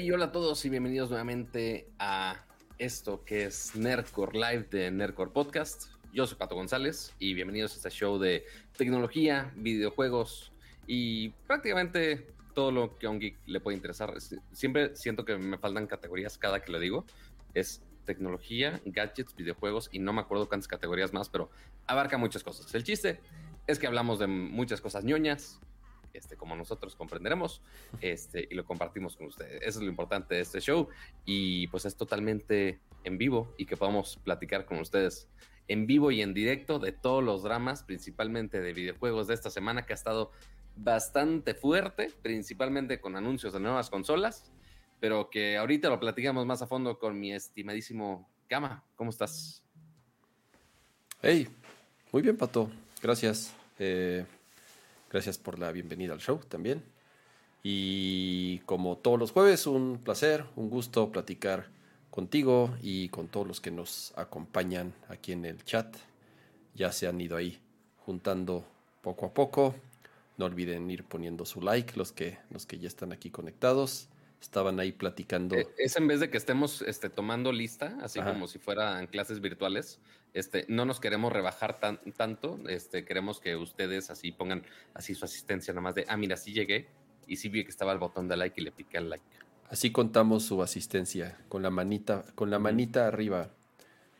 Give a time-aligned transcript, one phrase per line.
[0.00, 2.36] Hey, hola a todos y bienvenidos nuevamente a
[2.78, 5.86] esto que es Nerdcore Live de Nerdcore Podcast.
[6.12, 8.44] Yo soy Pato González y bienvenidos a este show de
[8.76, 10.52] tecnología, videojuegos
[10.86, 14.14] y prácticamente todo lo que a un geek le puede interesar.
[14.52, 17.04] Siempre siento que me faltan categorías cada que lo digo.
[17.54, 21.50] Es tecnología, gadgets, videojuegos y no me acuerdo cuántas categorías más, pero
[21.88, 22.72] abarca muchas cosas.
[22.72, 23.18] El chiste
[23.66, 25.58] es que hablamos de muchas cosas ñoñas,
[26.18, 27.62] este, como nosotros comprenderemos,
[28.00, 29.62] este, y lo compartimos con ustedes.
[29.62, 30.88] Eso es lo importante de este show.
[31.24, 35.28] Y pues es totalmente en vivo y que podamos platicar con ustedes
[35.68, 39.84] en vivo y en directo de todos los dramas, principalmente de videojuegos de esta semana
[39.84, 40.32] que ha estado
[40.76, 44.50] bastante fuerte, principalmente con anuncios de nuevas consolas,
[45.00, 48.82] pero que ahorita lo platicamos más a fondo con mi estimadísimo Kama.
[48.96, 49.62] ¿Cómo estás?
[51.20, 51.48] Hey,
[52.12, 52.70] muy bien, Pato.
[53.02, 53.54] Gracias.
[53.78, 54.24] Eh,
[55.10, 56.82] Gracias por la bienvenida al show también.
[57.62, 61.68] Y como todos los jueves, un placer, un gusto platicar
[62.10, 65.96] contigo y con todos los que nos acompañan aquí en el chat.
[66.74, 67.58] Ya se han ido ahí
[68.04, 68.64] juntando
[69.02, 69.74] poco a poco.
[70.36, 74.08] No olviden ir poniendo su like los que, los que ya están aquí conectados
[74.40, 75.56] estaban ahí platicando.
[75.56, 79.40] Eh, es en vez de que estemos este, tomando lista, así como si fueran clases
[79.40, 79.98] virtuales,
[80.34, 84.62] este, no nos queremos rebajar tan, tanto, este, queremos que ustedes así pongan
[84.94, 86.88] así su asistencia nomás de, ah, mira, sí llegué
[87.26, 89.24] y sí vi que estaba el botón de like y le piqué al like.
[89.70, 93.50] Así contamos su asistencia, con la manita, con la manita arriba.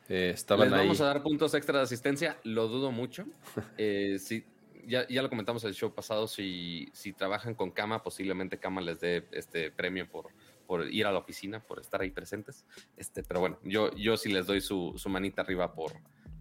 [0.08, 2.38] Eh, estaban ¿Les vamos a dar puntos extra de asistencia?
[2.44, 3.24] Lo dudo mucho.
[3.78, 4.44] eh, sí,
[4.86, 9.00] ya, ya, lo comentamos el show pasado, si, si trabajan con Cama, posiblemente Cama les
[9.00, 10.30] dé este premio por,
[10.68, 12.66] por ir a la oficina, por estar ahí presentes.
[12.98, 15.92] Este, pero bueno, yo, yo sí les doy su, su manita arriba por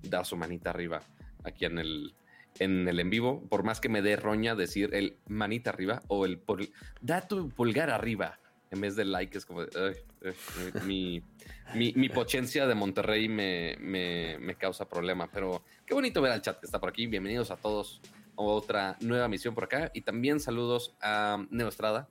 [0.04, 1.02] dar su manita arriba
[1.46, 2.14] aquí en el,
[2.60, 6.26] en el en vivo, por más que me dé roña decir el manita arriba o
[6.26, 6.60] el por,
[7.00, 8.38] da tu pulgar arriba
[8.70, 9.62] en vez de like, es como
[10.86, 11.24] mi,
[11.74, 16.42] mi, mi, pochencia de Monterrey me, me, me, causa problema, pero qué bonito ver al
[16.42, 17.08] chat que está por aquí.
[17.08, 18.02] Bienvenidos a todos
[18.36, 19.90] otra nueva misión por acá.
[19.94, 22.08] Y también saludos a Neostrada,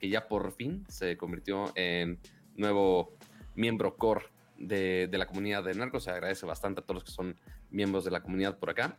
[0.00, 2.18] que ya por fin se convirtió en
[2.56, 3.16] nuevo
[3.54, 6.04] miembro core de, la comunidad de Narcos.
[6.04, 7.36] Se agradece bastante a todos los que son
[7.70, 8.98] miembros de la comunidad por acá.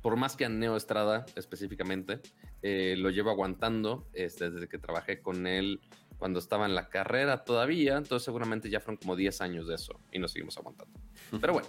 [0.00, 2.20] Por más que a Neo Estrada específicamente,
[2.62, 5.80] eh, lo llevo aguantando este, desde que trabajé con él
[6.18, 10.00] cuando estaba en la carrera todavía, entonces seguramente ya fueron como 10 años de eso
[10.12, 10.98] y nos seguimos aguantando.
[11.40, 11.68] Pero bueno,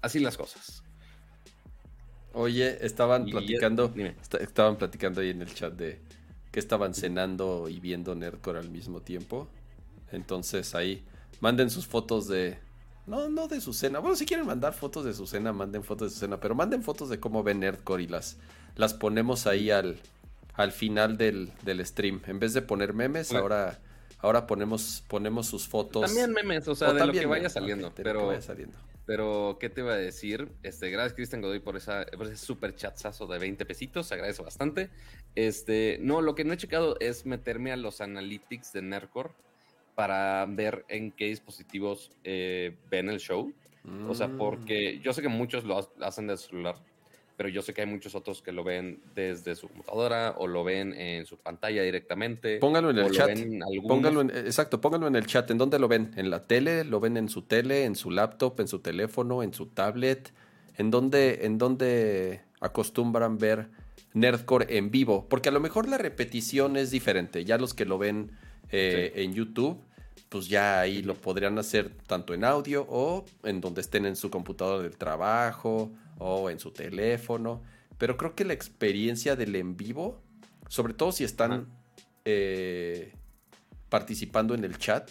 [0.00, 0.82] así las cosas.
[2.34, 3.92] Oye, estaban platicando,
[4.40, 6.00] estaban platicando ahí en el chat de
[6.52, 9.48] que estaban cenando y viendo Nerdcore al mismo tiempo.
[10.12, 11.02] Entonces ahí
[11.40, 12.58] manden sus fotos de
[13.06, 13.98] no, no de su cena.
[13.98, 16.84] Bueno, si quieren mandar fotos de su cena, manden fotos de su cena, pero manden
[16.84, 18.36] fotos de cómo ven Nerdcore y las
[18.76, 20.00] las ponemos ahí al
[20.54, 22.20] al final del, del stream.
[22.26, 23.80] En vez de poner memes, ahora
[24.22, 26.06] ahora ponemos ponemos sus fotos.
[26.06, 28.78] También memes, o sea, de lo que vaya saliendo, pero que vaya saliendo.
[29.04, 30.48] Pero, ¿qué te iba a decir?
[30.62, 34.06] Este, gracias, Cristian Godoy, por, esa, por ese super chatzazo de 20 pesitos.
[34.06, 34.90] Se agradece bastante.
[35.34, 39.32] Este, no, lo que no he checado es meterme a los analytics de Nercor
[39.96, 43.52] para ver en qué dispositivos eh, ven el show.
[44.08, 46.76] O sea, porque yo sé que muchos lo hacen de celular
[47.42, 50.62] pero yo sé que hay muchos otros que lo ven desde su computadora o lo
[50.62, 52.58] ven en su pantalla directamente.
[52.58, 53.36] Póngalo en el chat.
[53.88, 55.50] Póngalo en, exacto, póngalo en el chat.
[55.50, 56.12] ¿En dónde lo ven?
[56.14, 56.84] ¿En la tele?
[56.84, 57.82] ¿Lo ven en su tele?
[57.84, 58.60] ¿En su laptop?
[58.60, 59.42] ¿En su teléfono?
[59.42, 60.32] ¿En su tablet?
[60.76, 63.70] ¿En dónde, en dónde acostumbran ver
[64.14, 65.26] Nerdcore en vivo?
[65.28, 67.44] Porque a lo mejor la repetición es diferente.
[67.44, 68.30] Ya los que lo ven
[68.70, 69.80] eh, en YouTube
[70.28, 74.30] pues ya ahí lo podrían hacer tanto en audio o en donde estén en su
[74.30, 75.90] computadora del trabajo
[76.22, 77.62] o en su teléfono.
[77.98, 80.22] Pero creo que la experiencia del en vivo,
[80.68, 81.68] sobre todo si están
[82.24, 83.14] eh,
[83.88, 85.10] participando en el chat,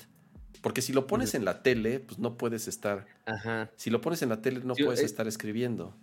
[0.62, 3.06] porque si lo pones en la tele, pues no puedes estar.
[3.76, 5.98] Si lo pones en la tele, no puedes eh, estar escribiendo.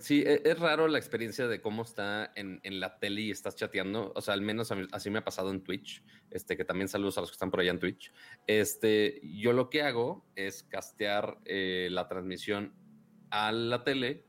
[0.00, 4.12] Sí, e, es, raro la experiencia de cómo está en, la tele y estás chateando.
[4.14, 6.02] O sea, al menos así me ha pasado en Twitch.
[6.30, 8.12] Este, que también saludos a los que están por allá en Twitch.
[8.46, 12.72] Este, yo lo que hago es castear eh, la transmisión
[13.30, 14.24] a la tele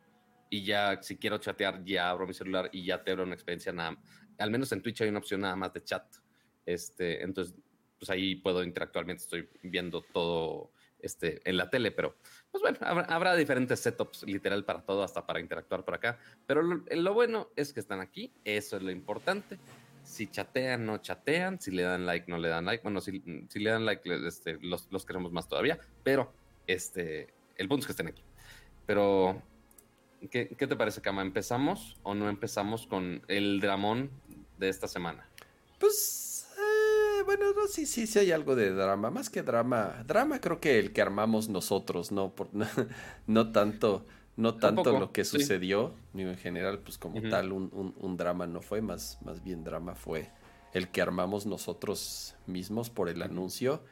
[0.49, 3.71] y ya si quiero chatear ya abro mi celular y ya te abro una experiencia
[3.71, 3.97] nada
[4.37, 6.05] al menos en Twitch hay una opción nada más de chat
[6.65, 7.55] este entonces
[7.99, 12.17] pues ahí puedo interactuar estoy viendo todo este en la tele pero
[12.51, 17.13] pues bueno habrá, diferentes setups literal para todo hasta para interactuar por acá pero lo,
[17.13, 19.57] bueno es que están aquí eso es lo importante
[20.03, 22.81] si chatean, no chatean, si le dan like, no le dan like.
[22.81, 26.31] Bueno, si, si le dan like, este, los, los queremos más todavía, pero
[26.65, 27.27] este,
[27.57, 28.23] el punto es que estén aquí.
[28.87, 29.43] Pero,
[30.31, 31.21] ¿qué, te parece, Kama?
[31.21, 34.09] ¿Empezamos o no empezamos con el dramón
[34.57, 35.29] de esta semana?
[35.77, 39.11] Pues, eh, bueno, no, sí, sí, sí hay algo de drama.
[39.11, 40.03] Más que drama.
[40.07, 42.33] Drama creo que el que armamos nosotros, ¿no?
[42.33, 42.47] Por,
[43.27, 44.05] no, tanto,
[44.37, 48.61] no tanto lo que sucedió, ni en general, pues como tal, un, un, drama no
[48.61, 50.31] fue, más, más bien drama fue
[50.73, 53.83] el que armamos nosotros mismos por el anuncio.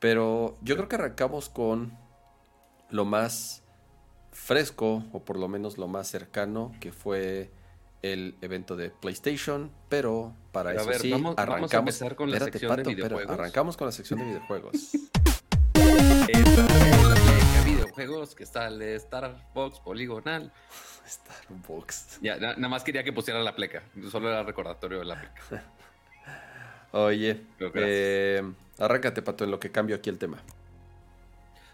[0.00, 1.96] Pero yo creo que arrancamos con
[2.90, 3.59] lo más
[4.32, 7.50] fresco, o por lo menos lo más cercano, que fue
[8.02, 13.30] el evento de PlayStation, pero para eso sí, arrancamos con la sección de videojuegos.
[13.30, 14.74] arrancamos con la sección de videojuegos.
[16.28, 16.66] Esta
[17.64, 20.52] videojuegos que está el Starbox poligonal.
[21.06, 22.20] Starbox.
[22.20, 23.82] Ya, nada más quería que pusiera la pleca.
[24.10, 25.64] Solo era recordatorio de la pleca.
[26.92, 27.42] Oye,
[27.74, 28.42] eh,
[28.78, 30.38] arráncate, Pato, en lo que cambio aquí el tema.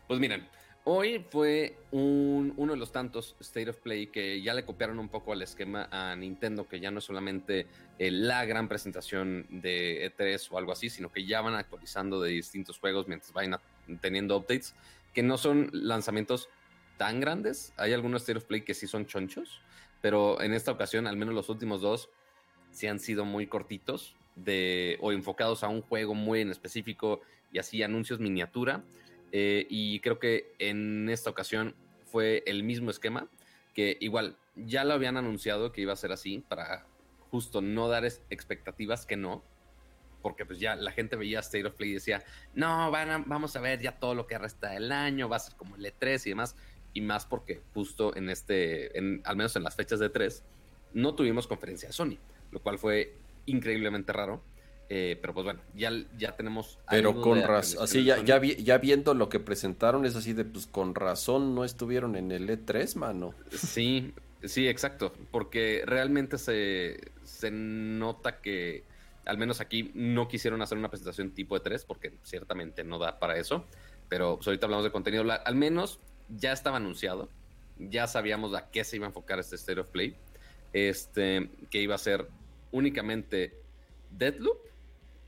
[0.06, 0.46] Pues miren,
[0.88, 5.32] Hoy fue uno de los tantos State of Play que ya le copiaron un poco
[5.32, 7.66] al esquema a Nintendo, que ya no es solamente
[7.98, 12.30] eh, la gran presentación de E3 o algo así, sino que ya van actualizando de
[12.30, 13.58] distintos juegos mientras vayan
[14.00, 14.76] teniendo updates,
[15.12, 16.48] que no son lanzamientos
[16.98, 17.72] tan grandes.
[17.78, 19.60] Hay algunos State of Play que sí son chonchos,
[20.00, 22.10] pero en esta ocasión, al menos los últimos dos,
[22.70, 24.14] sí han sido muy cortitos
[25.00, 28.84] o enfocados a un juego muy en específico y así anuncios miniatura.
[29.38, 31.74] Eh, y creo que en esta ocasión
[32.06, 33.28] fue el mismo esquema,
[33.74, 36.86] que igual ya lo habían anunciado que iba a ser así, para
[37.30, 39.44] justo no dar expectativas que no,
[40.22, 42.24] porque pues ya la gente veía State of Play y decía,
[42.54, 45.54] no, van vamos a ver ya todo lo que resta del año, va a ser
[45.56, 46.56] como el E3 y demás,
[46.94, 48.90] y más porque justo en este,
[49.22, 50.44] al menos en las fechas de E3,
[50.94, 52.16] no tuvimos conferencia de Sony,
[52.52, 54.42] lo cual fue increíblemente raro.
[54.88, 56.78] Eh, pero pues bueno, ya, ya tenemos.
[56.88, 60.66] Pero con razón, así ya, ya, ya, viendo lo que presentaron, es así de pues
[60.66, 63.34] con razón no estuvieron en el E3, mano.
[63.50, 65.12] Sí, sí, exacto.
[65.32, 68.84] Porque realmente se, se nota que,
[69.24, 73.36] al menos aquí, no quisieron hacer una presentación tipo E3, porque ciertamente no da para
[73.38, 73.64] eso.
[74.08, 75.24] Pero pues, ahorita hablamos de contenido.
[75.32, 75.98] Al menos
[76.28, 77.28] ya estaba anunciado.
[77.78, 80.14] Ya sabíamos a qué se iba a enfocar este State of Play.
[80.72, 82.28] Este, que iba a ser
[82.70, 83.54] únicamente
[84.10, 84.65] Deadloop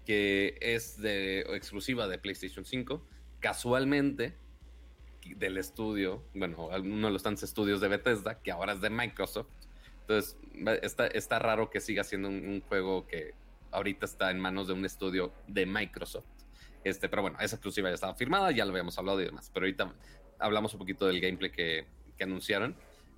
[0.08, 3.04] que es de, exclusiva de PlayStation 5.
[3.40, 4.34] Casualmente,
[5.36, 9.50] del estudio, bueno, uno de los tantos estudios de Bethesda, que ahora es de Microsoft.
[10.00, 10.38] Entonces,
[10.80, 13.34] está, está raro que siga siendo un, juego que
[13.70, 16.24] ahorita está en manos de un estudio de Microsoft.
[16.84, 19.50] Este, pero bueno, esa exclusiva ya estaba firmada, ya lo habíamos hablado y demás.
[19.52, 19.92] Pero ahorita
[20.38, 22.74] hablamos un poquito del gameplay que, que anunciaron.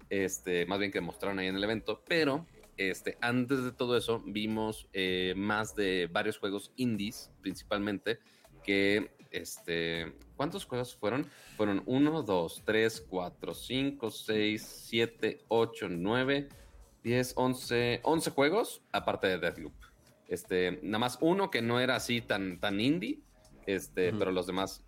[0.08, 2.02] Este, más bien que mostraron ahí en el evento.
[2.08, 2.48] Pero
[2.80, 8.20] este, antes de todo eso, vimos eh, más de varios juegos indies, principalmente,
[8.64, 11.26] que, este, ¿cuántos juegos fueron?
[11.58, 16.48] Fueron 1, 2, 3, 4, 5, 6, 7, 8, 9,
[17.02, 19.74] 10, 11, 11 juegos, aparte de Deathloop.
[20.26, 23.20] Este, nada más uno que no era así tan, tan indie,
[23.66, 24.82] este, pero los demás,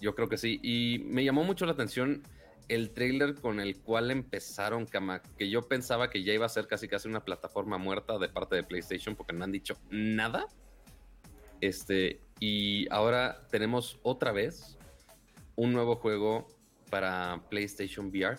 [0.00, 0.60] yo creo que sí.
[0.62, 2.22] Y me llamó mucho la atención
[2.70, 4.86] el trailer con el cual empezaron,
[5.36, 8.54] que yo pensaba que ya iba a ser casi casi una plataforma muerta de parte
[8.54, 10.46] de PlayStation porque no han dicho nada.
[11.60, 14.78] Este, y ahora tenemos otra vez
[15.56, 16.46] un nuevo juego
[16.90, 18.38] para PlayStation VR.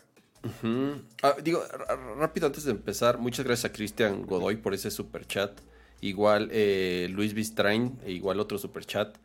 [1.22, 1.64] Ah, digo,
[2.18, 5.60] rápido antes de empezar, muchas gracias a Cristian Godoy por ese super chat.
[6.00, 9.18] Igual eh, Luis Bistrain, e igual otro super chat.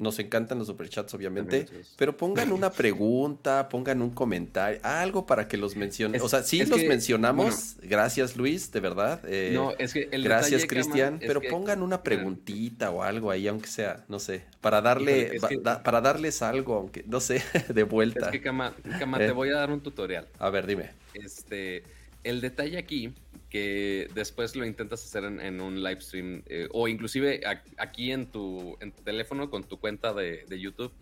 [0.00, 1.66] Nos encantan los superchats, obviamente.
[1.96, 6.20] Pero pongan una pregunta, pongan un comentario, algo para que los mencionen.
[6.22, 7.76] o sea, sí los mencionamos.
[7.82, 9.20] gracias, Luis, de verdad.
[9.26, 11.20] Eh, no, es que el Gracias, Cristian.
[11.20, 15.38] Pero pongan una preguntita o algo ahí, aunque sea, no sé, para darle,
[15.84, 18.26] para darles algo, aunque, no sé, de vuelta.
[18.26, 18.74] Es que, Cama,
[19.18, 19.32] te eh.
[19.32, 20.26] voy a dar un tutorial.
[20.38, 20.90] A ver, dime.
[21.12, 21.84] Este,
[22.24, 23.14] el detalle aquí
[23.48, 27.40] que después lo intentas hacer en, un live stream eh, o inclusive
[27.78, 30.92] aquí en tu, en tu teléfono con tu cuenta de, YouTube,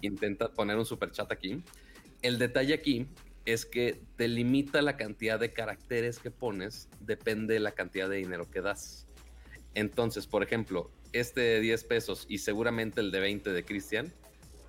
[0.00, 1.62] intenta poner un super chat aquí.
[2.22, 3.06] El detalle aquí
[3.44, 8.16] es que te limita la cantidad de caracteres que pones, depende de la cantidad de
[8.16, 9.06] dinero que das.
[9.74, 14.12] Entonces, por ejemplo, este de 10 pesos y seguramente el de 20 de Cristian,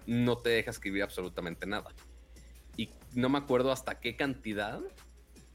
[0.06, 1.94] no te deja escribir absolutamente nada.
[2.76, 4.82] Y no me acuerdo hasta qué cantidad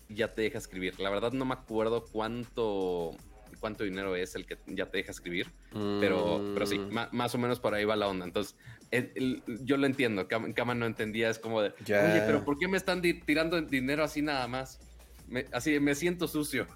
[0.08, 0.98] ya te deja escribir.
[1.00, 3.16] La verdad no me acuerdo cuánto
[3.60, 7.08] cuánto dinero es el que ya te deja escribir, pero, pero sí, mm.
[7.12, 8.26] más o menos por ahí va la onda.
[8.26, 8.56] Entonces,
[9.62, 13.00] yo lo entiendo, Cama no entendía, es como de, oye, pero ¿por qué me están
[13.00, 14.80] tirando dinero así nada más?
[15.52, 16.66] así, me siento sucio.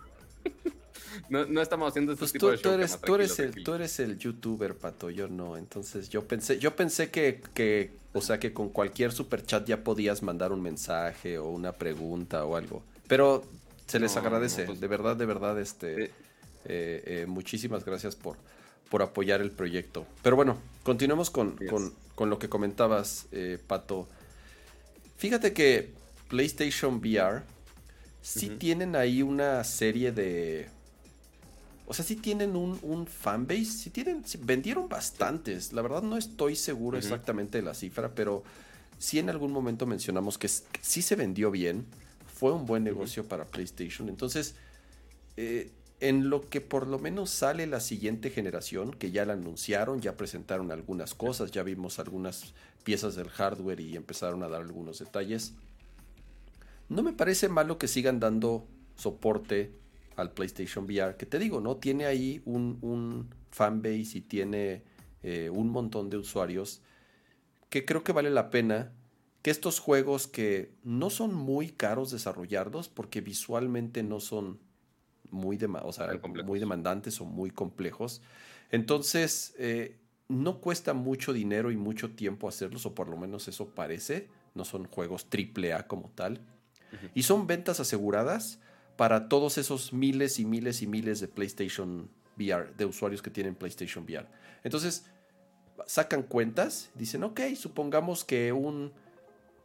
[1.28, 4.00] no, estamos haciendo este pues tipo de show, tú eres, tú eres el, tú eres
[4.00, 5.56] el youtuber, Pato, yo no.
[5.56, 9.84] Entonces, yo pensé, yo pensé que, que, o sea, que con cualquier super chat ya
[9.84, 12.82] podías mandar un mensaje o una pregunta o algo.
[13.08, 13.44] Pero
[13.86, 16.12] se les agradece, pues de verdad, de verdad, este, eh,
[16.66, 18.36] eh, muchísimas gracias por,
[18.90, 20.06] por apoyar el proyecto.
[20.22, 21.56] Pero bueno, continuemos con,
[22.18, 24.08] lo que comentabas, eh, Pato.
[25.16, 25.92] Fíjate que
[26.28, 27.42] PlayStation VR
[28.20, 30.68] sí tienen ahí una serie de...
[31.86, 35.72] O sea, sí tienen un, un fanbase, sí tienen, vendieron bastantes.
[35.72, 38.44] La verdad no estoy seguro exactamente de la cifra, pero
[38.98, 41.86] sí en algún momento mencionamos que, sí se vendió bien.
[42.38, 44.08] Fue un buen negocio para PlayStation.
[44.08, 44.54] Entonces,
[45.36, 50.00] eh, en lo que por lo menos sale la siguiente generación, que ya la anunciaron,
[50.00, 52.54] ya presentaron algunas cosas, ya vimos algunas
[52.84, 55.54] piezas del hardware y empezaron a dar algunos detalles.
[56.88, 59.72] No me parece malo que sigan dando soporte
[60.14, 61.78] al PlayStation VR, que te digo, ¿no?
[61.78, 64.84] Tiene ahí un, un fanbase y tiene
[65.24, 66.82] eh, un montón de usuarios
[67.68, 68.92] que creo que vale la pena
[69.48, 74.58] que estos juegos que no son muy caros desarrollarlos porque visualmente no son
[75.30, 75.58] muy,
[76.44, 78.20] muy demandantes o muy complejos.
[78.70, 79.96] Entonces, eh,
[80.28, 84.28] no cuesta mucho dinero y mucho tiempo hacerlos, o por lo menos eso parece.
[84.54, 86.42] No son juegos triple A como tal.
[87.14, 88.58] Y son ventas aseguradas
[88.98, 93.54] para todos esos miles y miles y miles de PlayStation VR, de usuarios que tienen
[93.54, 94.26] PlayStation VR.
[94.62, 95.06] Entonces,
[95.86, 98.92] sacan cuentas, dicen, ok, supongamos que un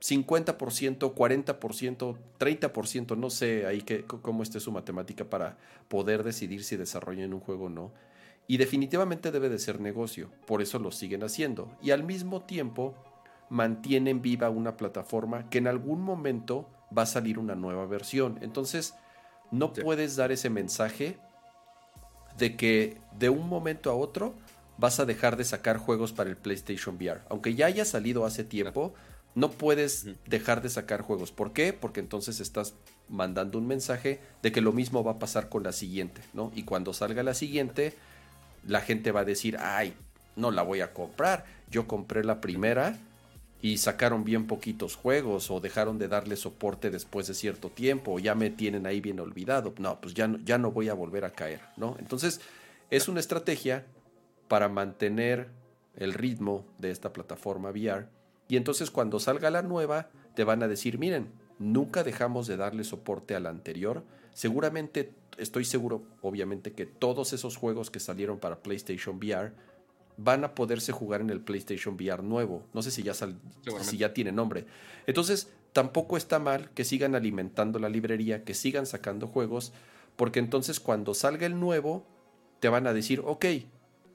[0.04, 5.58] 50%, 40%, 30%, no sé ahí que, cómo esté su matemática para
[5.88, 7.94] poder decidir si desarrollan un juego o no.
[8.46, 11.72] Y definitivamente debe de ser negocio, por eso lo siguen haciendo.
[11.82, 12.96] Y al mismo tiempo
[13.50, 18.40] mantienen viva una plataforma que en algún momento va a salir una nueva versión.
[18.42, 18.96] Entonces,
[19.52, 21.18] no puedes dar ese mensaje
[22.38, 24.34] de que de un momento a otro
[24.78, 27.22] vas a dejar de sacar juegos para el PlayStation VR.
[27.30, 29.13] Aunque ya haya salido hace tiempo, no
[29.52, 31.32] puedes dejar de sacar juegos.
[31.32, 31.74] ¿Por qué?
[31.74, 32.76] Porque entonces estás
[33.10, 36.52] mandando un mensaje de que lo mismo va a pasar con la siguiente, ¿no?
[36.56, 37.94] Y cuando salga la siguiente,
[38.66, 39.94] la gente va a decir, ay,
[40.36, 41.46] no la voy a comprar.
[41.70, 42.98] Yo compré la primera
[43.62, 48.20] y sacaron bien poquitos juegos o dejaron de darle soporte después de cierto tiempo o
[48.20, 49.74] ya me tienen ahí bien olvidado.
[49.78, 51.96] No, pues ya no, ya no voy a volver a caer, ¿no?
[52.00, 52.40] Entonces,
[52.92, 53.86] es una estrategia
[54.48, 55.50] para mantener
[55.96, 58.08] el ritmo de esta plataforma VR
[58.48, 62.84] y entonces cuando salga la nueva, te van a decir, miren, nunca dejamos de darle
[62.84, 64.04] soporte a la anterior.
[64.34, 69.54] Seguramente, estoy seguro, obviamente, que todos esos juegos que salieron para PlayStation VR
[70.18, 72.68] van a poderse jugar en el PlayStation VR nuevo.
[72.74, 74.66] No sé si ya, si ya tiene nombre.
[75.08, 79.74] Entonces, tampoco está mal que sigan alimentando la librería, que sigan sacando juegos,
[80.16, 82.06] porque entonces cuando salga el nuevo,
[82.60, 83.46] te van a decir, ok,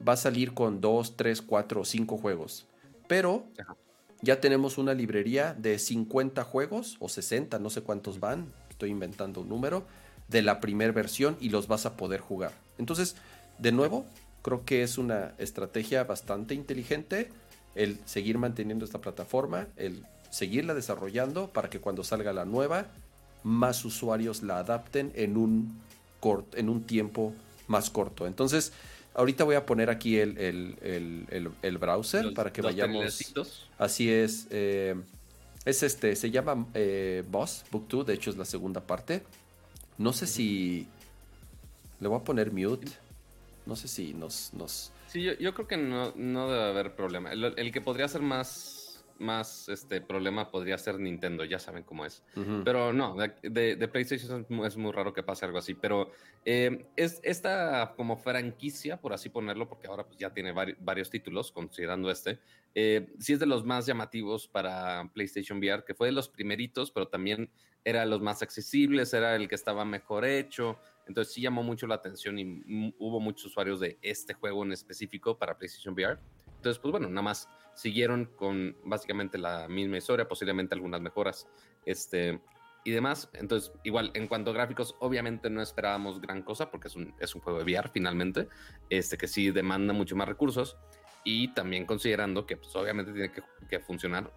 [0.06, 2.66] va a salir con 2, 3, 4 o 5 juegos.
[3.08, 3.47] Pero
[4.21, 9.41] ya tenemos una librería de 50 juegos o 60, no sé cuántos van, estoy inventando
[9.41, 9.87] un número,
[10.29, 12.53] de la primera versión y los vas a poder jugar.
[12.79, 13.17] Entonces,
[13.59, 14.07] de nuevo,
[14.43, 17.31] creo que es una estrategia bastante inteligente
[17.75, 22.87] el seguir manteniendo esta plataforma, el seguirla desarrollando para que cuando salga la nueva,
[23.45, 25.81] más usuarios la adapten en un,
[26.55, 27.35] en un tiempo
[27.67, 28.27] más corto.
[28.27, 28.73] Entonces,
[29.15, 33.35] Ahorita voy a poner aquí el, el, browser para que vayamos.
[33.77, 34.47] Así es.
[34.50, 34.95] Eh,
[35.65, 39.23] es este, se llama eh, Boss Book 2, de hecho es la segunda parte.
[39.99, 40.87] No sé si.
[42.00, 42.87] Le voy a poner mute.
[43.67, 44.55] No sé si nos.
[44.55, 44.93] nos...
[45.09, 47.33] Sí, yo, creo que no, no debe haber problema.
[47.33, 48.77] el que podría ser más
[49.19, 52.23] más este problema podría ser Nintendo, ya saben cómo es.
[52.65, 55.75] Pero no, de, PlayStation es muy, raro que pase algo así.
[55.75, 56.11] Pero
[56.45, 61.53] eh, es esta como franquicia, por así ponerlo, porque ahora pues, ya tiene varios títulos,
[61.53, 62.39] considerando este.
[62.75, 66.91] Eh, sí es de los más llamativos para PlayStation VR, que fue de los primeritos,
[66.91, 67.51] pero también
[67.85, 70.79] era de los más accesibles, era el que estaba mejor hecho.
[71.07, 75.39] Entonces sí llamó mucho la atención y hubo muchos usuarios de este juego en específico
[75.39, 76.19] para PlayStation VR.
[76.59, 81.47] Entonces, pues bueno, nada más siguieron con básicamente la misma historia, posiblemente algunas mejoras
[81.87, 82.41] este,
[82.85, 83.31] y demás.
[83.35, 87.35] Entonces, igual, en cuanto a gráficos, obviamente no esperábamos gran cosa porque es un, es
[87.37, 88.49] un juego de VR finalmente,
[88.91, 90.77] este, que sí demanda mucho más recursos
[91.23, 94.33] y también considerando que pues, obviamente tiene que, funcionar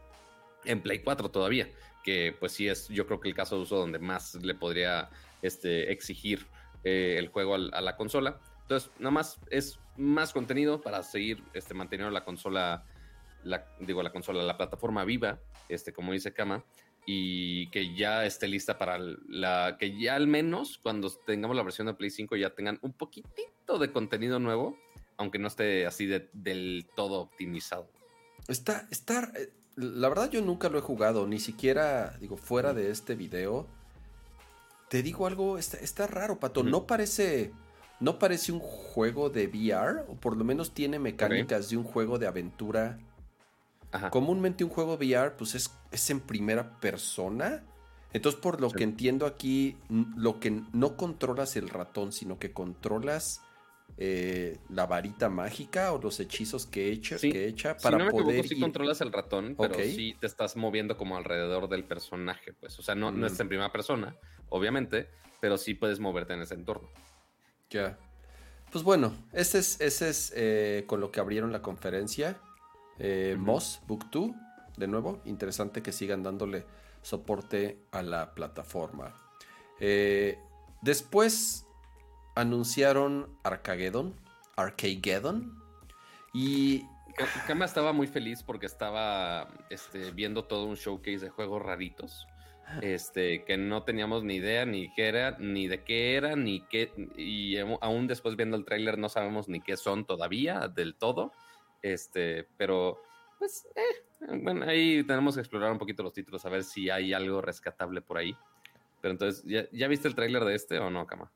[0.64, 1.68] en Play 4 todavía,
[2.04, 5.10] que pues sí es yo creo que el caso de uso donde más le podría
[5.42, 6.46] este, exigir
[6.84, 8.40] eh, el juego a la consola.
[8.72, 12.86] Entonces, nada más es más contenido para seguir este, manteniendo la consola,
[13.44, 16.64] la, digo, la consola, la plataforma viva, este, como dice Kama,
[17.06, 18.98] y que ya esté lista para
[19.28, 22.94] la, que ya al menos cuando tengamos la versión de Play 5 ya tengan un
[22.94, 24.78] poquitito de contenido nuevo,
[25.18, 27.90] aunque no esté así del todo optimizado.
[28.48, 29.34] Está, está,
[29.76, 33.68] la verdad yo nunca lo he jugado, ni siquiera, digo, fuera de este video.
[34.88, 37.52] Te digo algo, está, está raro, Pato, no parece
[38.02, 42.18] no parece un juego de VR, o por lo menos tiene mecánicas de un juego
[42.18, 42.98] de aventura.
[44.10, 47.64] Comúnmente un juego VR, pues es, es en primera persona.
[48.12, 49.78] Entonces, por lo que entiendo aquí,
[50.18, 53.42] lo que no controlas el ratón, sino que controlas
[53.98, 58.12] eh, la varita mágica o los hechizos que echa, que echa para si no me
[58.12, 58.48] poder.
[58.48, 62.80] sí controlas el ratón, pero sí te estás moviendo como alrededor del personaje, pues.
[62.80, 63.42] O sea, no, no es mm.
[63.44, 64.16] en primera persona,
[64.50, 65.08] obviamente,
[65.40, 66.90] pero sí puedes moverte en ese entorno.
[67.72, 67.98] Ya.
[68.72, 72.38] Pues bueno, ese es, ese es eh, con lo que abrieron la conferencia.
[73.00, 74.32] Eh, Moss Book 2,
[74.78, 76.66] de nuevo, interesante que sigan dándole
[77.02, 79.14] soporte a la plataforma.
[79.80, 80.38] Eh,
[80.82, 81.66] después
[82.36, 84.14] anunciaron Arcageddon,
[84.56, 85.60] Arcageddon,
[86.34, 86.86] y...
[87.46, 92.26] Kama estaba muy feliz porque estaba este, viendo todo un showcase de juegos raritos.
[92.82, 96.92] Este, que no teníamos ni idea ni qué era, ni de qué era, ni qué,
[97.18, 101.34] y aún después viendo el tráiler no sabemos ni qué son todavía del todo.
[101.82, 103.02] Este, pero
[103.40, 107.12] pues, eh, bueno, ahí tenemos que explorar un poquito los títulos, a ver si hay
[107.14, 108.36] algo rescatable por ahí.
[109.02, 111.32] Pero entonces, ¿ya, viste el tráiler de este o no, Kama?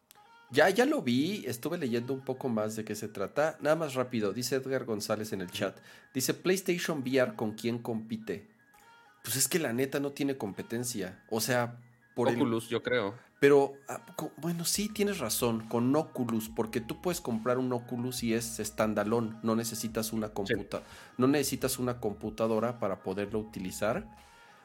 [0.52, 3.58] Ya, ya lo vi, estuve leyendo un poco más de qué se trata.
[3.60, 5.80] Nada más rápido, dice Edgar González en el chat.
[6.14, 8.55] Dice PlayStation VR con quién compite.
[9.26, 11.22] Pues es que la neta no tiene competencia.
[11.30, 11.82] O sea,
[12.16, 13.16] por Oculus, yo creo.
[13.40, 14.06] Pero, ah,
[14.38, 19.36] bueno, sí, tienes razón, con Oculus, porque tú puedes comprar un Oculus y es standalone,
[19.44, 20.84] no necesitas una computa
[21.18, 24.08] no necesitas una computadora para poderlo utilizar.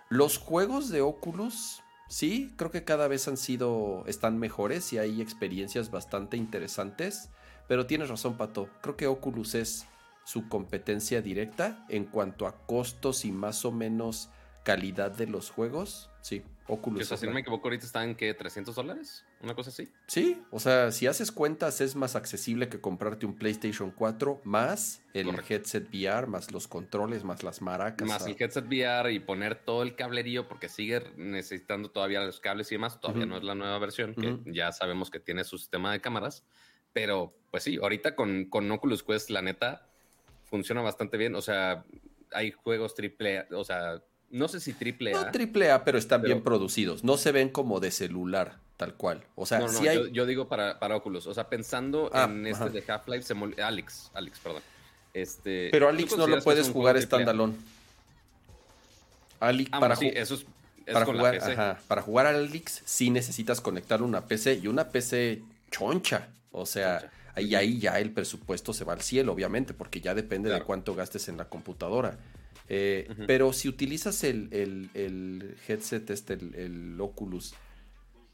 [0.09, 5.21] Los juegos de Oculus, sí, creo que cada vez han sido, están mejores y hay
[5.21, 7.31] experiencias bastante interesantes,
[7.67, 9.87] pero tienes razón, Pato, creo que Oculus es
[10.25, 14.31] su competencia directa en cuanto a costos y más o menos
[14.70, 16.42] calidad de los juegos, sí.
[16.68, 17.09] Oculus.
[17.09, 19.88] si no me equivoco, ahorita están que 300 dólares, una cosa así.
[20.06, 25.02] Sí, o sea, si haces cuentas es más accesible que comprarte un PlayStation 4 más
[25.12, 28.06] el headset VR, más los controles, más las maracas.
[28.06, 32.70] Más el headset VR y poner todo el cablerío porque sigue necesitando todavía los cables
[32.70, 33.00] y demás.
[33.00, 36.44] Todavía no es la nueva versión, que ya sabemos que tiene su sistema de cámaras.
[36.92, 39.88] Pero pues sí, ahorita con, con Oculus Quest, la neta,
[40.44, 41.35] funciona bastante bien.
[41.35, 41.85] O sea,
[42.33, 44.00] hay juegos triple, o sea,
[44.31, 45.25] no sé si triple A.
[45.25, 47.05] No triple A, pero están bien producidos.
[47.05, 49.25] No se ven como de celular, tal cual.
[49.35, 50.11] O sea, no, hay...
[50.12, 51.27] yo, digo para, para Oculus.
[51.27, 54.62] O sea, pensando ah, en este de Half-Life, se Alex, Alex, perdón.
[55.12, 57.55] Este, pero Alex no lo puedes jugar standalone.
[59.40, 60.47] Alex, ah, para, sí, eso es,
[60.93, 65.43] para, jugar, Ajá, para jugar a Alex sí necesitas conectar una PC y una PC
[65.71, 66.29] choncha.
[66.53, 70.51] O sea, ahí, ahí ya el presupuesto se va al cielo, obviamente, porque ya depende
[70.51, 72.19] de cuánto gastes en la computadora.
[72.72, 74.88] Eh, pero si utilizas el,
[75.66, 77.52] headset, este, el, Oculus,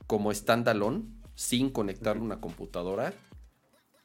[0.06, 3.14] como standalone, sin conectar una computadora,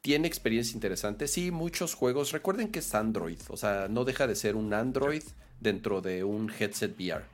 [0.01, 1.27] tiene experiencia interesante.
[1.27, 2.31] Sí, muchos juegos.
[2.31, 5.23] Recuerden que es Android, o sea, no deja de ser un Android
[5.59, 7.25] dentro de un headset VR.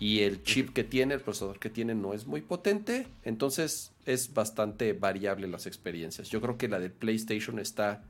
[0.00, 3.06] Y el chip que tiene, el procesador que tiene, no es muy potente.
[3.22, 6.28] Entonces es bastante variable las experiencias.
[6.30, 8.02] Yo creo que la de PlayStation está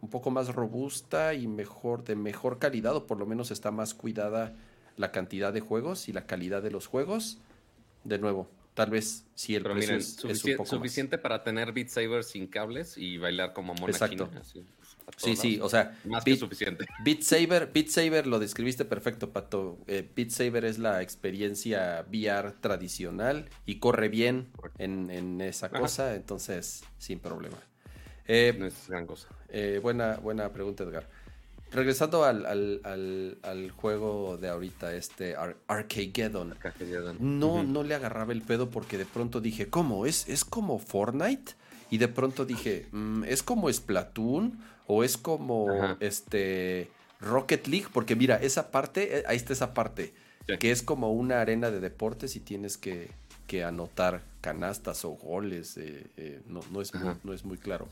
[0.00, 3.94] un poco más robusta y mejor, de mejor calidad, o por lo menos está más
[3.94, 4.54] cuidada
[4.96, 7.38] la cantidad de juegos y la calidad de los juegos.
[8.04, 10.16] De nuevo, tal vez si el precio es,
[10.64, 14.30] suficiente para tener Beat Saber sin cables y bailar como mona Exacto.
[15.16, 16.86] sí, sí, o sea, más que suficiente.
[17.04, 19.78] Beat Saber, Beat Saber lo describiste perfecto, Pato.
[19.88, 26.84] Eh, Beat Saber es la experiencia VR tradicional y corre bien en, esa cosa, entonces
[26.98, 27.56] sin problema.
[28.28, 29.26] Eh, no es gran cosa.
[29.48, 31.08] Eh, buena, buena pregunta, Edgar.
[31.72, 35.34] Regresando al, al, juego de ahorita, este
[35.66, 36.54] Arcageddon.
[37.18, 40.06] No, no le agarraba el pedo porque de pronto dije, ¿cómo?
[40.06, 41.52] ¿Es, es como Fortnite?
[41.90, 44.58] Y de pronto dije, mm, ¿es como Splatoon?
[44.86, 45.68] ¿O es como
[46.00, 47.88] este Rocket League?
[47.92, 50.14] Porque mira, esa parte, eh, ahí está esa parte,
[50.58, 53.10] que es como una arena de deportes y tienes que,
[53.64, 55.78] anotar canastas o goles.
[56.46, 56.92] no, no, es
[57.24, 57.88] no es muy claro.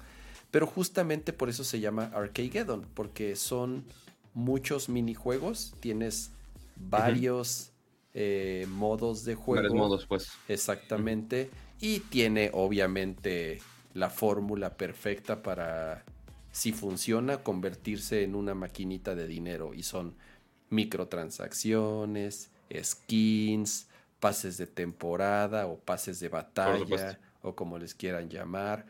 [0.50, 3.84] Pero justamente por eso se llama Arcageddon, porque son
[4.32, 6.30] muchos minijuegos, tienes
[6.76, 7.72] varios
[8.14, 9.62] eh, modos de juego.
[9.62, 10.30] Varios modos, pues.
[10.48, 11.50] Exactamente.
[11.80, 13.60] Y tiene obviamente
[13.94, 16.04] la fórmula perfecta para,
[16.52, 19.74] si funciona, convertirse en una maquinita de dinero.
[19.74, 20.14] Y son
[20.70, 22.50] microtransacciones,
[22.82, 23.88] skins,
[24.20, 28.86] pases de temporada o pases de batalla o como les quieran llamar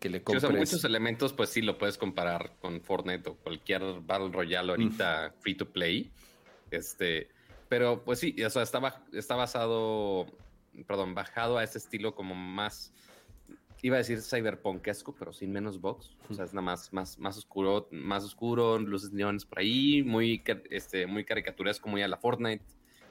[0.00, 0.50] que le compres.
[0.50, 5.54] muchos elementos, pues sí lo puedes comparar con Fortnite o cualquier Battle Royale ahorita free
[5.54, 6.10] to play.
[6.70, 7.28] Este,
[7.68, 10.26] pero pues sí, o sea, está, está basado,
[10.86, 12.92] perdón, bajado a ese estilo como más
[13.82, 16.16] iba a decir cyberpunkesco, pero sin menos box.
[16.28, 20.42] O sea, es nada más, más, más oscuro, más oscuro, luces neones por ahí, muy,
[20.70, 22.64] este, muy caricaturesco, muy a la Fortnite,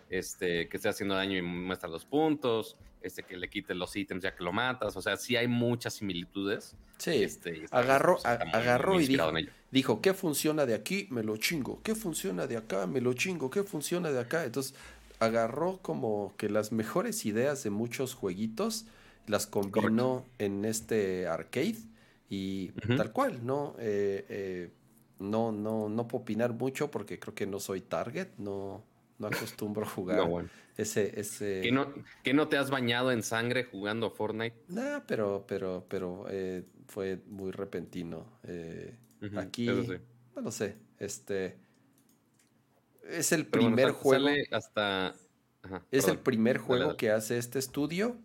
[0.09, 4.23] este, que esté haciendo daño y muestra los puntos, este, que le quite los ítems
[4.23, 4.95] ya que lo matas.
[4.95, 6.75] O sea, sí hay muchas similitudes.
[6.97, 9.31] Sí, este, agarró, agarró y dijo,
[9.71, 11.07] dijo, ¿qué funciona de aquí?
[11.09, 11.81] Me lo chingo.
[11.83, 12.87] ¿Qué funciona de acá?
[12.87, 13.49] Me lo chingo.
[13.49, 14.45] ¿Qué funciona de acá?
[14.45, 14.75] Entonces,
[15.19, 18.85] agarró como que las mejores ideas de muchos jueguitos
[19.25, 21.77] las combinó en este arcade
[22.29, 23.75] y tal cual, ¿no?
[23.79, 24.71] Eh, eh,
[25.19, 28.83] no, no, no puedo opinar mucho porque creo que no soy target, no,
[29.19, 31.61] no acostumbro a jugar ese, ese...
[31.61, 34.55] ¿Que no, ¿Que no te has bañado en sangre jugando Fortnite?
[34.69, 38.25] No, pero, pero, pero eh, fue muy repentino.
[39.35, 39.67] aquí,
[40.35, 41.57] no lo sé, este...
[43.03, 44.27] Es el primer juego...
[44.51, 45.15] hasta...
[45.91, 48.17] es el primer juego que hace este estudio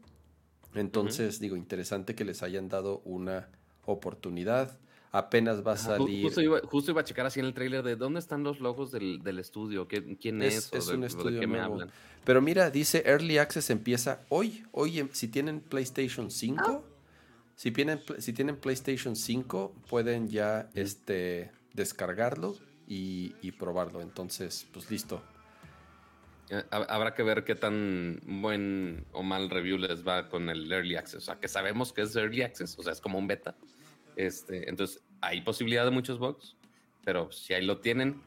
[0.74, 3.50] entonces, digo, interesante que les hayan dado una
[3.84, 4.78] oportunidad.
[5.14, 6.24] Apenas va a salir.
[6.24, 8.90] Justo iba, justo iba a checar así en el trailer de dónde están los logos
[8.90, 10.72] del, estudio, ¿quién es?
[10.72, 11.90] Es, un estudio de qué me hablan.
[12.24, 14.64] Pero mira, dice Early Access empieza hoy.
[14.72, 16.80] Hoy, si tienen PlayStation 5, ah.
[17.56, 22.56] si, tienen, si tienen PlayStation 5, pueden ya este, descargarlo
[22.88, 24.00] y, y probarlo.
[24.00, 25.22] Entonces, pues listo.
[26.48, 30.96] Eh, habrá que ver qué tan buen o mal review les va con el Early
[30.96, 31.16] Access.
[31.16, 33.54] O sea, que sabemos que es Early Access, o sea, es como un beta.
[34.16, 36.56] Este, entonces, hay posibilidad de muchos bugs,
[37.04, 38.20] pero si ahí lo tienen,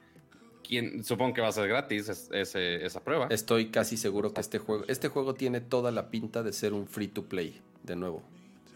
[0.68, 3.28] ¿quién, supongo que va a ser gratis esa prueba.
[3.30, 6.88] Estoy casi seguro que este juego, este juego tiene toda la pinta de ser un
[6.88, 8.24] free to play, de nuevo.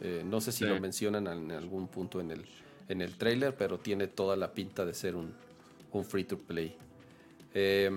[0.01, 2.45] Eh, no sé si lo mencionan en algún punto en el,
[2.87, 5.33] en el trailer, pero tiene toda la pinta de ser un,
[5.91, 6.75] un free to play.
[7.53, 7.91] Eh,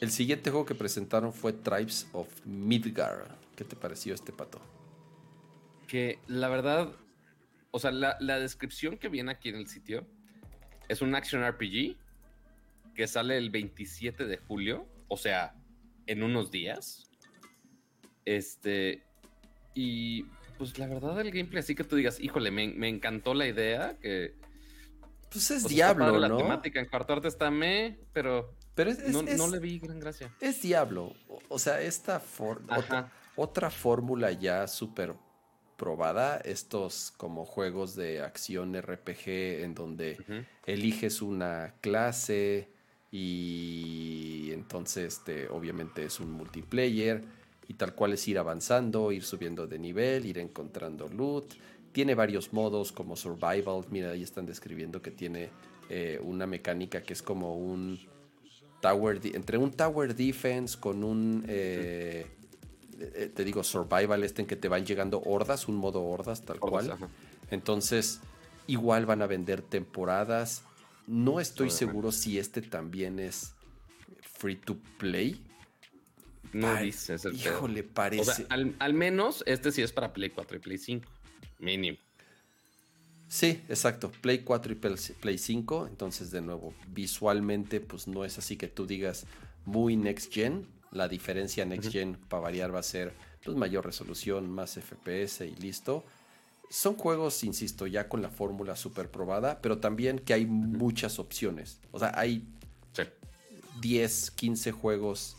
[0.00, 3.36] el siguiente juego que presentaron fue Tribes of Midgar.
[3.54, 4.60] ¿Qué te pareció este pato?
[5.86, 6.90] Que la verdad,
[7.72, 10.06] o sea, la, descripción que viene aquí en el sitio
[10.88, 11.96] es un action RPG
[12.94, 15.54] que sale el 27 de julio, o sea,
[16.06, 17.10] en unos días.
[18.24, 19.02] Este,
[19.74, 20.24] y
[20.58, 24.36] pues la verdad el gameplay, así que tú digas, híjole, me, encantó la idea, que...
[25.30, 26.18] Pues es pues, diablo, ¿no?
[26.18, 30.34] La temática en cuarto arte está me, pero pero es, no, le vi gran gracia.
[30.40, 31.14] Es Diablo.
[31.48, 32.22] O sea, esta
[33.36, 35.14] otra, fórmula ya súper
[35.82, 36.36] probada.
[36.44, 40.16] Estos como juegos de acción RPG en donde
[40.64, 42.68] eliges una clase
[43.10, 47.24] y entonces este, obviamente es un multiplayer
[47.66, 51.52] y tal cual es ir avanzando, ir subiendo de nivel, ir encontrando loot.
[51.90, 53.84] Tiene varios modos como survival.
[53.90, 55.50] Mira, ahí están describiendo que tiene
[55.90, 57.98] eh, una mecánica que es como un
[58.80, 62.24] tower, entre un tower defense con un, eh,
[63.14, 66.60] eh, te digo, survival este en que te van llegando hordas, un modo hordas tal
[66.60, 66.96] cual.
[67.50, 68.20] Entonces,
[68.66, 70.62] igual van a vender temporadas.
[71.06, 73.54] No estoy seguro si este también es
[74.22, 75.42] free to play.
[76.52, 78.46] No dices el Híjole, parece.
[78.50, 81.08] al, al, menos este sí es para Play 4 y Play 5.
[81.60, 81.98] Mínimo.
[83.28, 84.12] Sí, exacto.
[84.20, 85.86] Play 4 y Play 5.
[85.86, 89.26] Entonces, de nuevo, visualmente, pues no es así que tú digas
[89.64, 90.66] muy next gen.
[90.92, 93.12] La diferencia next gen, para variar, va a ser
[93.44, 96.04] pues, mayor resolución, más FPS y listo.
[96.70, 101.78] Son juegos, insisto, ya con la fórmula súper probada, pero también que hay muchas opciones.
[101.90, 102.46] O sea, hay
[103.80, 105.36] 10, 15 juegos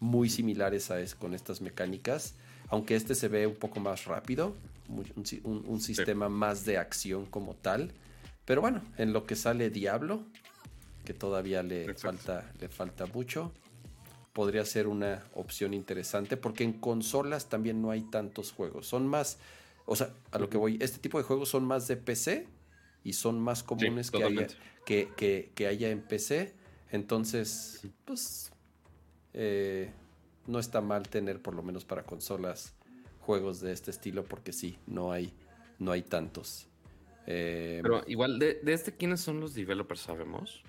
[0.00, 2.34] muy similares a es, con estas mecánicas.
[2.68, 4.54] Aunque este se ve un poco más rápido,
[4.88, 7.92] un, sistema más de acción como tal.
[8.44, 10.22] Pero bueno, en lo que sale Diablo,
[11.04, 13.52] que todavía le falta, le falta mucho,
[14.34, 18.86] podría ser una opción interesante porque en consolas también no hay tantos juegos.
[18.86, 19.38] Son más,
[19.86, 22.46] o sea, a lo que voy, este tipo de juegos son más de PC
[23.04, 24.46] y son más comunes que, haya,
[24.84, 26.52] que, haya en PC.
[26.90, 28.52] Entonces, pues,
[29.34, 29.92] eh,
[30.48, 32.74] no está mal tener por lo menos para consolas
[33.20, 35.32] juegos de este estilo porque sí, no hay,
[35.78, 36.66] no hay tantos.
[37.26, 40.00] Eh, Pero igual, de, este, ¿quiénes son los developers?
[40.00, 40.64] ¿Sabemos?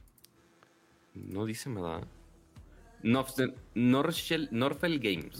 [1.15, 1.67] No dice
[3.05, 3.53] nada.
[3.75, 5.39] Norfell, Games.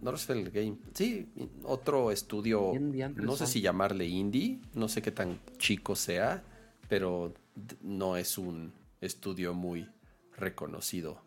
[0.00, 0.78] Norfell Games.
[0.94, 1.28] Sí,
[1.62, 2.72] otro estudio.
[3.16, 4.60] No sé si llamarle indie.
[4.74, 6.42] No sé qué tan chico sea.
[6.88, 7.34] Pero
[7.82, 9.88] no es un estudio muy
[10.36, 11.22] reconocido.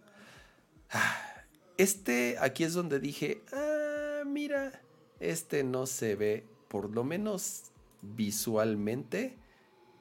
[0.92, 1.44] Ah,
[1.78, 3.42] este, aquí es donde dije.
[3.54, 4.82] Ah, mira.
[5.20, 7.72] Este no se ve, por lo menos
[8.02, 9.38] visualmente,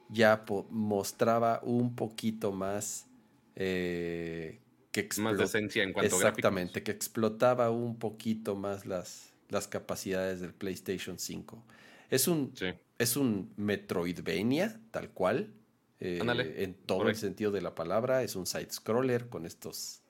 [0.09, 3.07] ya mostraba un poquito más
[3.55, 4.59] eh,
[5.03, 10.53] que más esencia en cuanto exactamente que explotaba un poquito más las, las capacidades del
[10.53, 11.63] PlayStation 5
[12.09, 12.53] es un
[12.97, 15.53] es un Metroidvania, tal cual.
[15.99, 16.19] Eh,
[16.57, 18.23] en todo el sentido de la palabra.
[18.23, 20.01] Es un side-scroller con estos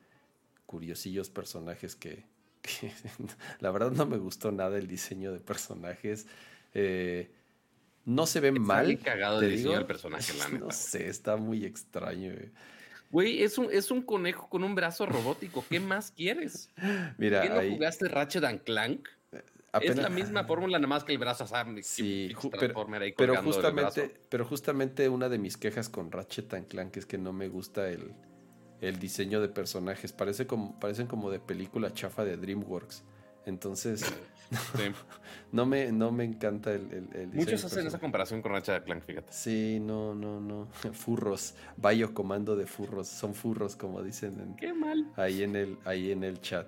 [0.65, 2.25] curiosillos personajes que,
[3.59, 6.27] la verdad no me gustó nada el diseño de personajes.
[6.73, 7.31] Eh,
[8.05, 8.99] no se ve mal.
[8.99, 12.33] cagado el diseño del personaje, la No sé, está muy extraño.
[13.15, 15.63] Güey, es un, es un conejo con un brazo robótico.
[15.69, 16.69] ¿Qué más quieres?
[17.17, 19.07] Mira, ¿Qué no jugaste Ratchet and Clank?
[19.79, 21.47] Es la misma fórmula, nada más que el brazo
[21.81, 22.35] sí,
[23.15, 27.31] pero, justamente, pero justamente una de mis quejas con Ratchet and Clank es que no
[27.31, 28.13] me gusta el,
[28.81, 30.11] el diseño de personajes.
[30.11, 33.05] Parece como, parecen como de película chafa de DreamWorks.
[33.45, 34.03] Entonces,
[35.51, 39.33] no, me, no me encanta el, el, Muchos hacen esa comparación con Ratchet Clank, fíjate.
[39.33, 40.67] Sí, no, no, no.
[40.93, 41.55] Furros.
[41.77, 43.07] Vaya comando de furros.
[43.07, 45.11] Son furros, como dicen Qué mal.
[45.15, 46.67] Ahí en el, ahí en el chat.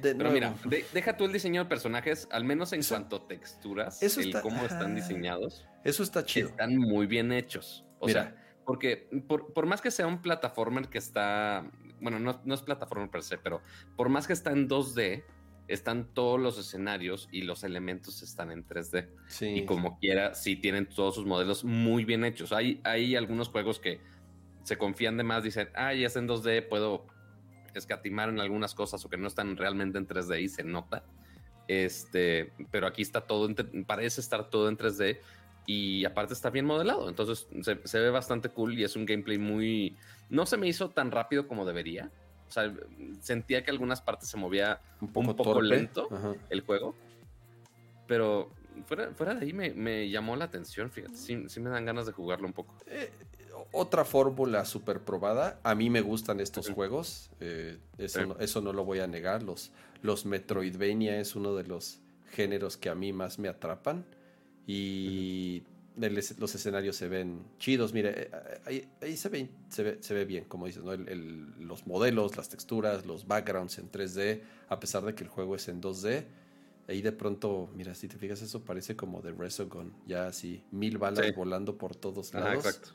[0.00, 0.54] Pero mira,
[0.92, 4.64] deja tú el diseño de personajes, al menos en cuanto a texturas, eso el cómo
[4.64, 5.64] están diseñados.
[5.84, 6.48] Eso está chido.
[6.48, 7.84] Están muy bien hechos.
[8.00, 12.62] O sea, porque por, más que sea un plataformer que está, bueno, no, no es
[12.62, 13.60] plataformer per se, pero
[13.96, 15.24] por más que está en 2D,
[15.68, 19.08] están todos los escenarios y los elementos están en 3D.
[19.54, 22.52] Y como quiera, sí tienen todos sus modelos muy bien hechos.
[22.52, 24.00] Hay, hay algunos juegos que
[24.64, 27.06] se confían de más, dicen, ah, ya es en 2D, puedo
[27.74, 31.04] escatimar en algunas cosas o que no están realmente en 3D y se nota.
[31.68, 33.48] Este, pero aquí está todo,
[33.86, 35.20] parece estar todo en 3D
[35.66, 37.08] y aparte está bien modelado.
[37.08, 37.48] Entonces
[37.84, 39.96] se, ve bastante cool y es un gameplay muy.
[40.28, 42.10] No se me hizo tan rápido como debería.
[42.52, 42.70] O sea,
[43.20, 46.06] sentía que algunas partes se movía un poco, lento
[46.50, 46.94] el juego.
[48.06, 48.50] Pero
[48.84, 51.16] fuera, de ahí me, llamó la atención, fíjate.
[51.16, 52.74] Sí, me dan ganas de jugarlo un poco.
[52.88, 53.10] Eh,
[53.72, 55.60] otra fórmula súper probada.
[55.62, 57.30] A mí me gustan estos juegos.
[57.40, 59.42] Eh, eso, no, eso, no, lo voy a negar.
[59.42, 62.00] Los, los Metroidvania es uno de los
[62.32, 64.04] géneros que a mí más me atrapan.
[64.66, 65.62] Y
[65.96, 67.92] los escenarios se ven chidos.
[67.92, 68.30] Mire,
[68.66, 70.96] eh, ahí, se, ve, se, ve, bien, como dices, ¿no?
[70.96, 75.68] los modelos, las texturas, los backgrounds en 3D, a pesar de que el juego es
[75.68, 76.24] en 2D.
[76.88, 80.98] Ahí de pronto, mira, si te fijas, eso parece como de Resogun, ya así, mil
[80.98, 82.66] balas volando por todos lados.
[82.66, 82.90] exacto.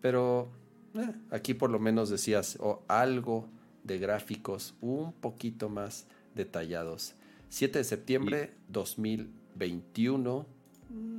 [0.00, 0.50] Pero
[0.94, 3.48] eh, aquí por lo menos decías o algo
[3.84, 7.14] de gráficos un poquito más detallados.
[7.48, 10.53] 7 de septiembre 2021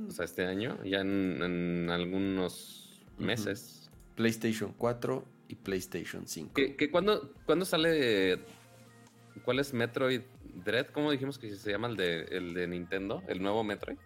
[0.08, 3.90] o sea, este año, ya en, algunos meses.
[4.14, 6.52] PlayStation 4 y PlayStation 5.
[6.54, 7.30] ¿Qué, cuándo,
[7.64, 8.40] sale?
[9.44, 10.22] ¿Cuál es Metroid
[10.64, 10.86] Dread?
[10.86, 13.22] ¿Cómo dijimos que se llama el de, el de Nintendo?
[13.28, 13.98] ¿El nuevo Metroid?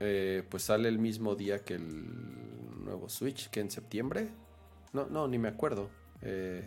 [0.00, 4.28] Eh, pues sale el mismo día que el nuevo Switch, que en septiembre.
[4.92, 5.90] No, no, ni me acuerdo.
[6.22, 6.66] Eh,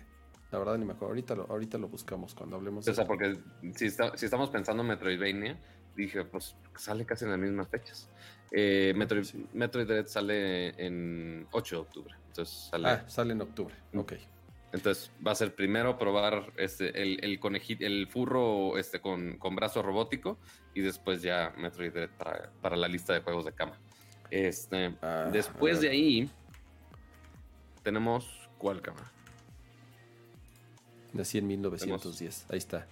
[0.51, 1.13] la verdad ni me acuerdo.
[1.13, 2.87] Ahorita lo, ahorita lo buscamos cuando hablemos.
[2.87, 3.37] O sea, porque
[3.75, 5.59] si, si estamos pensando en Metroidvania,
[5.95, 8.09] dije, pues sale casi en las mismas fechas.
[8.51, 12.15] Eh, Metroid, Dread sale en 8 de octubre.
[12.27, 13.73] Entonces sale, ah, sale en octubre.
[13.95, 14.13] Ok.
[14.73, 19.55] Entonces va a ser primero probar este, el, el conejito, el furro este, con, con,
[19.55, 20.37] brazo robótico
[20.73, 23.77] y después ya Metroid Dread para, para la lista de juegos de cama.
[24.29, 26.29] Este, ah, después de ahí
[27.83, 29.11] tenemos ¿cuál cama?
[31.13, 32.45] Nací en 1910.
[32.49, 32.87] Ahí está.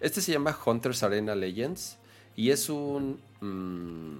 [0.00, 1.98] Este se llama Hunters Arena Legends.
[2.34, 3.20] Y es un.
[3.40, 4.18] Mmm,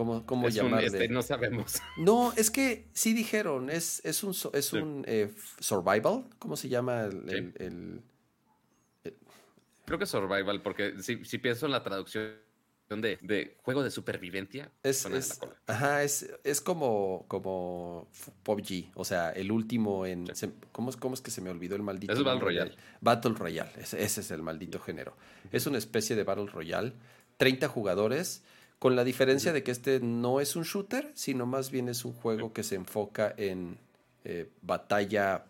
[0.00, 0.86] ¿Cómo, cómo llamarle?
[0.86, 1.82] Este, no sabemos.
[1.98, 6.24] No, es que sí dijeron, es, es un, es un eh, survival.
[6.38, 8.00] ¿Cómo se llama el,
[9.84, 12.32] Creo que survival, porque si, si pienso en la traducción
[12.88, 14.70] de, de, juego de supervivencia.
[14.82, 15.06] Es,
[15.66, 18.08] ajá, es, es como, como
[18.42, 20.32] PUBG, o sea, el último en...
[20.72, 22.14] ¿cómo, ¿cómo, es que se me olvidó el maldito?
[22.14, 22.74] Es Battle Royale.
[23.02, 25.14] Battle Royale, ese, es el maldito género.
[25.52, 26.94] Es una especie de Battle Royale,
[27.36, 28.44] 30 jugadores,
[28.80, 32.12] con la diferencia de que este no es un shooter, sino más bien es un
[32.12, 33.78] juego que se enfoca en
[34.24, 35.44] eh, batalla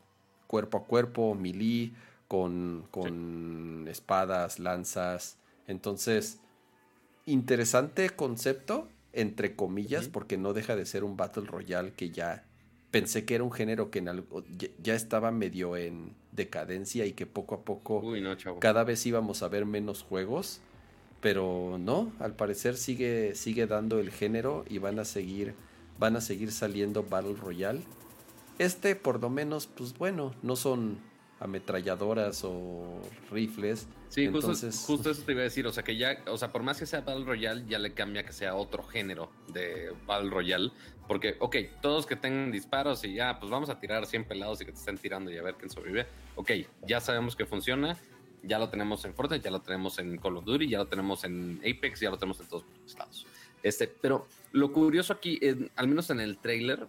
[0.46, 1.92] cuerpo a cuerpo, melee,
[2.28, 5.38] con, con espadas, lanzas.
[5.68, 6.40] Entonces
[7.24, 12.44] interesante concepto, entre comillas, porque no deja de ser un Battle Royale que ya
[12.90, 14.24] pensé que era un género que en
[14.82, 18.02] ya estaba medio en decadencia y que poco a poco
[18.58, 20.60] cada vez íbamos a ver menos juegos.
[21.20, 25.54] Pero no, al parecer sigue, sigue dando el género y van a seguir,
[25.98, 27.82] van a seguir saliendo Battle Royale.
[28.58, 30.98] Este, por lo menos, pues bueno, no son
[31.40, 33.88] ametralladoras o rifles.
[34.08, 36.78] Sí, justo, eso te iba a decir, o sea que ya, o sea, por más
[36.78, 40.72] que sea Battle Royale, ya le cambia que sea otro género de Battle Royale,
[41.06, 44.66] porque, ok, todos que tengan disparos y ya, pues vamos a tirar 100 pelados y
[44.66, 46.50] que te estén tirando y a ver quién sobrevive, ok,
[46.86, 47.96] ya sabemos que funciona,
[48.42, 51.24] ya lo tenemos en Fortnite, ya lo tenemos en Call of Duty, ya lo tenemos
[51.24, 53.26] en Apex, ya lo tenemos en todos los lados.
[53.62, 55.38] Este, pero lo curioso aquí,
[55.76, 56.86] al menos en el trailer,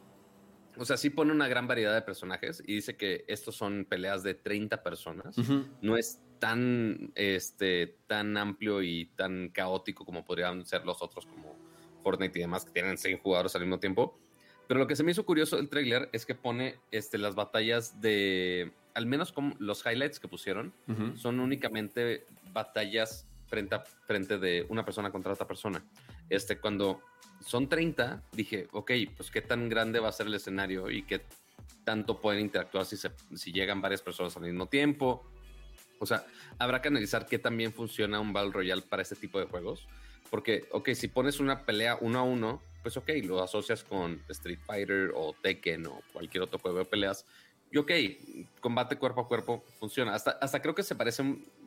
[0.77, 4.23] o sea, sí pone una gran variedad de personajes y dice que estos son peleas
[4.23, 5.35] de 30 personas.
[5.81, 11.55] No es tan, este, tan amplio y tan caótico como podrían ser los otros como
[12.01, 14.17] Fortnite y demás que tienen 100 jugadores al mismo tiempo.
[14.67, 17.99] Pero lo que se me hizo curioso del trailer es que pone este, las batallas
[17.99, 20.73] de, al menos como los highlights que pusieron,
[21.15, 25.84] son únicamente batallas frente a frente de una persona contra otra persona.
[26.30, 27.01] Este, cuando
[27.45, 31.21] son 30, dije, ok, pues qué tan grande va a ser el escenario y qué
[31.84, 35.25] tanto pueden interactuar si, se, si llegan varias personas al mismo tiempo.
[35.99, 36.25] O sea,
[36.58, 39.88] habrá que analizar qué también funciona un Battle Royale para este tipo de juegos.
[40.30, 44.60] Porque, ok, si pones una pelea uno a uno, pues ok, lo asocias con Street
[44.65, 47.25] Fighter o Tekken o cualquier otro juego de peleas.
[47.71, 47.91] Y ok,
[48.60, 50.13] combate cuerpo a cuerpo funciona.
[50.13, 51.23] Hasta, hasta creo que se parece.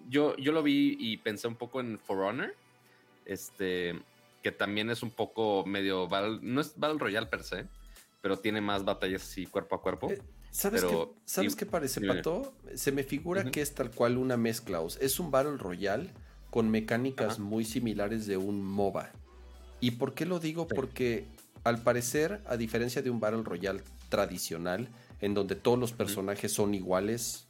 [0.08, 2.54] Yo, yo lo vi y pensé un poco en For Honor.
[3.24, 3.98] Este,
[4.42, 6.08] que también es un poco medio.
[6.42, 7.66] no es Battle Royale per se,
[8.20, 10.10] pero tiene más batallas así cuerpo a cuerpo.
[10.10, 12.52] Eh, ¿Sabes, qué, ¿sabes qué parece, Pato?
[12.74, 14.80] Se me figura que es tal cual una mezcla.
[15.00, 16.10] Es un Battle Royale
[16.50, 19.10] con mecánicas muy similares de un MOBA.
[19.80, 20.68] ¿Y por qué lo digo?
[20.68, 21.24] Porque
[21.64, 24.88] al parecer, a diferencia de un Battle Royale tradicional,
[25.20, 27.46] en donde todos los personajes son iguales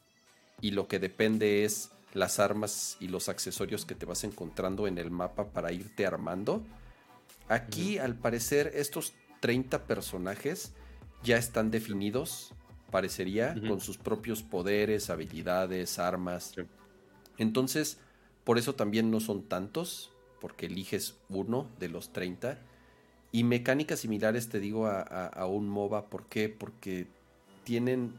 [0.61, 4.99] y lo que depende es las armas y los accesorios que te vas encontrando en
[4.99, 6.63] el mapa para irte armando,
[7.49, 10.73] aquí al parecer estos 30 personajes
[11.23, 12.53] ya están definidos,
[12.91, 16.55] parecería, con sus propios poderes, habilidades, armas.
[17.39, 17.99] Entonces,
[18.45, 22.59] por eso también no son tantos, porque eliges uno de los 30.
[23.33, 26.09] Y mecánicas similares, te digo, a, un MOBA.
[26.09, 26.49] ¿Por qué?
[26.49, 27.09] Porque
[27.65, 28.13] tienen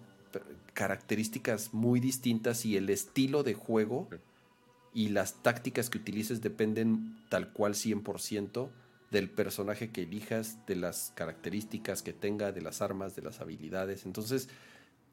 [0.74, 4.10] características muy distintas y el estilo de juego
[4.94, 8.70] y las tácticas que utilices dependen tal cual 100%
[9.12, 14.06] del personaje que elijas, de las características que tenga, de las armas, de las habilidades.
[14.06, 14.50] Entonces,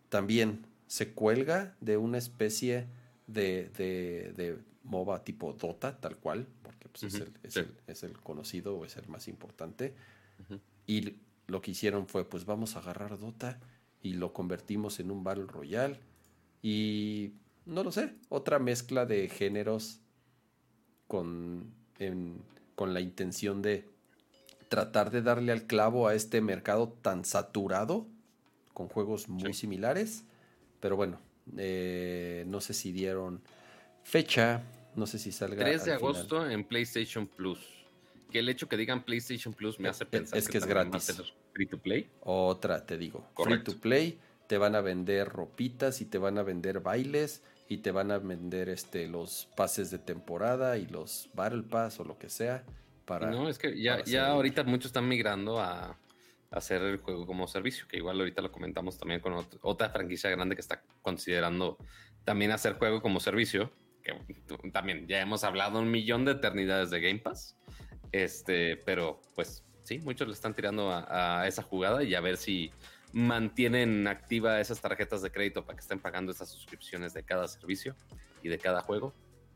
[0.09, 2.87] también se cuelga de una especie
[3.27, 7.15] de, de MOBA tipo Dota, tal cual, porque pues, es,
[7.57, 9.95] el, es, el, conocido o es el más importante.
[10.87, 11.15] Y
[11.47, 13.61] lo que hicieron fue, pues vamos a agarrar Dota
[14.03, 16.01] y lo convertimos en un Battle Royale.
[16.63, 17.33] Y
[17.67, 20.01] no lo sé, otra mezcla de géneros
[21.07, 21.73] con,
[22.75, 23.89] con la intención de
[24.69, 28.07] tratar de darle al clavo a este mercado tan saturado,
[28.73, 30.25] con juegos muy similares.
[30.81, 31.21] Pero bueno,
[31.57, 33.43] eh, no sé si dieron
[34.03, 34.63] Fecha,
[34.97, 35.65] no sé si salga.
[35.65, 37.59] 3 de agosto en PlayStation Plus.
[38.31, 41.35] Que el hecho que digan PlayStation Plus me hace pensar es que, es gratis.
[41.53, 42.11] Free to play.
[42.21, 43.31] Otra, te digo.
[43.37, 44.21] Free to play.
[44.47, 48.19] Te van a vender ropitas y te van a vender bailes y te van a
[48.19, 52.65] vender este los pases de temporada y los Battle Pass o lo que sea.
[53.07, 55.99] Para, no, es que ya, ya ahorita muchos están migrando a,
[56.51, 60.55] hacer el juego como servicio, que igual ahorita lo comentamos también con otra franquicia grande
[60.55, 61.79] que está considerando
[62.25, 64.15] también hacer juego como servicio que
[64.73, 67.57] también ya hemos hablado un millón de eternidades de Game Pass.
[68.11, 72.71] Este, pero pues sí, muchos le están tirando a, esa jugada y a ver si
[73.13, 77.95] mantienen activa esas tarjetas de crédito para que estén pagando esas suscripciones de cada servicio
[78.43, 79.15] y de cada juego.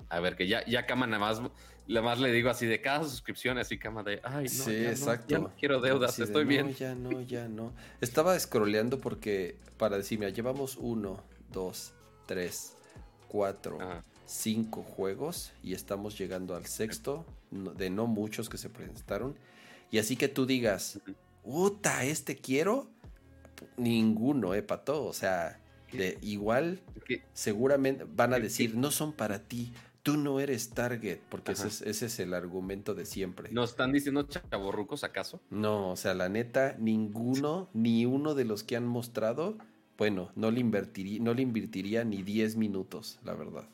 [0.09, 1.41] A ver, que ya, ya Cama nada más,
[1.89, 4.91] nada más le digo así de cada suscripción, así Cama de, ay, no, sí, ya
[4.91, 5.39] exacto.
[5.39, 6.75] No, quiero deudas, estoy bien.
[6.75, 7.73] ya no, ya no.
[8.01, 11.93] Estaba scrolleando porque para decirme, llevamos uno, dos,
[12.27, 12.77] tres,
[13.29, 13.79] cuatro,
[14.27, 19.37] cinco juegos y estamos llegando al sexto, de no muchos que se presentaron.
[19.91, 21.01] Y así que tú digas,
[21.43, 22.91] puta, este quiero,
[23.77, 25.05] ninguno, eh, pato.
[25.05, 25.61] O sea,
[25.93, 26.81] de igual,
[27.33, 29.73] seguramente van a decir, no son para ti,
[30.03, 33.51] tú no eres target, porque ese es, ese es, el argumento de siempre.
[33.51, 35.41] ¿No están diciendo chavorrucos acaso?
[35.51, 39.59] No, o sea, la neta, ninguno, ni uno de los que han mostrado,
[39.99, 43.69] bueno, no le invertiría, no le invertiría ni 10 minutos, la verdad.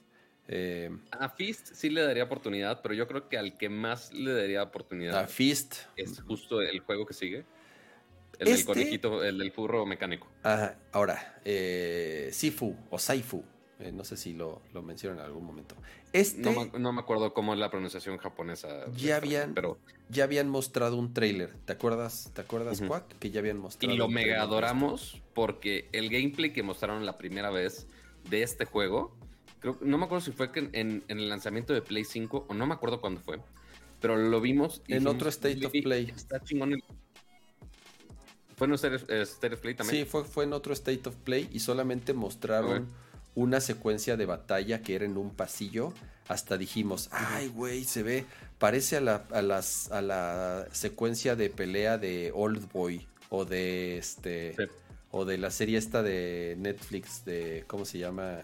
[0.55, 4.35] Eh, a Fist sí le daría oportunidad, pero yo creo que al que más le
[4.35, 7.47] daría oportunidad a Fist es justo el juego que sigue.
[8.39, 10.29] El del este conejito, el del furro mecánico.
[10.93, 13.43] ahora, eh, Sifu o Saifu,
[13.81, 15.75] eh, no sé si lo, lo mencionan en algún momento.
[16.13, 16.43] Este,
[16.79, 18.85] no, me acuerdo cómo es la pronunciación japonesa.
[18.95, 19.79] Ya habían, pero...
[20.11, 21.55] ya habían mostrado un trailer.
[21.65, 22.83] ¿Te acuerdas, ¿te acuerdas,
[23.19, 23.95] Que ya habían mostrado.
[23.95, 27.87] Y lo mega adoramos porque el gameplay que mostraron la primera vez
[28.29, 29.17] de este juego
[29.81, 33.01] no me acuerdo si fue en, el lanzamiento de Play 5 o no me acuerdo
[33.01, 33.41] cuándo fue,
[34.01, 34.83] pero lo vimos.
[34.89, 36.13] en otro State of Play.
[36.15, 36.83] Está chingón.
[38.57, 40.05] ¿Fue en eh, State of Play también?
[40.05, 42.89] Sí, fue, fue en otro State of Play y solamente mostraron
[43.35, 45.93] una secuencia de batalla que era en un pasillo.
[46.29, 48.27] Hasta dijimos, ay, güey, se ve
[48.59, 53.99] parece a la, a, las, a la secuencia de pelea de Old Boy o de
[53.99, 54.55] este
[55.11, 58.43] o de la serie esta de Netflix de ¿cómo se llama?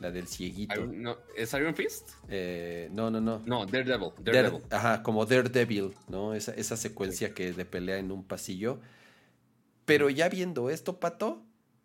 [0.00, 0.86] La del cieguito.
[0.86, 2.10] no, ¿Es Iron Fist?
[2.28, 3.42] Eh, no, no, no.
[3.44, 4.10] No, Daredevil.
[4.20, 4.62] Daredevil.
[4.70, 6.34] ajá, como Daredevil, ¿no?
[6.34, 8.80] Esa, esa secuencia que de pelea en un pasillo.
[9.84, 11.42] Pero ya viendo esto, Pato,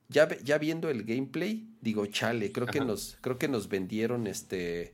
[0.09, 4.93] ya, ya viendo el gameplay, digo, chale, creo que nos, creo que nos vendieron este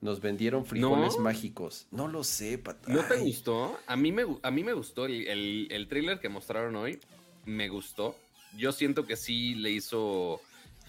[0.00, 1.86] nos vendieron frijoles mágicos.
[1.90, 2.88] No lo sé, pato.
[2.90, 3.78] ¿No te gustó?
[3.86, 7.00] A mí me, a mí me gustó el, el, trailer que mostraron hoy.
[7.44, 8.16] Me gustó.
[8.56, 10.40] Yo siento que sí le hizo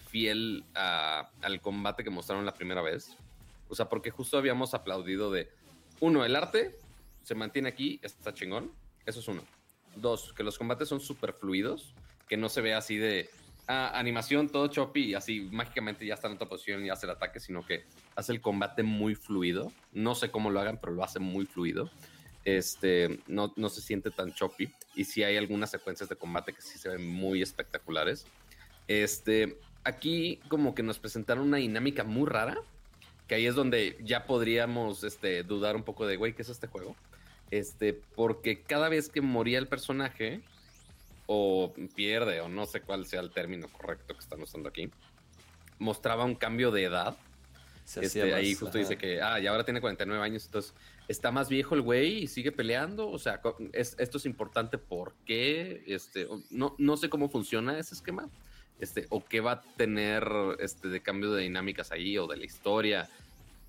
[0.10, 3.16] fiel al combate que mostraron la primera vez.
[3.70, 5.49] O sea, porque justo habíamos aplaudido de,
[5.99, 6.78] uno, el arte
[7.24, 8.72] se mantiene aquí, está chingón.
[9.05, 9.43] Eso es uno.
[9.95, 11.93] Dos, que los combates son súper fluidos,
[12.28, 13.30] que no se ve así de,
[13.70, 17.64] animación todo choppy así mágicamente ya está en otra posición y hace el ataque, sino
[17.64, 17.86] que
[18.16, 19.72] hace el combate muy fluido.
[19.91, 21.89] No sé cómo lo hagan, pero lo hace muy fluido.
[22.45, 24.72] Este, no, no se siente tan choppy.
[24.95, 28.26] Y sí hay algunas secuencias de combate que sí se ven muy espectaculares.
[28.88, 32.58] Este, aquí como que nos presentaron una dinámica muy rara,
[33.28, 36.68] que ahí es donde ya podríamos este, dudar un poco de, güey, ¿qué es este
[36.68, 36.96] juego?
[37.52, 40.42] Este, porque cada vez que moría el personaje,
[41.32, 44.90] o pierde, o no sé cuál sea el término correcto que están usando aquí,
[45.78, 47.18] mostraba un cambio de edad.
[48.02, 50.74] Este, ahí justo dice que, ah, y ahora tiene 49 años, entonces
[51.08, 53.10] está más viejo el güey y sigue peleando.
[53.10, 53.42] O sea,
[53.74, 58.28] esto es importante porque, este, no, no sé cómo funciona ese esquema,
[58.80, 60.28] este, o qué va a tener
[60.60, 63.10] este, de cambio de dinámicas ahí, o de la historia,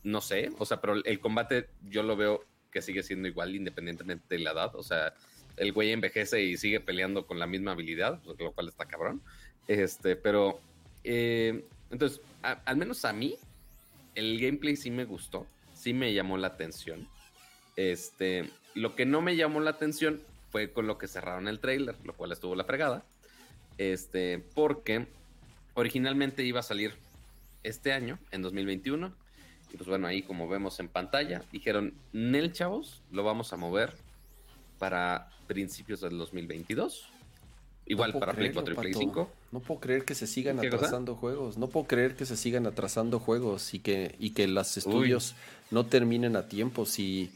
[0.02, 0.50] no sé.
[0.58, 4.52] O sea, pero el combate yo lo veo que sigue siendo igual independientemente de la
[4.52, 4.74] edad.
[4.76, 5.14] O sea,
[5.56, 9.20] el güey envejece y sigue peleando con la misma habilidad, lo cual está cabrón.
[9.68, 10.60] Este, pero
[11.04, 13.36] eh, entonces, al menos a mí,
[14.14, 17.06] el gameplay sí me gustó, sí me llamó la atención.
[17.76, 21.96] Este, lo que no me llamó la atención fue con lo que cerraron el trailer,
[22.04, 23.04] lo cual estuvo la fregada.
[23.78, 25.06] Este, porque
[25.74, 26.94] originalmente iba a salir
[27.62, 29.12] este año, en 2021.
[29.72, 33.94] Y pues bueno, ahí como vemos en pantalla, dijeron, Nel chavos, lo vamos a mover
[34.78, 37.08] para principios del 2022.
[37.86, 39.30] Igual para Play 4 y Play 5.
[39.50, 41.58] No puedo creer que se sigan atrasando juegos.
[41.58, 45.34] No puedo creer que se sigan atrasando juegos y que, y que los estudios
[45.72, 46.86] no terminen a tiempo.
[46.86, 47.32] Si,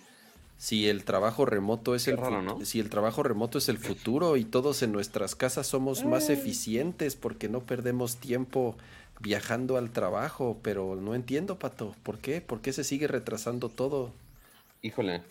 [0.56, 2.18] si el trabajo remoto es el
[2.62, 6.34] si el trabajo remoto es el futuro y todos en nuestras casas somos más eh.
[6.34, 8.76] eficientes porque no perdemos tiempo
[9.20, 12.40] viajando al trabajo, pero no entiendo, Pato, ¿por qué?
[12.40, 14.12] ¿Por qué se sigue retrasando todo?
[14.82, 15.22] Híjole.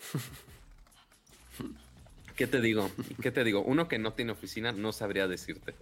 [2.36, 2.90] ¿Qué te digo?
[3.22, 3.62] ¿Qué te digo?
[3.62, 5.74] Uno que no tiene oficina no sabría decirte.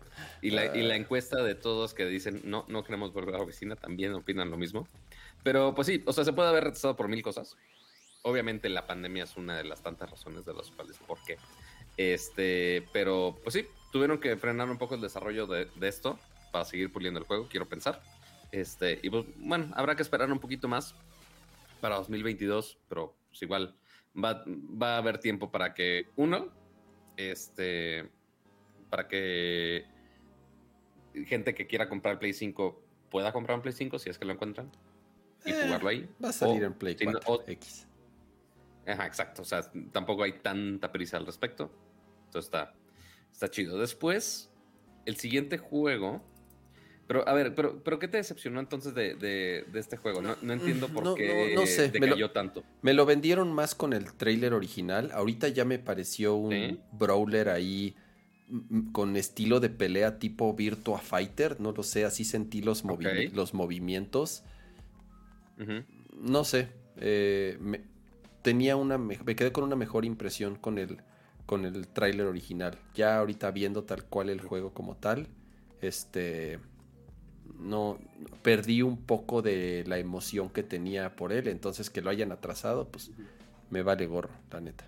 [0.42, 0.98] Y la, y la ah.
[0.98, 4.58] encuesta de todos que dicen no, no queremos volver a la oficina también opinan lo
[4.58, 4.86] mismo.
[5.42, 7.56] Pero pues sí, o sea, se puede haber retrasado por mil cosas.
[8.22, 11.38] Obviamente la pandemia es una de las tantas razones de las cuales por qué.
[11.96, 16.18] Este, pero pues sí, tuvieron que frenar un poco el desarrollo de, de esto
[16.52, 18.00] para seguir puliendo el juego, quiero pensar.
[18.52, 20.94] Este, y pues bueno, habrá que esperar un poquito más
[21.80, 23.74] para 2022, pero pues igual
[24.16, 26.48] va, va a haber tiempo para que, uno,
[27.16, 28.08] este,
[28.90, 29.86] para que
[31.26, 34.32] gente que quiera comprar Play 5 pueda comprar un Play 5 si es que lo
[34.32, 34.70] encuentran
[35.44, 36.08] y eh, jugarlo ahí.
[36.22, 37.88] Va a salir en Play 4 X.
[38.86, 39.42] Ajá, exacto.
[39.42, 39.62] O sea,
[39.92, 41.70] tampoco hay tanta prisa al respecto.
[42.26, 42.74] Entonces está,
[43.30, 43.78] está chido.
[43.78, 44.52] Después,
[45.06, 46.22] el siguiente juego
[47.12, 50.22] pero, a ver, pero, pero ¿qué te decepcionó entonces de, de, este juego?
[50.22, 51.90] No, no entiendo por qué no, sé.
[51.90, 52.64] decayó tanto.
[52.80, 55.10] Me lo vendieron más con el trailer original.
[55.12, 57.96] Ahorita ya me pareció un brawler ahí
[58.92, 61.60] con estilo de pelea tipo Virtua Fighter.
[61.60, 62.82] No lo sé, así sentí los,
[63.34, 64.44] los movimientos.
[66.14, 66.70] No sé.
[66.96, 67.91] Eh, me,
[68.42, 68.98] tenía una.
[68.98, 70.98] Me quedé con una mejor impresión con el,
[71.46, 72.78] con el tráiler original.
[72.94, 75.28] Ya ahorita viendo tal cual el juego como tal.
[75.80, 76.60] Este
[77.58, 77.98] no
[78.42, 82.88] perdí un poco de la emoción que tenía por él, entonces que lo hayan atrasado,
[82.88, 83.10] pues
[83.70, 84.84] me vale gorro, la neta.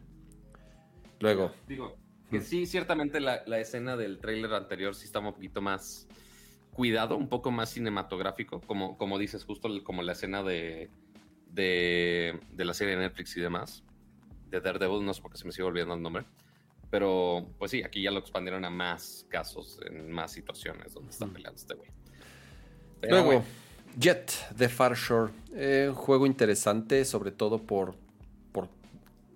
[1.20, 1.52] Luego.
[1.68, 1.96] Digo,
[2.30, 6.08] que sí, ciertamente la, escena del tráiler anterior sí estaba un poquito más
[6.72, 10.90] cuidado, un poco más cinematográfico, como, como dices, justo como la escena de,
[11.54, 13.82] de, de la serie de Netflix y demás,
[14.50, 16.24] de Daredevil, no sé por qué se me sigue olvidando el nombre.
[16.90, 21.32] Pero, pues sí, aquí ya lo expandieron a más casos, en más situaciones donde están
[21.32, 21.90] peleando este güey.
[23.02, 23.42] Luego,
[23.98, 25.32] Jet de Far Shore.
[25.54, 27.94] Eh, un juego interesante, sobre todo por,
[28.52, 28.68] por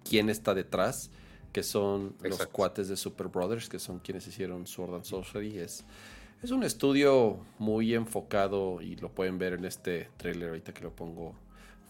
[0.09, 1.11] quién está detrás,
[1.53, 5.59] que son los cuates de Super Brothers, que son quienes hicieron Sword and Sorcery.
[5.59, 5.85] Es,
[6.43, 10.95] es un estudio muy enfocado y lo pueden ver en este trailer ahorita que lo
[10.95, 11.35] pongo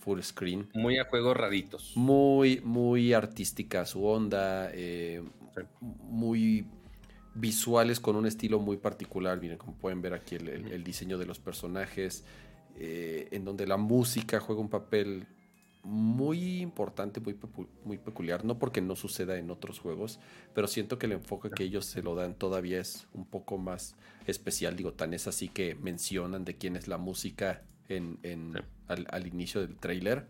[0.09, 0.67] full screen.
[0.73, 1.93] Muy a juegos raritos.
[1.95, 5.23] Muy, muy artística su onda, eh,
[5.81, 6.67] muy
[7.35, 9.39] visuales con un estilo muy particular.
[9.39, 12.25] Miren, como pueden ver aquí el, diseño de los personajes,
[12.77, 15.27] eh, en donde la música juega un papel
[15.83, 17.39] muy importante, muy,
[17.85, 20.21] muy peculiar, no porque no suceda en otros juegos,
[20.55, 23.95] pero siento que el enfoque que ellos se lo dan todavía es un poco más
[24.27, 28.55] especial, digo, tan es así que mencionan de quién es la música en,
[28.87, 30.27] al, inicio del trailer.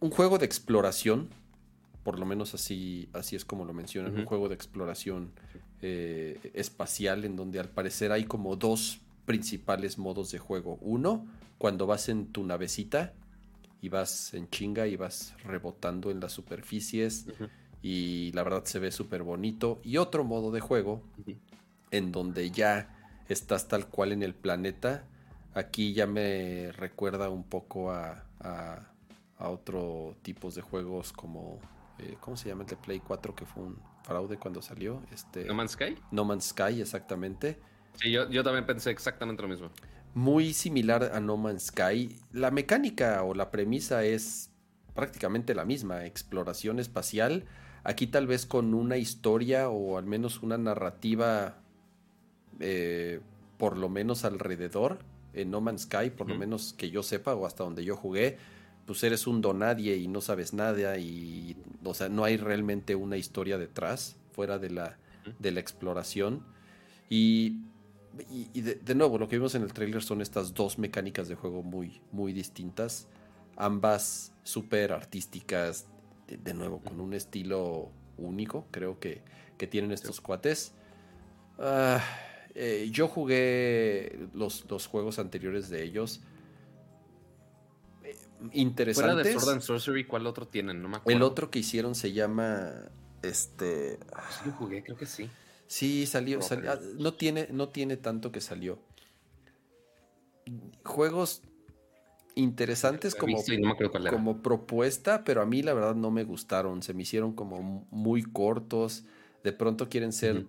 [0.00, 1.28] Un juego de exploración,
[2.02, 5.30] por lo menos así, así es como lo mencionan, un juego de exploración
[5.82, 10.78] eh, espacial en donde al parecer hay como dos principales modos de juego.
[10.80, 11.26] Uno,
[11.58, 13.14] cuando vas en tu navecita
[13.80, 17.26] y vas en chinga y vas rebotando en las superficies
[17.82, 19.80] y la verdad se ve súper bonito.
[19.84, 21.02] Y otro modo de juego
[21.90, 22.94] en donde ya
[23.28, 25.06] estás tal cual en el planeta.
[25.54, 28.90] Aquí ya me recuerda un poco a, a,
[29.38, 31.60] otro tipos de juegos como,
[31.98, 35.02] eh, ¿cómo se llama el de Play 4 que fue un fraude cuando salió?
[35.12, 35.96] Este, no Man's Sky.
[36.10, 37.58] No Man's Sky, exactamente.
[37.94, 39.70] Sí, yo, yo también pensé exactamente lo mismo
[40.14, 42.16] muy similar a No Man's Sky.
[42.32, 44.50] La mecánica o la premisa es
[44.94, 47.44] prácticamente la misma, exploración espacial.
[47.82, 51.56] Aquí tal vez con una historia o al menos una narrativa
[52.60, 53.20] eh,
[53.58, 55.00] por lo menos alrededor.
[55.34, 58.38] En No Man's Sky, por lo menos que yo sepa o hasta donde yo jugué,
[58.86, 63.16] pues eres un donadie y no sabes nada y, o sea, no hay realmente una
[63.16, 64.98] historia detrás fuera de la,
[65.38, 66.44] de la exploración.
[67.08, 67.58] Y
[68.30, 71.62] y, de, nuevo, lo que vimos en el trailer son estas dos mecánicas de juego
[71.62, 73.08] muy, muy distintas.
[73.56, 75.86] Ambas súper artísticas,
[76.28, 79.22] de, nuevo, con un estilo único, creo que,
[79.58, 80.74] que tienen estos cuates.
[81.58, 82.00] Ah,
[82.54, 86.20] eh, yo jugué los, los, juegos anteriores de ellos.
[88.52, 89.14] interesantes.
[89.14, 90.80] Fuera de Sword and Sorcery, ¿cuál otro tienen?
[90.80, 91.16] No me acuerdo.
[91.16, 92.72] El otro que hicieron se llama.
[93.22, 93.98] Este.
[94.42, 95.28] Sí, jugué, creo que sí.
[95.66, 98.78] Sí, salió, ah, no, tiene, no tiene tanto que salió.
[100.84, 101.42] Juegos
[102.34, 103.42] interesantes como,
[104.10, 106.82] como propuesta, pero a mí la verdad no me gustaron.
[106.82, 109.04] Se me hicieron como muy cortos.
[109.42, 110.46] De pronto quieren ser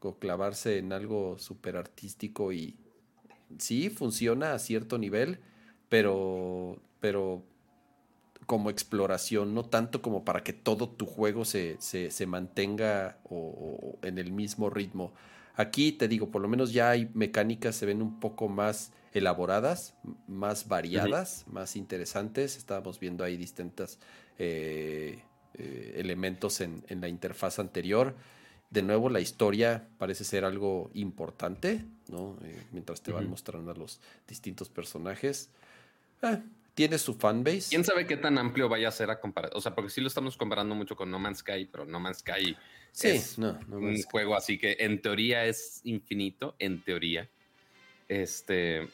[0.00, 2.76] o clavarse en algo súper artístico y
[3.58, 5.40] sí, funciona a cierto nivel,
[5.88, 7.42] pero, pero
[8.46, 14.18] como exploración, no tanto como para que todo tu juego se, se, mantenga o, en
[14.18, 15.12] el mismo ritmo.
[15.54, 19.94] Aquí te digo, por lo menos ya hay mecánicas, se ven un poco más elaboradas,
[20.28, 22.56] más variadas, más interesantes.
[22.56, 23.98] Estábamos viendo ahí distintos
[24.38, 25.22] eh,
[25.54, 28.14] eh, elementos en, en, la interfaz anterior.
[28.70, 32.36] De nuevo, la historia parece ser algo importante, ¿no?
[32.44, 35.50] Eh, mientras te van mostrando a los distintos personajes
[36.78, 37.70] tiene su fanbase.
[37.70, 39.50] ¿Quién sabe qué tan amplio vaya a ser a comparar?
[39.54, 42.18] O sea, porque sí lo estamos comparando mucho con No Man's Sky, pero No Man's
[42.18, 42.56] Sky
[43.02, 47.28] es un juego así que en teoría es infinito, en teoría.
[48.08, 48.86] Este,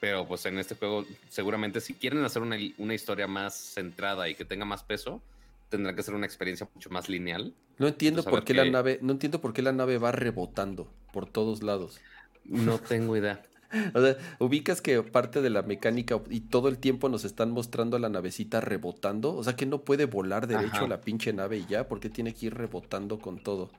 [0.00, 4.46] pero pues en este juego seguramente si quieren hacer una, historia más centrada y que
[4.46, 5.20] tenga más peso,
[5.68, 7.54] tendrá que ser una experiencia mucho más lineal.
[7.78, 10.92] No entiendo pues, por qué la nave, no entiendo por qué la nave va rebotando
[11.12, 12.00] por todos lados.
[12.44, 13.42] No tengo idea.
[13.94, 17.96] O sea, ubicas que parte de la mecánica y todo el tiempo nos están mostrando
[17.96, 19.34] a la navecita rebotando.
[19.34, 22.46] O sea que no puede volar derecho la pinche nave y ya, porque tiene que
[22.46, 23.70] ir rebotando con todo.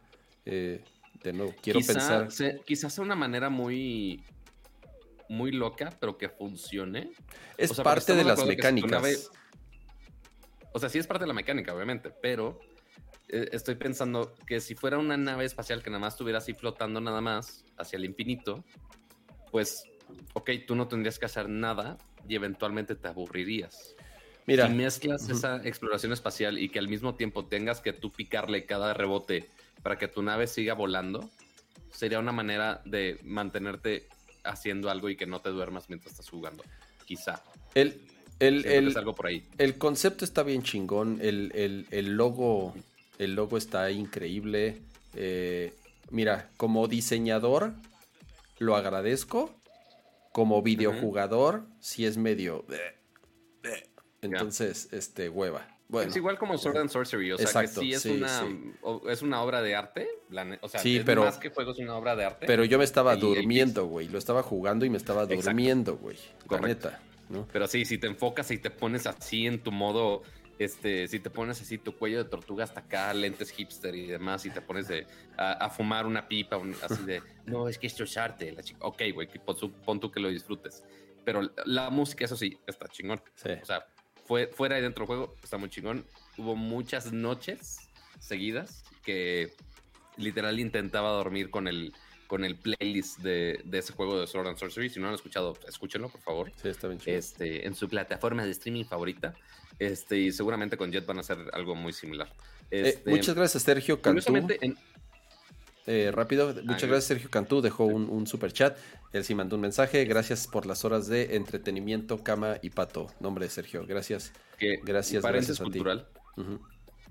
[0.45, 0.83] Eh,
[1.23, 2.27] de nuevo, quiero pensar.
[2.65, 4.23] quizás sea una manera muy.
[5.29, 7.11] Muy loca, pero que funcione.
[7.57, 9.31] Es parte de las mecánicas.
[10.77, 12.59] O sea, sí es parte de la mecánica, obviamente, pero
[13.29, 17.01] eh, estoy pensando que si fuera una nave espacial que nada más estuviera así flotando
[17.01, 18.63] nada más hacia el infinito,
[19.51, 19.85] pues,
[20.33, 21.97] ok, tú no tendrías que hacer nada
[22.27, 23.95] y eventualmente te aburrirías.
[24.45, 28.67] Mira, si mezclas esa exploración espacial y que al mismo tiempo tengas que tú picarle
[28.67, 29.49] cada rebote
[29.81, 31.27] para que tu nave siga volando,
[31.91, 34.07] sería una manera de mantenerte
[34.43, 36.63] haciendo algo y que no te duermas mientras estás jugando.
[37.05, 37.41] Quizá.
[37.73, 37.99] El,
[38.39, 39.47] el, el, algo por ahí.
[39.57, 41.19] el concepto está bien chingón.
[41.21, 41.85] El,
[42.15, 42.75] logo,
[43.17, 44.81] el logo está increíble.
[45.15, 45.73] Eh,
[46.09, 47.73] mira, como diseñador,
[48.59, 49.53] lo agradezco.
[50.31, 52.63] Como videojugador, si es medio.
[54.21, 55.67] Entonces, este, hueva.
[55.89, 58.45] Bueno, es igual como Sword and Sorcery, o sea que sí es, una,
[59.09, 60.07] es una obra de arte.
[60.61, 62.45] o sea, sí, pero, más que juego es una obra de arte.
[62.45, 64.09] Pero yo me estaba durmiendo, güey.
[64.09, 66.17] Lo estaba jugando y me estaba durmiendo, güey.
[66.49, 66.99] La neta.
[67.29, 67.47] ¿No?
[67.51, 70.23] Pero sí, si te enfocas y te pones así en tu modo
[70.59, 74.45] este, si te pones así tu cuello de tortuga hasta acá, lentes hipster y demás,
[74.45, 75.05] y te pones de,
[75.37, 78.51] a, fumar una pipa, así de, no, es que esto es arte.
[78.51, 79.27] La chica, ok, güey,
[79.85, 80.83] pon, tú que lo disfrutes.
[81.23, 83.21] Pero la música, eso sí, está chingón.
[83.61, 83.85] O sea,
[84.25, 86.05] fue, fuera y dentro del juego, está muy chingón.
[86.37, 89.53] Hubo muchas noches seguidas que
[90.15, 91.93] literal intentaba dormir con el,
[92.27, 94.89] con el playlist de, ese juego de Sword and Sorcery.
[94.89, 96.51] Si no lo han escuchado, escúchenlo, por favor.
[96.61, 97.17] Sí, está bien chido.
[97.17, 99.33] Este, en su plataforma de streaming favorita.
[99.79, 102.27] Este, y seguramente con Jet van a hacer algo muy similar.
[102.69, 104.33] Eh, este, muchas gracias, Sergio Cantú.
[105.89, 107.61] Eh, rápido, muchas gracias, Sergio Cantú.
[107.61, 108.77] Dejó un, super chat.
[109.13, 110.03] Él sí mandó un mensaje.
[110.05, 113.07] Gracias por las horas de entretenimiento, cama y pato.
[113.21, 113.85] Nombre de Sergio.
[113.87, 114.33] Gracias.
[114.83, 116.07] gracias, gracias cultural.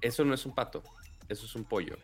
[0.00, 0.82] Eso no es un pato.
[1.28, 1.96] Eso es un pollo.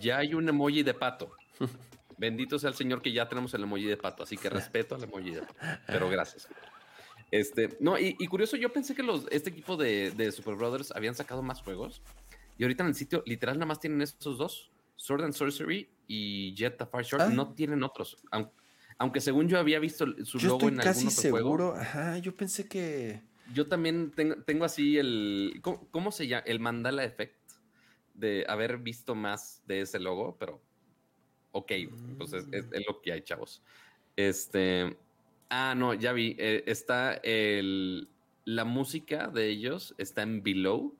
[0.00, 1.32] ya hay un emoji de pato.
[2.22, 5.02] Bendito sea el Señor que ya tenemos el emoji de pato, así que respeto al
[5.02, 5.56] emoji de pato.
[5.88, 6.46] Pero gracias.
[7.32, 11.42] Este, no, y, curioso, yo pensé que los, este equipo de, Super Brothers habían sacado
[11.42, 12.00] más juegos.
[12.58, 16.54] Y ahorita en el sitio, literal, nada más tienen esos dos: Sword and Sorcery y
[16.54, 17.24] Jet the Far Short.
[17.24, 17.28] Ah.
[17.28, 18.16] No tienen otros.
[18.98, 21.74] Aunque, según yo había visto su logo en algún otro seguro.
[21.74, 23.20] Ajá, yo pensé que.
[23.52, 25.60] Yo también tengo, así el.
[25.90, 26.44] ¿cómo, se llama?
[26.46, 27.34] El Mandala Effect.
[28.14, 30.62] De haber visto más de ese logo, pero.
[31.52, 31.72] Ok,
[32.18, 33.62] pues es, es lo que hay, chavos.
[34.16, 34.96] Este.
[35.48, 36.36] Ah, no, ya vi.
[36.38, 38.08] Eh, está el.
[38.44, 40.94] La música de ellos está en Below.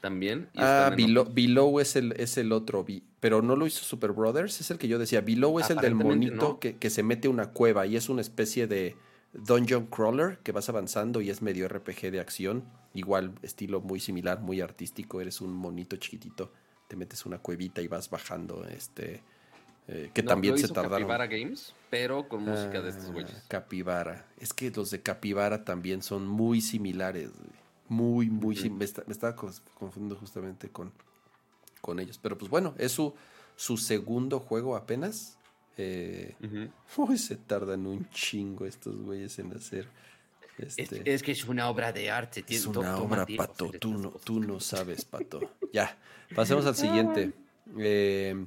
[0.00, 0.48] También.
[0.56, 2.84] ah, Below, es, el, es el otro.
[3.20, 4.60] Pero no lo hizo Super Brothers.
[4.60, 5.20] Es el que yo decía.
[5.20, 8.66] Below es el del monito que, que, se mete una cueva y es una especie
[8.66, 8.96] de
[9.32, 12.64] dungeon crawler que vas avanzando y es medio RPG de acción.
[12.94, 15.20] Igual, estilo muy similar, muy artístico.
[15.20, 16.52] Eres un monito chiquitito.
[16.88, 18.64] Te metes una cuevita y vas bajando.
[18.66, 19.22] Este
[19.88, 21.00] eh, que también se tardaron.
[21.00, 23.34] Capibara Games, pero con música de estos güeyes.
[23.36, 24.26] Ah, Capibara.
[24.38, 27.30] Es que los de Capibara también son muy similares.
[27.88, 28.56] Muy, muy.
[28.70, 30.92] me, estaba confundiendo justamente con,
[31.80, 32.18] con ellos.
[32.22, 33.14] Pero pues bueno, es su,
[33.56, 35.36] su segundo juego apenas.
[35.76, 36.36] Eh,
[36.96, 39.88] uy, se tardan un chingo estos güeyes en hacer.
[40.58, 42.44] Este, es, que es una obra de arte.
[42.48, 43.72] Es una obra, Pato.
[43.80, 45.40] Tú no, tú no sabes, Pato.
[45.72, 45.98] ya,
[46.34, 47.32] pasemos al siguiente.
[47.78, 48.46] Eh,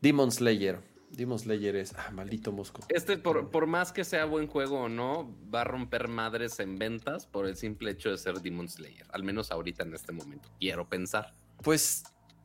[0.00, 0.80] Demon Slayer.
[1.10, 1.94] Demon Slayer es.
[1.94, 2.82] Ah, maldito mosco.
[2.88, 6.78] Este, por, por, más que sea buen juego o no, va a romper madres en
[6.78, 9.06] ventas por el simple hecho de ser Demon Slayer.
[9.12, 10.48] Al menos ahorita en este momento.
[10.58, 11.34] Quiero pensar.
[11.62, 12.04] Pues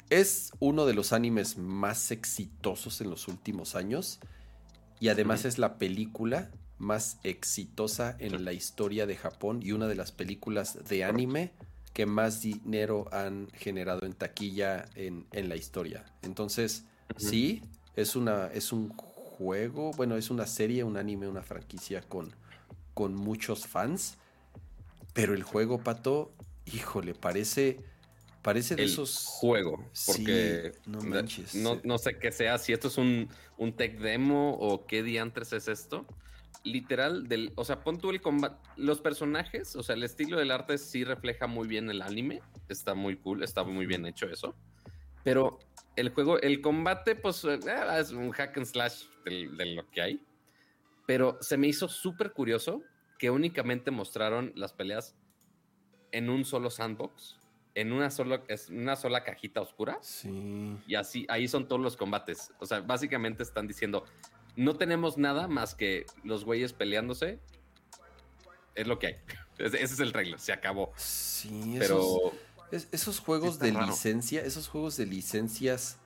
[0.09, 4.19] es uno de los animes más exitosos en los últimos años.
[4.99, 9.95] Y además es la película más exitosa en la historia de Japón y una de
[9.95, 11.53] las películas de anime
[11.93, 16.05] que más dinero han generado en taquilla en, en la historia.
[16.21, 16.85] Entonces
[17.17, 17.61] Sí,
[17.95, 22.33] es, una, es un juego, bueno, es una serie, un anime, una franquicia con,
[22.93, 24.17] con muchos fans.
[25.13, 26.33] Pero el juego, Pato,
[26.65, 27.79] híjole, parece,
[28.41, 29.25] parece de el esos...
[29.25, 31.55] juego, porque no, manches.
[31.55, 35.67] No, sé qué sea, si esto es un, un tech demo o qué diantres es
[35.67, 36.05] esto.
[36.63, 40.49] Literal, del, o sea, pon tú el combate, los personajes, o sea, el estilo del
[40.49, 44.55] arte sí refleja muy bien el anime, está muy cool, está muy bien hecho eso,
[45.23, 45.59] pero
[45.95, 47.59] el juego, el combate, pues eh,
[47.99, 50.21] es un hack and slash de, lo que hay.
[51.05, 52.81] Pero se me hizo súper curioso
[53.17, 55.15] que únicamente mostraron las peleas
[56.11, 57.37] en un solo sandbox,
[57.75, 59.97] en una, sola, es una sola cajita oscura.
[60.01, 60.77] Sí.
[60.87, 62.51] Y así, ahí son todos los combates.
[62.59, 64.05] O sea, básicamente están diciendo,
[64.55, 67.39] no tenemos nada más que los güeyes peleándose.
[68.73, 69.15] Es lo que hay.
[69.57, 70.91] Ese es el reglo, se acabó.
[70.97, 72.33] Sí, pero
[72.71, 75.97] esos juegos de licencia, esos juegos de licencias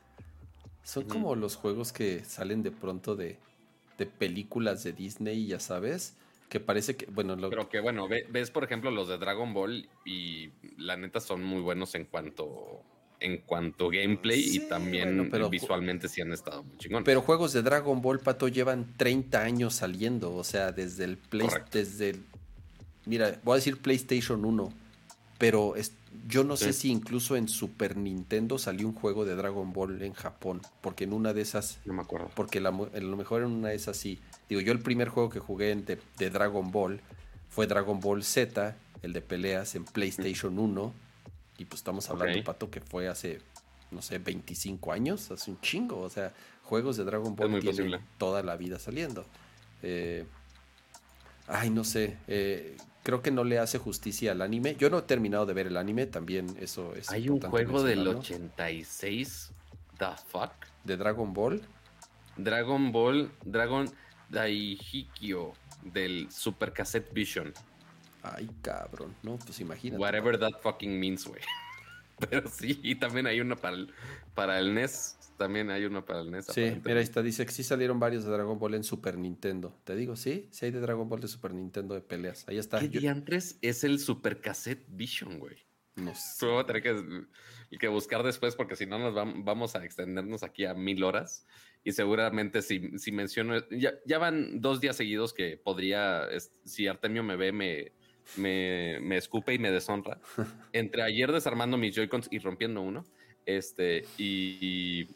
[0.83, 3.37] son como los juegos que salen de pronto de,
[4.17, 6.15] películas de Disney, ya sabes,
[6.47, 10.49] que parece que, bueno, pero que bueno, ves por ejemplo los de Dragon Ball y
[10.77, 12.81] la neta son muy buenos en cuanto
[13.21, 17.05] en cuanto gameplay y también visualmente sí han estado muy chingones.
[17.05, 21.49] Pero juegos de Dragon Ball, Pato, llevan 30 años saliendo, o sea, desde el Play,
[21.71, 22.23] desde el,
[23.05, 24.73] mira, voy a decir PlayStation 1,
[25.39, 25.73] pero
[26.27, 30.13] yo no sé si incluso en Super Nintendo salió un juego de Dragon Ball en
[30.13, 31.79] Japón, porque en una de esas...
[31.85, 32.29] No me acuerdo.
[32.35, 34.19] Porque a lo mejor en una de esas sí.
[34.49, 37.01] Digo, yo el primer juego que jugué de, Dragon Ball
[37.49, 40.93] fue Dragon Ball Z, el de peleas en PlayStation 1.
[41.57, 43.39] Y pues estamos hablando, Pato, que fue hace,
[43.91, 46.01] no sé, 25 años, hace un chingo.
[46.01, 46.33] O sea,
[46.63, 49.25] juegos de Dragon Ball tienen toda la vida saliendo.
[49.83, 50.25] Eh,
[51.47, 52.17] ay, no sé.
[52.27, 52.75] Eh,
[53.09, 54.75] creo que no le hace justicia al anime.
[54.75, 57.09] Yo no he terminado de ver el anime, también eso es.
[57.09, 59.51] Hay un juego del 86,
[59.97, 60.51] The Fuck.
[60.83, 61.59] ¿De Dragon Ball?
[62.37, 63.91] Dragon Ball, Dragon
[64.29, 67.51] Daihikyo del Super Cassette Vision.
[68.21, 69.99] Ay, cabrón, no, pues imagínate.
[69.99, 71.41] Whatever that fucking means, güey.
[72.29, 73.91] Pero sí, y también hay uno para el,
[74.35, 75.17] para el NES.
[75.39, 76.47] También hay uno para el NES.
[76.47, 77.21] Sí, mira, ahí está.
[77.21, 79.73] Dice que sí salieron varios de Dragon Ball en Super Nintendo.
[79.85, 82.45] Te digo, sí, sí hay de Dragon Ball de Super Nintendo de peleas.
[82.49, 82.77] Ahí está.
[82.77, 85.55] ¿Qué diantres es el Super Cassette Vision, güey?
[85.95, 86.45] No sé.
[86.45, 90.65] Voy a tener que, que, buscar después porque si no nos vamos a extendernos aquí
[90.65, 91.47] a mil horas.
[91.85, 96.27] Y seguramente si, si menciono, ya, ya van dos días seguidos que podría,
[96.65, 97.93] si Artemio me ve, me,
[98.35, 100.19] me, me escupe y me deshonra.
[100.73, 103.05] Entre ayer desarmando mis Joy-Cons y rompiendo uno,
[103.45, 105.07] este, y, y,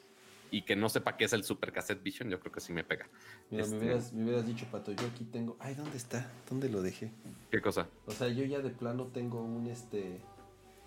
[0.62, 3.10] que no sepa qué es el Super Cassette Vision, yo creo que sí me pega.
[3.49, 5.58] Mira, me, este hubieras, dicho, Pato, yo aquí tengo.
[5.60, 6.32] Ay, ¿dónde está?
[6.49, 7.12] ¿Dónde lo dejé?
[7.51, 7.88] ¿Qué cosa?
[8.06, 10.22] O sea, yo ya de plano tengo un este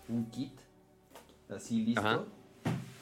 [0.09, 0.53] un kit
[1.51, 2.27] así listo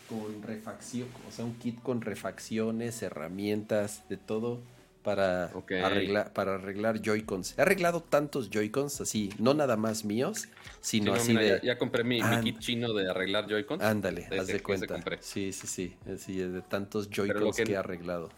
[0.08, 4.60] con refacción, o sea, un kit con refacciones, herramientas, de todo
[5.04, 5.52] para,
[5.84, 7.58] arreglar, para arreglar Joy-Cons.
[7.58, 10.48] He arreglado tantos Joy-Cons así, no nada más míos,
[10.80, 11.60] sino así de...
[11.62, 13.82] Ya, compré mi, kit chino de arreglar Joy-Cons.
[13.82, 14.98] Ándale, haz de cuenta.
[15.20, 18.30] Sí, sí, sí, así de tantos Joy-Cons que, he arreglado.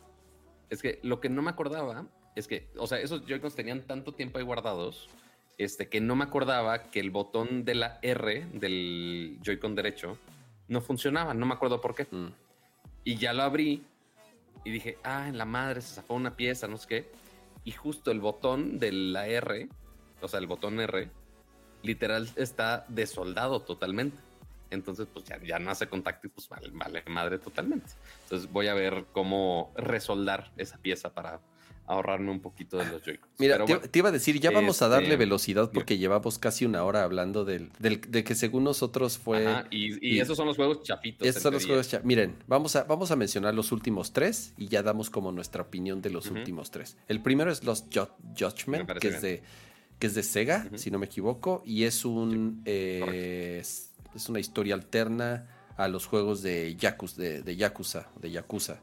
[0.69, 2.05] Es que lo que no me acordaba
[2.35, 5.09] es que, o sea, esos Joy-Cons tenían tanto tiempo ahí guardados
[5.59, 10.19] este, que no me acordaba que el botón de la R del Joy-Con derecho
[10.69, 12.07] no funcionaba, no me acuerdo por qué.
[12.11, 12.33] Mm.
[13.05, 13.85] Y ya lo abrí
[14.67, 17.11] y dije, ah, en la madre se zafó una pieza, no sé qué.
[17.63, 19.69] Y justo el botón de la R,
[20.21, 21.09] o sea, el botón R,
[21.85, 24.19] literal está desoldado totalmente.
[24.71, 27.93] Entonces, pues ya, ya no hace contacto y pues vale, vale madre totalmente.
[28.25, 31.39] Entonces voy a ver cómo resoldar esa pieza para
[31.87, 35.09] ahorrarme un poquito de los joy Mira, te, iba a decir, ya vamos a darle
[35.09, 39.47] este, velocidad porque llevamos casi una hora hablando del, de que según nosotros fue...
[39.71, 41.27] y, esos son los juegos chapitos.
[41.27, 44.83] Esos son los juegos Miren, vamos a, vamos a mencionar los últimos tres y ya
[44.83, 46.97] damos como nuestra opinión de los últimos tres.
[47.09, 49.43] El primero es Lost Judgment, que es, de,
[49.99, 52.63] que es de Sega, si no me equivoco, y es un...
[52.65, 53.93] Eh, es,
[54.31, 58.81] una historia alterna a los juegos de Yakuza, de, de Yakuza, de Yakuza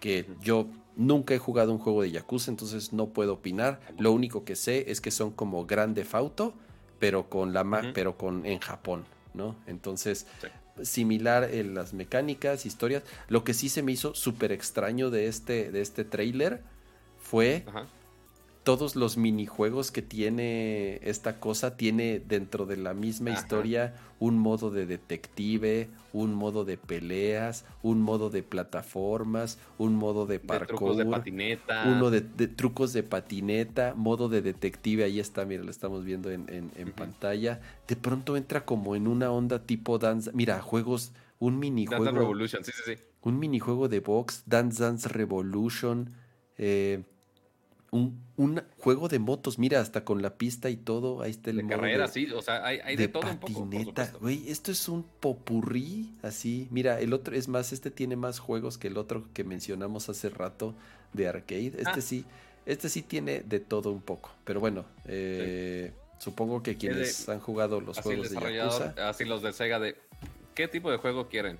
[0.00, 3.80] que yo nunca he jugado un juego de Yakuza, entonces no puedo opinar.
[3.98, 6.54] Lo único que sé es que son como Grande Fauto,
[6.98, 9.56] pero con la pero con en Japón, ¿no?
[9.66, 10.26] Entonces,
[10.82, 13.02] similar en las mecánicas, historias.
[13.28, 16.62] Lo que sí se me hizo súper extraño de este, de este trailer
[17.18, 17.64] fue
[18.66, 24.72] todos los minijuegos que tiene esta cosa, tiene dentro de la misma historia un modo
[24.72, 30.66] de detective, un modo de peleas, un modo de plataformas, un modo de parkour, de
[30.66, 31.84] trucos de patineta.
[31.86, 36.92] uno de, trucos de patineta, modo de detective, ahí está, mira, lo estamos viendo en,
[36.96, 37.60] pantalla.
[37.86, 42.06] De pronto entra como en una onda tipo dance, mira, juegos, un minijuego.
[42.06, 43.02] Dance Revolution, sí, sí, sí.
[43.22, 46.10] Un minijuego de box, Dance Dance Revolution.
[46.58, 47.04] Eh,
[47.90, 51.66] un, juego de motos, mira, hasta con la pista y todo, ahí está el de
[51.66, 53.68] carrera, sí, o sea, hay, de, todo un poco.
[54.20, 58.78] güey, esto es un popurrí, así, mira, el otro, es más, este tiene más juegos
[58.78, 60.74] que el otro que mencionamos hace rato
[61.12, 62.00] de arcade, este ah.
[62.00, 62.24] sí,
[62.66, 67.80] este sí tiene de todo un poco, pero bueno, eh, supongo que quienes han jugado
[67.80, 68.94] los juegos de Yakuza.
[69.08, 69.96] Así los de Sega de,
[70.54, 71.58] ¿qué tipo de juego quieren?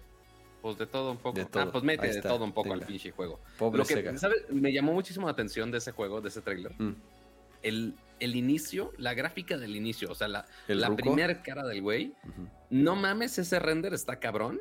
[0.66, 1.40] Pues de todo un poco.
[1.54, 3.38] Ah, pues mete de todo un poco al pinche juego.
[3.56, 4.50] Pobre Lo que, ¿sabes?
[4.50, 6.74] Me llamó muchísimo la atención de ese juego, de ese trailer.
[6.76, 6.96] Mm.
[7.62, 12.14] El, el, inicio, la gráfica del inicio, o sea, la, la primera cara del güey.
[12.68, 14.60] No mames, ese render está cabrón.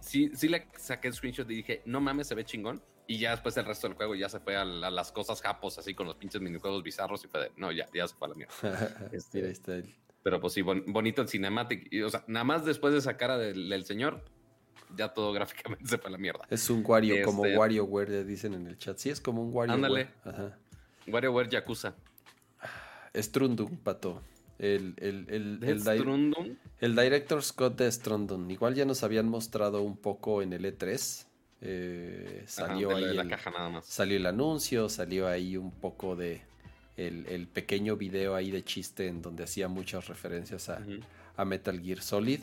[0.00, 2.82] Sí, sí le saqué el screenshot y dije, no mames, se ve chingón.
[3.06, 5.94] Y ya después el resto del juego ya se fue a, las cosas japos, así
[5.94, 8.34] con los pinches minijuegos bizarros y fue de, no, ya, ya se fue a la
[8.34, 9.08] mierda.
[9.12, 9.80] este, está
[10.22, 11.88] Pero pues sí, bonito el cinematic.
[12.04, 14.22] o sea, nada más después de esa cara del señor,
[14.96, 16.46] ya todo gráficamente se fue a la mierda.
[16.50, 18.98] Es un Wario, como este, WarioWare dicen en el chat.
[18.98, 20.08] Sí, es como un WarioWare.
[20.24, 20.54] Ándale.
[21.06, 21.94] WarioWare Yakuza.
[23.14, 24.22] Strundum, pato.
[24.58, 28.50] El, el, el, el, el director Scott de Strundum.
[28.50, 31.26] Igual ya nos habían mostrado un poco en el E3.
[31.60, 33.04] Eh, salió ahí.
[33.04, 36.42] el, Salió el anuncio, salió ahí un poco de.
[36.96, 40.80] El, pequeño video ahí de chiste en donde hacía muchas referencias a,
[41.36, 42.40] a Metal Gear Solid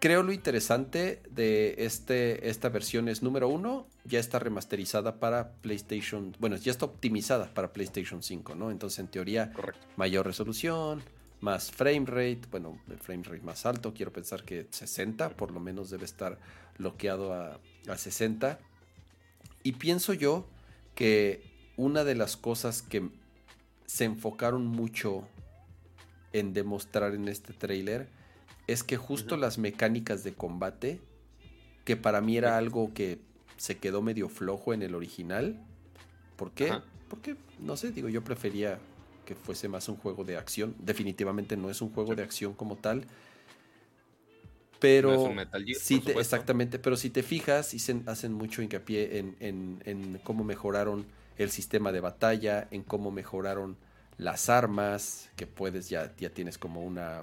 [0.00, 6.34] creo lo interesante de este, esta versión es, número uno, ya está remasterizada para PlayStation,
[6.38, 8.70] bueno, ya está optimizada para PlayStation 5, ¿no?
[8.70, 9.52] Entonces, en teoría,
[9.96, 11.02] mayor resolución,
[11.40, 15.60] más frame rate, bueno, el frame rate más alto, quiero pensar que 60, por lo
[15.60, 16.38] menos debe estar
[16.78, 18.58] bloqueado a, a 60.
[19.62, 20.46] Y pienso yo
[20.94, 21.42] que
[21.76, 23.10] una de las cosas que
[23.86, 25.28] se enfocaron mucho
[26.32, 28.08] en demostrar en este trailer
[28.66, 31.00] es que justo las mecánicas de combate,
[31.84, 33.20] que para mí era algo que
[33.56, 35.60] se quedó medio flojo en el original.
[36.36, 36.72] ¿Por qué?
[37.08, 38.78] Porque, no sé, digo, yo prefería
[39.24, 40.74] que fuese más un juego de acción.
[40.78, 43.04] Definitivamente no es un juego de acción como tal.
[44.78, 45.32] Pero
[45.78, 51.06] sí exactamente, pero si te fijas, hacen, hacen mucho hincapié en, en, en, cómo mejoraron
[51.38, 53.78] el sistema de batalla, en cómo mejoraron
[54.18, 57.22] las armas, que puedes ya, ya tienes como una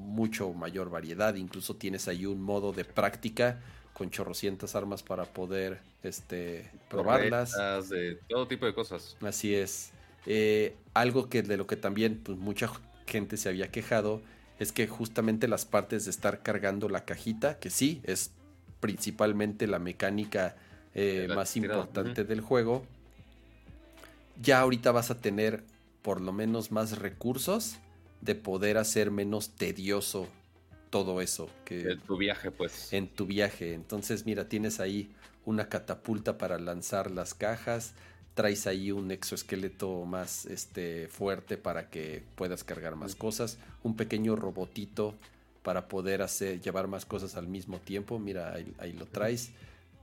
[0.00, 3.60] mucho mayor variedad, incluso tienes ahí un modo de práctica
[3.92, 7.52] con chorrocientas armas para poder este, probarlas.
[7.88, 9.16] De todo tipo de cosas.
[9.20, 9.92] Así es.
[10.26, 12.70] Eh, algo que de lo que también pues, mucha
[13.06, 14.20] gente se había quejado
[14.58, 18.30] es que justamente las partes de estar cargando la cajita, que sí, es
[18.80, 20.56] principalmente la mecánica
[20.94, 22.84] eh, más importante del juego,
[24.40, 25.62] ya ahorita vas a tener
[26.02, 27.76] por lo menos más recursos
[28.20, 30.28] de poder hacer menos tedioso
[30.90, 31.48] todo eso.
[31.64, 32.92] Que en tu viaje, pues.
[32.92, 33.74] En tu viaje.
[33.74, 35.10] Entonces, mira, tienes ahí
[35.44, 37.94] una catapulta para lanzar las cajas.
[38.34, 43.58] Traes ahí un exoesqueleto más este, fuerte para que puedas cargar más cosas.
[43.82, 45.14] Un pequeño robotito
[45.62, 48.18] para poder hacer, llevar más cosas al mismo tiempo.
[48.18, 49.52] Mira, ahí, lo traes.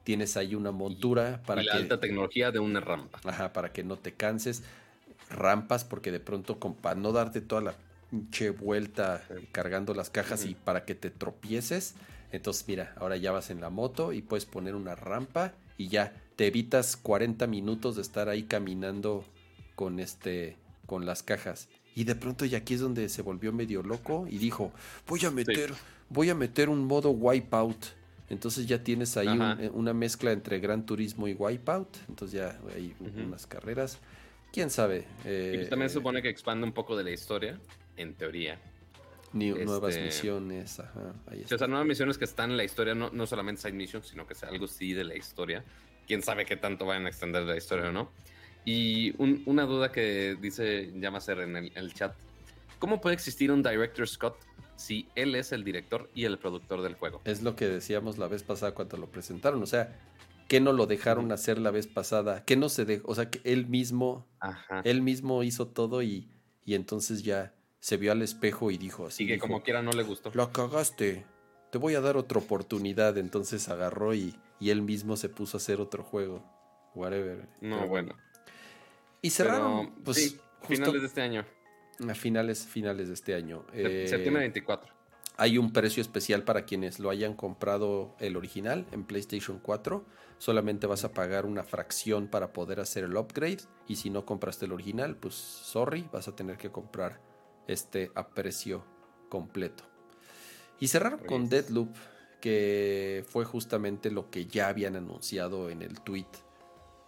[0.04, 3.20] Tienes ahí una montura para y la alta tecnología de una rampa.
[3.26, 4.64] Ajá, para que no te canses.
[5.30, 7.76] Rampas, porque de pronto, para no darte toda la
[8.10, 11.96] pinche vuelta cargando las cajas y para que te tropieces.
[12.32, 16.14] Entonces, mira, ahora ya vas en la moto y puedes poner una rampa y ya
[16.36, 19.24] te evitas 40 minutos de estar ahí caminando
[19.76, 21.68] con este con las cajas.
[21.96, 24.72] Y de pronto y aquí es donde se volvió medio loco y dijo,
[25.08, 25.74] "Voy a meter
[26.10, 27.98] voy a meter un modo wipeout."
[28.30, 31.88] Entonces ya tienes ahí eh, una mezcla entre Gran Turismo y Wipeout.
[32.10, 34.00] Entonces ya hay unas carreras.
[34.52, 35.06] ¿Quién sabe?
[35.24, 37.60] y también se eh, supone que expande un poco de la historia
[37.98, 38.60] en teoría.
[39.34, 41.14] Ni, nuevas este, misiones, ajá.
[41.54, 44.26] o sea, nuevas misiones que están en la historia, no, no solamente side missions, sino
[44.26, 45.66] que sea algo sí de la historia.
[46.08, 48.10] Quién sabe qué tanto vayan a extender la historia o no.
[48.64, 52.16] Y una duda que dice Yamaser en el, el, chat:
[52.80, 54.38] ¿Cómo puede existir un Director Scott
[54.78, 57.22] si él es el director y el productor del juego?
[57.26, 59.62] Es lo que decíamos la vez pasada cuando lo presentaron.
[59.62, 59.98] O sea,
[60.48, 62.44] ¿qué no lo dejaron hacer la vez pasada?
[62.46, 63.10] ¿Qué no se dejó?
[63.10, 64.28] O sea, que él mismo,
[64.84, 66.30] él mismo hizo todo y,
[66.66, 67.54] y entonces ya
[67.88, 69.24] se vio al espejo y dijo así.
[69.24, 70.30] Y que como quiera no le gustó.
[70.34, 71.26] Lo cagaste.
[71.72, 73.18] Te voy a dar otra oportunidad.
[73.18, 76.44] Entonces agarró y, y él mismo se puso a hacer otro juego.
[76.96, 77.48] Whatever.
[77.62, 78.14] No, bueno.
[79.22, 80.38] Y cerraron, pues.
[80.68, 81.46] finales de este año.
[82.06, 83.66] A finales, finales de este año.
[83.72, 84.90] Septiembre 24.
[84.90, 84.98] Eh,
[85.38, 90.04] hay un precio especial para quienes lo hayan comprado el original en PlayStation 4.
[90.40, 93.62] Solamente vas a pagar una fracción para poder hacer el upgrade.
[93.88, 97.26] Y si no compraste el original, pues sorry, vas a tener que comprar
[97.68, 98.84] este a precio
[99.30, 99.84] completo.
[100.80, 101.90] Y cerrar con Deadloop,
[102.42, 106.28] que fue justamente lo que ya habían anunciado en el tweet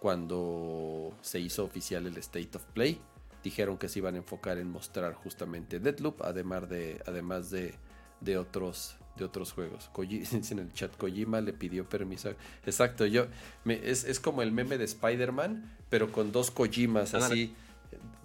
[0.00, 3.00] cuando se hizo oficial el State of Play.
[3.44, 7.74] Dijeron que se iban a enfocar en mostrar justamente Deadloop, además de, además de,
[8.20, 9.90] de otros de otros juegos.
[10.50, 12.34] en el chat Kojima le pidió permiso.
[12.66, 13.26] Exacto, yo
[13.66, 17.54] es, es, como el meme de Spider-Man, pero con dos Kojimas así.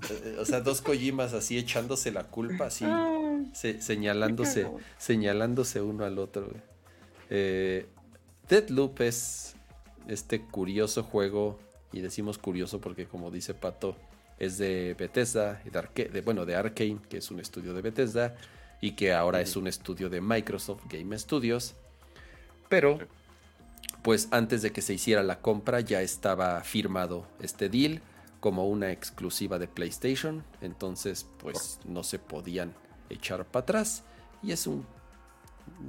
[0.09, 2.85] Eh, o sea, dos Kojimas así echándose la culpa, así
[3.53, 4.67] señalándose,
[4.97, 6.49] señalándose uno al otro.
[7.29, 7.87] Eh,
[8.49, 9.55] Deadloop es
[10.07, 11.59] este curioso juego,
[11.91, 13.95] y decimos curioso porque como dice Pato,
[14.37, 18.35] es de Bethesda, de, de bueno, de Arkane, que es un estudio de Bethesda,
[18.81, 21.73] y que ahora es un estudio de Microsoft Game Studios.
[22.67, 22.99] Pero,
[24.03, 28.01] pues antes de que se hiciera la compra ya estaba firmado este deal
[28.45, 32.75] como una exclusiva de PlayStation, entonces pues no se podían
[33.09, 34.03] echar para atrás
[34.43, 34.85] y es un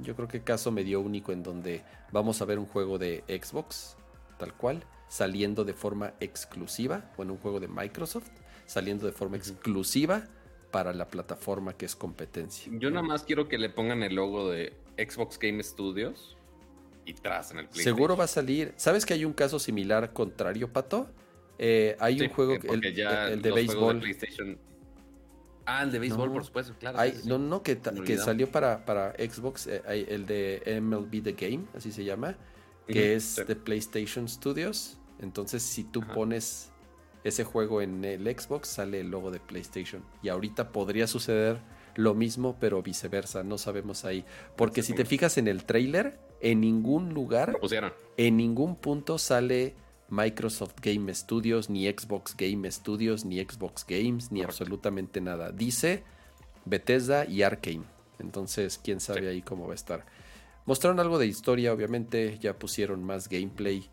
[0.01, 3.95] yo creo que caso medio único en donde vamos a ver un juego de Xbox
[4.39, 8.31] tal cual saliendo de forma exclusiva, bueno, un juego de Microsoft
[8.65, 10.23] saliendo de forma exclusiva
[10.71, 12.71] para la plataforma que es competencia.
[12.79, 16.35] Yo nada más quiero que le pongan el logo de Xbox Game Studios
[17.05, 17.95] y tras en el PlayStation.
[17.95, 18.73] Seguro va a salir.
[18.77, 21.07] ¿Sabes que hay un caso similar contrario, Pato?
[21.59, 24.03] Eh, hay un juego, el, el, de béisbol.
[25.65, 26.99] ah, el de béisbol, por supuesto, claro.
[27.25, 31.91] no, no, que, que salió para, para Xbox, eh, el de MLB The Game, así
[31.91, 32.37] se llama,
[32.87, 34.99] que es de PlayStation Studios.
[35.19, 36.71] Entonces, si tú pones
[37.23, 40.03] ese juego en el Xbox, sale el logo de PlayStation.
[40.21, 41.59] Y ahorita podría suceder
[41.95, 44.23] lo mismo, pero viceversa, no sabemos ahí.
[44.55, 47.59] Porque si te fijas en el trailer, en ningún lugar,
[48.17, 49.75] en ningún punto sale
[50.09, 55.51] Microsoft Game Studios, ni Xbox Game Studios, ni Xbox Games, ni absolutamente nada.
[55.51, 56.03] Dice
[56.65, 57.83] Bethesda y Arkane.
[58.19, 60.05] Entonces, quién sabe ahí cómo va a estar.
[60.65, 63.89] Mostraron algo de historia, obviamente, ya pusieron más gameplay.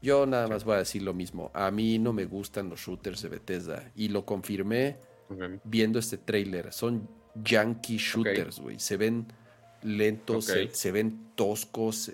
[0.00, 1.50] Yo nada más voy a decir lo mismo.
[1.54, 3.92] A mí no me gustan los shooters de Bethesda.
[3.94, 4.96] Y lo confirmé
[5.64, 6.72] viendo este trailer.
[6.72, 8.78] Son yankee shooters, güey.
[8.78, 9.26] Se ven
[9.82, 12.12] lentos, se, ven toscos,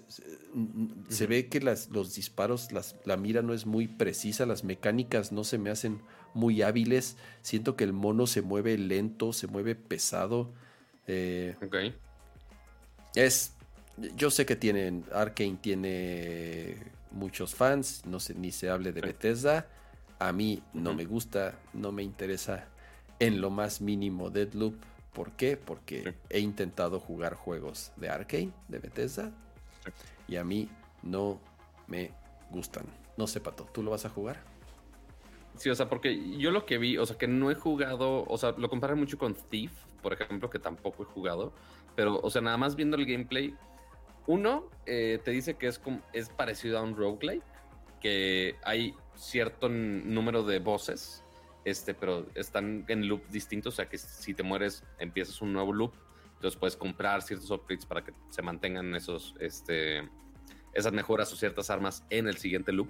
[1.08, 5.32] se, ve que las, los disparos, las, la mira no es muy precisa, las mecánicas
[5.32, 6.00] no se me hacen
[6.34, 10.52] muy hábiles, siento que el mono se mueve lento, se mueve pesado.
[11.06, 11.76] Eh, ok.
[13.14, 13.52] Es,
[14.16, 16.76] yo sé que tienen, Arkane tiene
[17.10, 19.68] muchos fans, no sé, ni se hable de Bethesda,
[20.18, 22.68] a mí no me gusta, no me interesa
[23.18, 24.74] en lo más mínimo Deadloop
[25.18, 25.56] ¿Por qué?
[25.56, 29.32] Porque he intentado jugar juegos de Arkane, de Bethesda,
[30.28, 30.68] y a mí
[31.02, 31.40] no
[31.88, 32.12] me
[32.50, 32.86] gustan.
[33.16, 34.40] No sé, Pato, ¿tú lo vas a jugar?
[35.56, 38.38] Sí, o sea, porque yo lo que vi, o sea, que no he jugado, o
[38.38, 41.52] sea, lo comparan mucho con Thief, por ejemplo, que tampoco he jugado,
[41.96, 43.56] pero, o sea, nada más viendo el gameplay,
[44.28, 45.80] uno eh, te dice que es,
[46.12, 47.42] es parecido a un roguelike,
[48.00, 51.24] que hay cierto número de voces
[51.64, 55.72] este, pero están en loops distintos, o sea que si te mueres empiezas un nuevo
[55.72, 55.92] loop,
[56.34, 60.08] entonces puedes comprar ciertos upgrades para que se mantengan esos, este,
[60.72, 62.88] esas mejoras o ciertas armas en el siguiente loop.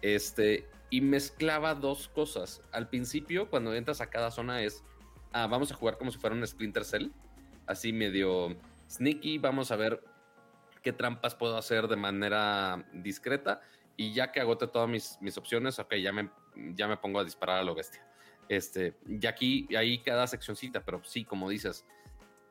[0.00, 2.60] Este, y mezclaba dos cosas.
[2.72, 4.84] Al principio, cuando entras a cada zona es,
[5.32, 7.10] ah, vamos a jugar como si fuera un Splinter Cell,
[7.66, 8.56] así medio
[8.90, 10.02] sneaky, vamos a ver
[10.82, 13.60] qué trampas puedo hacer de manera discreta
[13.96, 16.28] y ya que agote todas mis, mis opciones, ok, ya me,
[16.74, 18.06] ya me pongo a disparar a lo bestia.
[18.48, 21.86] Este, y aquí, ahí cada seccioncita, pero sí, como dices,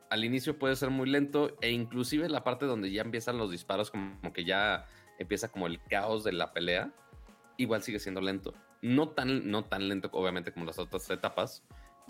[0.09, 3.91] al inicio puede ser muy lento e inclusive la parte donde ya empiezan los disparos,
[3.91, 4.85] como que ya
[5.19, 6.91] empieza como el caos de la pelea,
[7.57, 8.53] igual sigue siendo lento.
[8.81, 11.63] No tan, no tan lento, obviamente, como las otras etapas,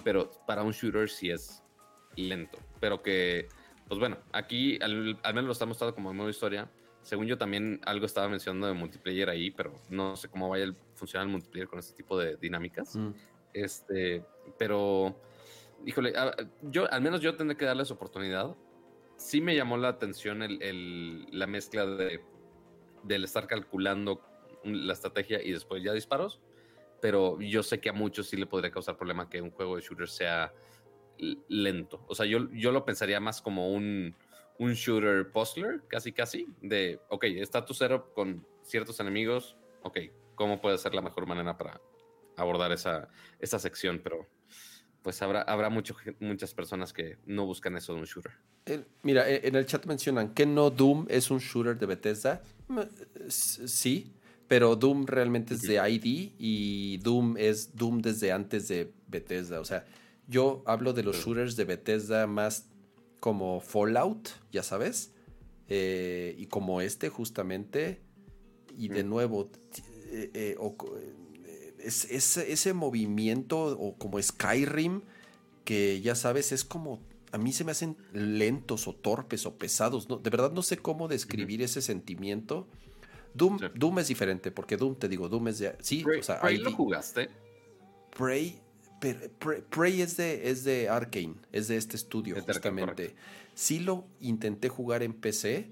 [0.03, 1.63] pero para un shooter sí es
[2.15, 2.57] lento.
[2.79, 3.49] Pero que,
[3.87, 6.69] pues bueno, aquí al, menos lo estamos mostrando como modo historia
[7.01, 10.67] según yo también algo estaba mencionando de multiplayer ahí, pero no sé cómo vaya a
[11.01, 12.95] funcionar el multiplayer con este tipo de dinámicas.
[12.95, 13.09] Mm.
[13.53, 14.23] Este,
[14.59, 15.19] pero,
[15.83, 16.13] híjole,
[16.61, 18.55] yo al menos yo tendré que darles oportunidad.
[19.17, 22.23] Sí me llamó la atención el, la mezcla de
[23.03, 24.21] del estar calculando
[24.63, 26.39] la estrategia y después ya disparos,
[27.01, 29.81] pero yo sé que a muchos sí le podría causar problema que un juego de
[29.81, 30.53] shooter sea
[31.47, 32.05] lento.
[32.07, 34.15] O sea, yo, yo lo pensaría más como un
[34.61, 39.97] un shooter puzzler, casi casi, de, ok, está tu setup con ciertos enemigos, ok,
[40.41, 41.79] ¿cómo puede ser la mejor manera para
[42.35, 44.01] abordar esa, esa sección?
[44.03, 44.27] Pero
[45.03, 48.31] pues habrá, habrá muchas personas que no buscan eso de un shooter.
[49.03, 52.41] mira, e, en el chat mencionan que no Doom es un shooter de Bethesda.
[53.29, 54.15] Sí,
[54.47, 59.59] pero Doom realmente es de ID y Doom es Doom desde antes de Bethesda.
[59.59, 59.85] O sea,
[60.27, 62.67] yo hablo de los shooters de Bethesda más
[63.19, 65.13] como Fallout, ya sabes,
[65.67, 68.01] eh, y como este justamente,
[68.75, 69.51] y de nuevo,
[70.11, 70.55] eh, eh,
[71.83, 75.01] es, ese movimiento o como Skyrim,
[75.63, 76.99] que ya sabes, es como,
[77.31, 80.17] a mí se me hacen lentos o torpes o pesados, ¿no?
[80.17, 82.67] de verdad no sé cómo describir ese sentimiento.
[83.33, 85.75] Doom, Doom es diferente, porque Doom, te digo, Doom es de...
[85.79, 87.29] Sí, o sea, Prey lo jugaste.
[88.17, 88.59] Prey,
[89.69, 93.15] Prey es de, es de Arkane, es de este estudio, justamente.
[93.53, 95.69] Sí lo intenté jugar en PC,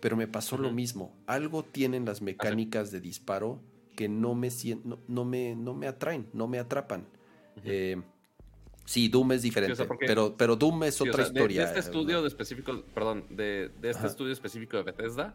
[0.00, 1.12] pero me pasó lo mismo.
[1.26, 3.60] Algo tienen las mecánicas de disparo
[3.94, 4.48] que no me,
[4.84, 7.06] no, no me, no me atraen, no me atrapan.
[7.64, 8.00] Eh,
[8.84, 11.62] sí, Doom es diferente, pero, pero Doom es otra historia.
[11.62, 15.34] De, este estudio de específico, perdón, de, este estudio específico de Bethesda,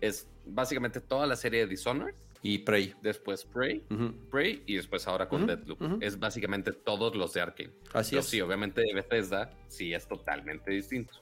[0.00, 2.94] es básicamente toda la serie de Dishonored y Prey.
[3.02, 3.82] Después Prey,
[4.30, 6.02] Prey y después ahora con Deadloop.
[6.02, 7.72] Es básicamente todos los de Arkane.
[7.92, 8.26] Así es.
[8.26, 11.14] Sí, obviamente Bethesda sí es totalmente distinto.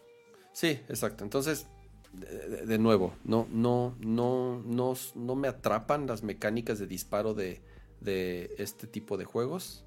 [0.52, 1.24] Sí, exacto.
[1.24, 1.66] Entonces,
[2.14, 7.60] de, nuevo, no, no, no, no, no me atrapan las mecánicas de disparo de,
[8.00, 9.84] de este tipo de juegos.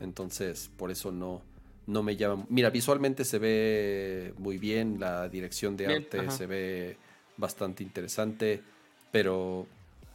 [0.00, 1.42] Entonces, por eso no,
[1.88, 2.46] no me llama.
[2.48, 6.96] Mira, visualmente se ve muy bien, la dirección de arte se ve
[7.36, 8.62] bastante interesante,
[9.10, 9.66] pero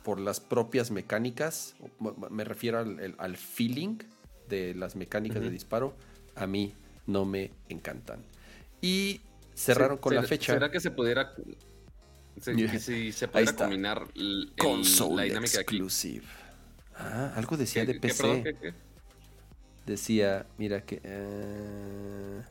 [0.04, 1.76] por las propias mecánicas,
[2.30, 3.98] me refiero al, feeling
[4.50, 5.96] de las mecánicas de disparo,
[6.36, 6.74] a mí
[7.08, 8.24] no me encantan.
[8.82, 9.22] Y
[9.56, 10.54] cerraron con la fecha.
[10.54, 11.34] ¿Será que se pudiera
[12.80, 16.26] si se pudiera combinar el, la dinámica exclusive.
[16.96, 18.56] Ah, algo decía de PC.
[19.86, 21.02] Decía, mira que.
[21.04, 22.42] Eh,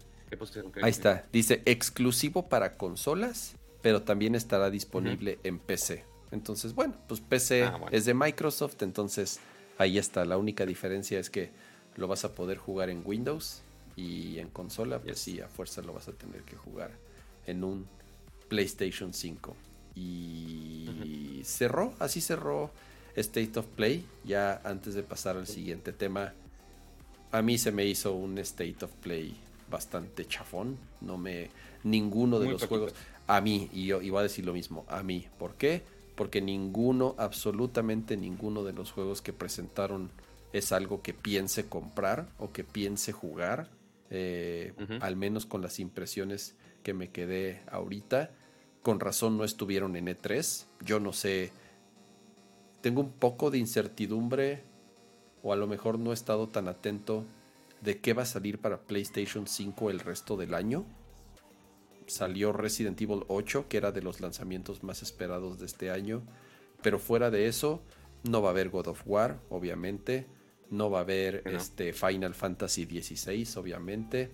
[0.83, 1.25] ahí está.
[1.33, 6.05] Dice exclusivo para consolas, pero también estará disponible en PC.
[6.31, 9.41] Entonces, bueno, pues PC ah, es de Microsoft, entonces
[9.79, 10.25] ahí está.
[10.25, 11.51] La única diferencia es que
[11.97, 13.63] lo vas a poder jugar en Windows
[14.03, 16.91] y en consola, pues sí, a fuerza lo vas a tener que jugar
[17.47, 17.87] en un
[18.49, 19.57] PlayStation 5.
[19.95, 22.71] Y cerró, así cerró
[23.15, 24.05] State of Play.
[24.25, 26.33] Ya antes de pasar al siguiente tema,
[27.31, 29.37] a mí se me hizo un State of Play
[29.71, 30.77] bastante chafón.
[31.01, 31.51] No me,
[31.85, 32.95] ninguno de los juegos,
[33.29, 35.29] a mí, y yo iba a decir lo mismo, a mí.
[35.39, 35.83] ¿Por qué?
[36.17, 40.11] Porque ninguno, absolutamente ninguno de los juegos que presentaron
[40.53, 43.69] es algo que piense comprar o que piense jugar,
[44.15, 48.31] eh, al menos con las impresiones que me quedé ahorita.
[48.83, 50.67] Con razón no estuvieron en E3.
[50.85, 51.51] Yo no sé.
[52.83, 54.65] Tengo un poco de incertidumbre
[55.43, 57.25] o a lo mejor no he estado tan atento
[57.81, 60.85] de qué va a salir para PlayStation 5 el resto del año.
[62.07, 66.23] Salió Resident Evil 8, que era de los lanzamientos más esperados de este año.
[66.83, 67.81] Pero fuera de eso,
[68.25, 70.27] no va a haber God of War, obviamente.
[70.73, 74.33] No va a haber este Final Fantasy XVI, obviamente.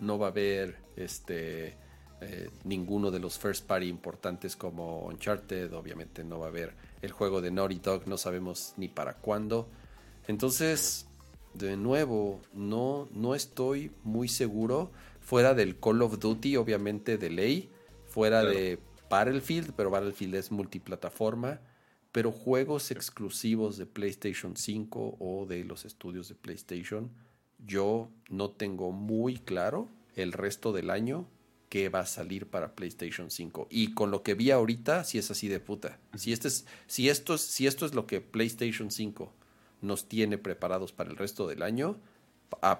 [0.00, 1.76] No va a haber este
[2.22, 7.12] eh, ninguno de los first party importantes como Uncharted, obviamente no va a haber el
[7.12, 9.68] juego de Naughty Dog, no sabemos ni para cuándo.
[10.26, 11.06] Entonces,
[11.52, 14.90] de nuevo, no, no estoy muy seguro.
[15.20, 17.70] Fuera del Call of Duty, obviamente de ley.
[18.06, 18.78] Fuera de
[19.10, 21.60] Battlefield, pero Battlefield es multiplataforma.
[22.12, 27.10] Pero juegos exclusivos de PlayStation 5 o de los estudios de PlayStation,
[27.64, 31.26] yo no tengo muy claro el resto del año
[31.68, 33.68] que va a salir para PlayStation 5.
[33.70, 36.00] Y con lo que vi ahorita, si es así de puta.
[36.16, 39.32] Si, este es, si, esto es, si esto es lo que PlayStation 5
[39.80, 41.96] nos tiene preparados para el resto del año,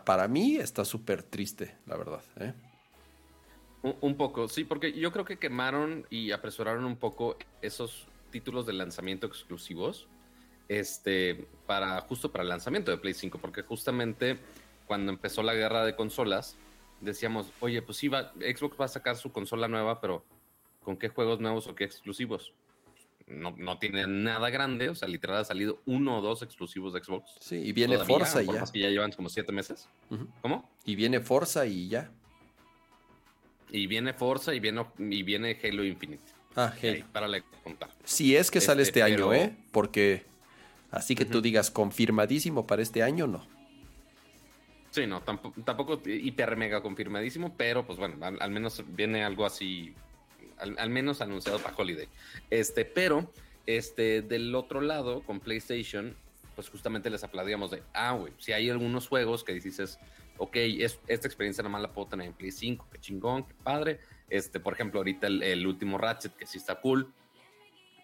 [0.05, 2.23] para mí está súper triste, la verdad.
[2.41, 2.53] ¿eh?
[3.83, 8.73] Un, poco, sí, porque yo creo que quemaron y apresuraron un poco esos títulos de
[8.73, 10.09] lanzamiento exclusivos
[10.71, 14.39] este, para, justo para el lanzamiento de Play 5, porque justamente
[14.87, 16.57] cuando empezó la guerra de consolas,
[17.01, 20.25] decíamos, oye, pues sí, va, Xbox va a sacar su consola nueva, pero
[20.83, 22.55] ¿con qué juegos nuevos o qué exclusivos?
[23.27, 27.03] No, no tiene nada grande, o sea, literal ha salido uno o dos exclusivos de
[27.03, 27.33] Xbox.
[27.41, 28.65] Sí, y viene Forza y ya.
[28.73, 29.89] que ya llevan como siete meses.
[30.43, 30.71] ¿Cómo?
[30.85, 32.13] Y viene Forza y ya.
[33.71, 36.40] Y viene Forza y viene, y viene Halo Infinite.
[36.57, 37.05] Ah, Halo.
[37.13, 37.91] para le contar.
[38.05, 39.55] Si es que sale este, este año, ¿eh?
[39.71, 40.25] Porque
[40.91, 43.47] así que tú digas confirmadísimo para este año, no.
[44.91, 49.95] Sí, no, tampoco, tampoco hiper mega confirmadísimo, pero pues bueno, al, menos viene algo así,
[50.59, 52.09] al, menos anunciado para Holiday.
[52.51, 53.31] Este, pero,
[53.67, 56.17] este, del otro lado, con PlayStation,
[56.57, 60.01] pues justamente les aplaudíamos de, ah, güey, si hay algunos juegos que dices,
[60.39, 64.01] ok, es, esta experiencia nomás la puedo tener en Play 5, qué chingón, qué padre.
[64.31, 67.13] Este, por ejemplo, ahorita el, último Ratchet, que sí está cool,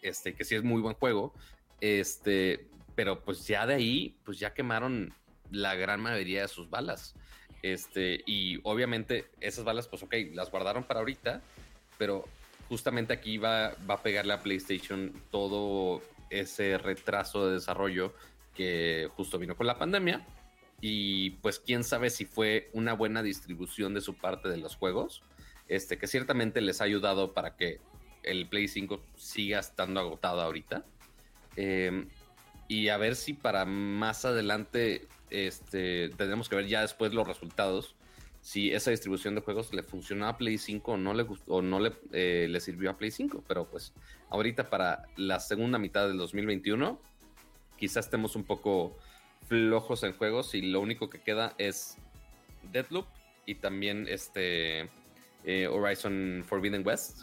[0.03, 1.33] este, que sí es muy buen juego,
[1.81, 5.15] este, pero pues ya de ahí, pues ya quemaron
[5.51, 7.15] la gran mayoría de sus balas.
[7.63, 11.43] Este, y obviamente esas balas, pues ok, las guardaron para ahorita,
[11.97, 12.25] pero
[12.69, 18.13] justamente aquí va, va a pegarle a PlayStation todo ese retraso de desarrollo
[18.55, 20.27] que justo vino con la pandemia.
[20.81, 25.23] Y pues quién sabe si fue una buena distribución de su parte de los juegos,
[25.69, 27.81] este, que ciertamente les ha ayudado para que
[28.23, 30.85] el Play 5 siga estando agotado ahorita.
[31.57, 32.09] Em,
[32.69, 37.95] y a ver si para más adelante este, tendremos que ver ya después los resultados.
[38.41, 41.63] Si esa distribución de juegos le funcionó a Play 5 o no le gustó, o
[41.63, 43.45] no le, eh, le sirvió a Play 5.
[43.47, 43.93] Pero pues
[44.31, 47.01] ahorita para la segunda mitad del 2021,
[47.77, 48.97] quizás estemos un poco
[49.49, 51.99] flojos en juegos y lo único que queda es
[52.73, 53.07] Deadloop
[53.47, 54.89] y también este
[55.47, 57.21] eh, Horizon Forbidden West.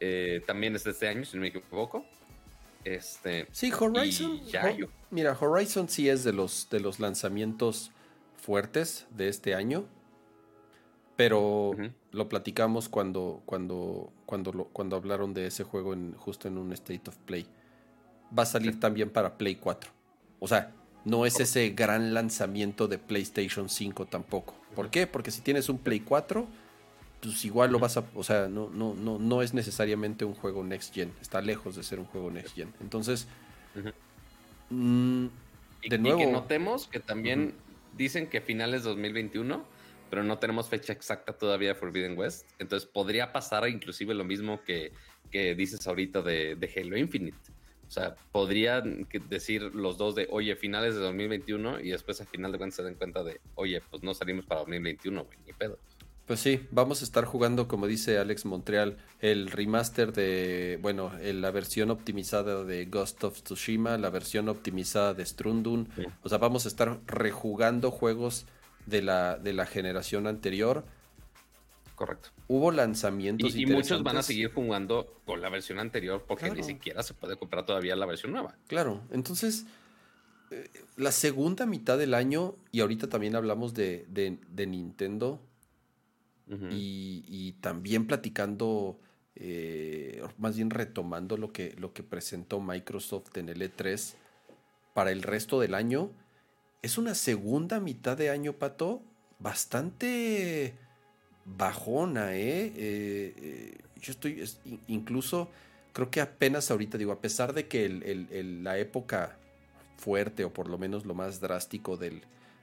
[0.00, 2.04] Eh, también es de este año, si no me equivoco.
[2.84, 4.40] Este, sí, Horizon.
[5.10, 7.92] mira, Horizon sí es de los, de los lanzamientos
[8.36, 9.84] fuertes de este año.
[11.16, 11.72] Pero
[12.12, 16.72] lo platicamos cuando, cuando, cuando, lo, cuando hablaron de ese juego en, justo en un
[16.72, 17.46] State of Play.
[18.36, 19.90] Va a salir también para Play 4.
[20.38, 20.72] O sea,
[21.04, 24.54] no es ese gran lanzamiento de PlayStation 5 tampoco.
[24.74, 25.06] ¿Por qué?
[25.06, 26.48] Porque si tienes un Play 4
[27.22, 30.64] pues igual lo vas a, o sea, no, no, no, no es necesariamente un juego
[30.64, 32.72] next gen, está lejos de ser un juego next gen.
[32.80, 33.26] Entonces,
[34.70, 35.26] mm,
[35.88, 36.20] de nuevo...
[36.20, 37.54] Y que notemos que también
[37.96, 39.64] dicen que finales 2021,
[40.08, 42.46] pero no tenemos fecha exacta todavía de Forbidden West.
[42.58, 44.92] Entonces podría pasar inclusive lo mismo que,
[45.30, 47.38] que dices ahorita de, de Halo Infinite.
[47.86, 52.52] O sea, podrían decir los dos de, oye, finales de 2021 y después al final
[52.52, 55.76] de cuentas se den cuenta de, oye, pues no salimos para 2021, güey, ni pedo.
[56.30, 61.50] Pues sí, vamos a estar jugando, como dice Alex Montreal, el remaster de, bueno, la
[61.50, 65.88] versión optimizada de Ghost of Tsushima, la versión optimizada de Strundun.
[66.22, 68.46] O sea, vamos a estar rejugando juegos
[68.86, 70.84] de la, de la generación anterior.
[71.96, 72.28] Correcto.
[72.46, 76.62] Hubo lanzamientos y, y muchos van a seguir jugando con la versión anterior porque ni
[76.62, 78.54] siquiera se puede comprar todavía la versión nueva.
[78.68, 79.66] Claro, entonces
[80.52, 85.40] eh, la segunda mitad del año, y ahorita también hablamos de, de, de Nintendo,
[86.70, 88.98] y, también platicando,
[89.36, 94.14] eh, más bien retomando lo que, lo que presentó Microsoft en el E3
[94.94, 96.10] para el resto del año.
[96.82, 99.02] Es una segunda mitad de año, Pato,
[99.38, 100.74] bastante
[101.44, 102.72] bajona, ¿eh?
[102.76, 104.42] eh, eh yo estoy,
[104.86, 105.50] incluso,
[105.92, 107.86] creo que apenas ahorita, digo, a pesar de que
[108.62, 109.36] la época
[109.98, 112.22] fuerte, o por lo menos lo más drástico del,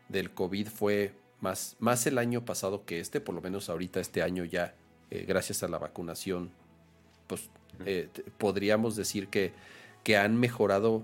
[0.09, 4.21] del COVID fue más, más el año pasado que este, por lo menos ahorita este
[4.21, 4.73] año ya,
[5.11, 6.51] eh, gracias a la vacunación,
[7.27, 7.49] pues
[7.85, 9.53] eh, podríamos decir que,
[10.03, 11.03] que, han mejorado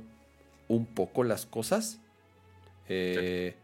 [0.67, 1.99] un poco las cosas.
[2.89, 3.55] Eh,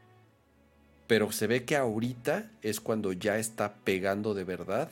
[1.08, 4.92] pero se ve que ahorita es cuando ya está pegando de verdad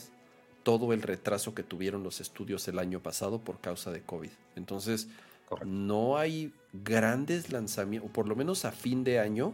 [0.64, 4.32] todo el retraso que tuvieron los estudios el año pasado por causa de COVID.
[4.56, 5.08] Entonces,
[5.66, 9.54] no hay grandes lanzamientos, o por lo menos a fin de año,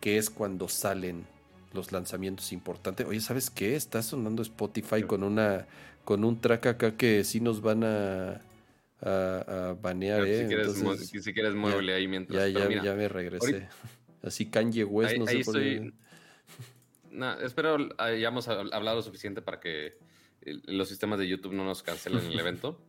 [0.00, 1.26] que es cuando salen
[1.72, 3.06] los lanzamientos importantes.
[3.06, 3.76] Oye, ¿sabes qué?
[3.76, 5.66] Está sonando Spotify con una
[6.04, 8.40] con un track acá que sí nos van a,
[9.02, 10.42] a, banear, ¿eh?
[10.42, 12.50] Si quieres, si quieres mueble ahí mientras.
[12.50, 13.68] Ya, ya, ya me regresé.
[14.22, 15.92] Así Kanye West, no sé por qué.
[17.10, 19.98] No, espero hayamos hablado suficiente para que
[20.42, 22.80] los sistemas de YouTube no nos cancelen el evento.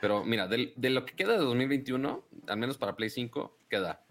[0.00, 4.05] Pero mira, de, lo que queda de 2021, al menos para Play 5, queda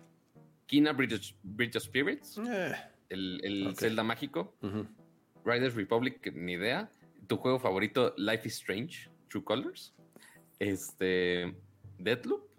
[0.66, 2.76] Kina Bridge, of Spirits, eh,
[3.10, 4.56] el, Zelda mágico,
[5.44, 6.90] Riders Republic, ni idea,
[7.28, 9.94] tu juego favorito, Life is Strange, True Colors,
[10.60, 11.56] este,
[12.00, 12.50] Deathloop,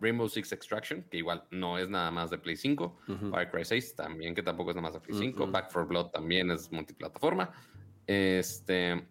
[0.00, 2.96] Rainbow Six Extraction, que igual no es nada más de Play 5,
[3.30, 6.06] Far Cry 6 también, que tampoco es nada más de Play 5, Back for Blood
[6.10, 7.52] también es multiplataforma,
[8.06, 9.06] este,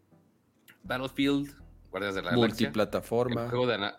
[0.84, 1.56] Battlefield,
[1.92, 3.44] Guardias de la Multiplataforma.
[3.44, 3.92] El juego de,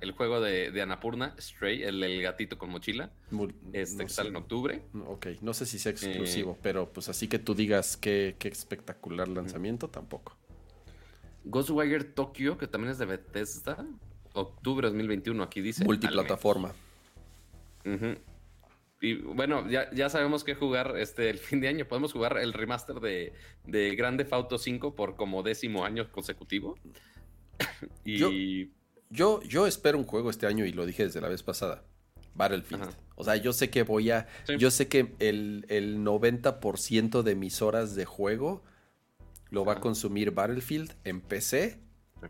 [0.00, 3.10] el juego de, Anapurna, Stray, el, gatito con mochila.
[3.72, 4.82] este que sale en octubre.
[5.06, 9.28] Ok, no sé si sea exclusivo, eh, pero pues así que tú digas qué, espectacular
[9.28, 10.36] lanzamiento, tampoco.
[11.44, 13.86] Ghostwire Tokyo, que también es de Bethesda.
[14.34, 15.84] Octubre 2021, aquí dice.
[15.84, 16.72] Multiplataforma.
[19.02, 21.86] Y bueno, ya, sabemos qué jugar este el fin de año.
[21.86, 23.32] Podemos jugar el remaster de,
[23.64, 26.78] de Grande Auto 5 por como décimo año consecutivo.
[28.04, 28.30] y yo,
[29.10, 31.82] yo, espero un juego este año y lo dije desde la vez pasada.
[32.34, 32.94] Battlefield.
[33.16, 34.26] O sea, yo sé que voy a.
[34.58, 38.62] Yo sé que el, el 90% de mis horas de juego
[39.50, 41.78] lo va a consumir Battlefield en PC.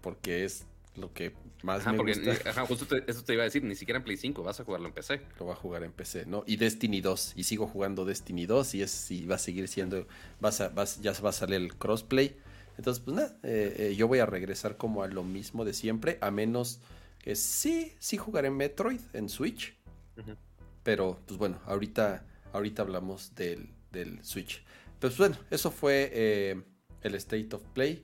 [0.02, 0.66] Porque es
[0.96, 2.50] lo que más me porque, gusta.
[2.50, 4.88] Ajá, justo eso te iba a decir, ni siquiera en Play 5, vas a jugarlo
[4.88, 5.20] en PC.
[5.38, 6.44] Lo va a jugar en PC, ¿no?
[6.46, 10.06] Y Destiny 2, y sigo jugando Destiny 2 y es y va a seguir siendo,
[10.40, 12.36] vas a, vas, ya va a salir el crossplay.
[12.80, 16.16] Entonces, pues nada, eh, eh, yo voy a regresar como a lo mismo de siempre,
[16.22, 16.80] a menos
[17.18, 19.76] que sí, sí jugaré Metroid en Switch.
[20.82, 22.24] Pero, pues bueno, ahorita,
[22.54, 24.64] ahorita hablamos del, del Switch.
[24.98, 26.62] Pues bueno, eso fue eh,
[27.02, 28.02] el State of Play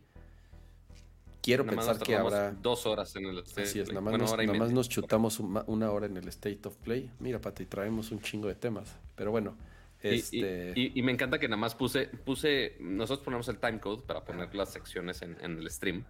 [1.41, 2.51] quiero pensar que habrá.
[2.51, 6.19] Dos horas en el State Así es, nada más, nos, nos, chutamos una hora en
[6.19, 7.11] el State of Play.
[7.19, 8.95] Mira, Pati, traemos un chingo de temas.
[9.15, 9.57] Pero bueno.
[10.03, 10.73] Este...
[10.75, 14.73] Y, me encanta que nada más puse, puse, nosotros ponemos el timecode para poner las
[14.73, 16.05] secciones en, el stream.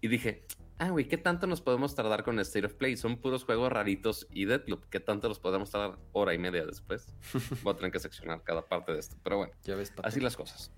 [0.00, 0.44] Y dije,
[0.78, 2.96] ah, güey, ¿qué tanto nos podemos tardar con State of Play?
[2.96, 4.84] Son puros juegos raritos y Deadloop.
[4.90, 7.14] ¿Qué tanto nos podemos tardar hora y media después?
[7.62, 9.16] Voy a tener que seccionar cada parte de esto.
[9.22, 10.72] Pero bueno, ya ves, así las cosas.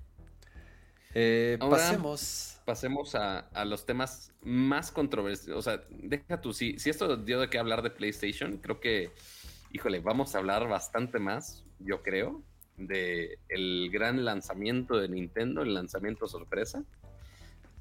[1.15, 2.61] Eh, pasemos.
[2.65, 5.57] Pasemos a, los temas más controversiales.
[5.57, 9.13] O sea, deja tú, si, si esto dio de qué hablar de PlayStation, creo que,
[9.73, 12.45] híjole, vamos a hablar bastante más, yo creo,
[12.79, 16.85] de el gran lanzamiento de Nintendo, el lanzamiento sorpresa.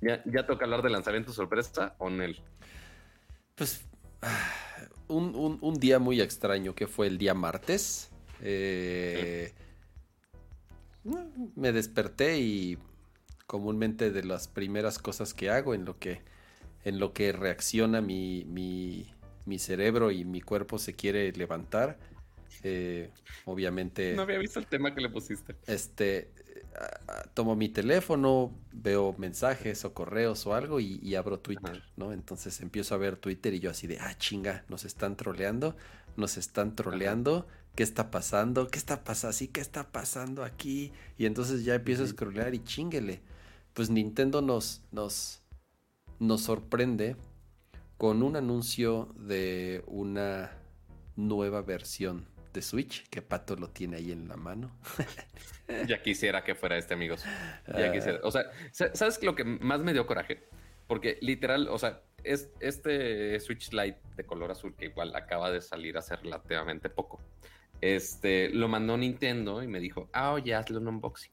[0.02, 2.24] ¿Ya, toca hablar de lanzamiento sorpresa o no?
[3.56, 3.86] Pues
[4.22, 4.52] ah,
[5.08, 8.12] un, día muy extraño que fue el día martes.
[8.42, 9.54] Eh,
[11.56, 12.78] me desperté y
[13.48, 16.22] comúnmente de las primeras cosas que hago, en lo que,
[16.84, 19.12] en lo que reacciona mi, mi,
[19.46, 21.98] mi cerebro y mi cuerpo se quiere levantar.
[22.64, 23.12] Eh,
[23.46, 24.16] obviamente.
[24.16, 25.56] No había visto el tema que le pusiste.
[25.66, 26.32] Este.
[27.34, 32.14] tomo mi teléfono, veo mensajes o correos o algo y, abro Twitter, ¿no?
[32.14, 35.76] Entonces empiezo a ver Twitter y yo así de, ah, chinga, nos están troleando,
[36.16, 38.68] nos están troleando, ¿qué está pasando?
[38.68, 39.34] ¿Qué está pasando?
[39.34, 39.48] ¿Sí?
[39.48, 40.92] ¿Qué está pasando aquí?
[41.18, 43.22] Y entonces ya empiezo a scrollear y chinguele
[43.78, 45.44] pues Nintendo nos, nos,
[46.18, 47.16] nos sorprende
[48.00, 50.50] con un anuncio de una
[51.16, 52.26] nueva versión
[52.58, 54.72] de Switch, que Pato lo tiene ahí en la mano.
[55.88, 57.24] ya quisiera que fuera este, amigos.
[57.68, 57.92] Ya ah.
[57.92, 58.20] quisiera.
[58.24, 60.44] O sea, ¿sabes lo que más me dio coraje?
[60.88, 65.62] Porque literal, o sea, es este Switch Lite de color azul que igual acaba de
[65.62, 67.22] salir hace relativamente poco.
[67.80, 71.32] Este, lo mandó Nintendo y me dijo, ah, oye, hazle un unboxing.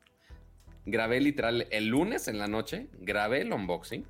[0.84, 4.04] grabé literal el lunes en la noche, grabé el unboxing.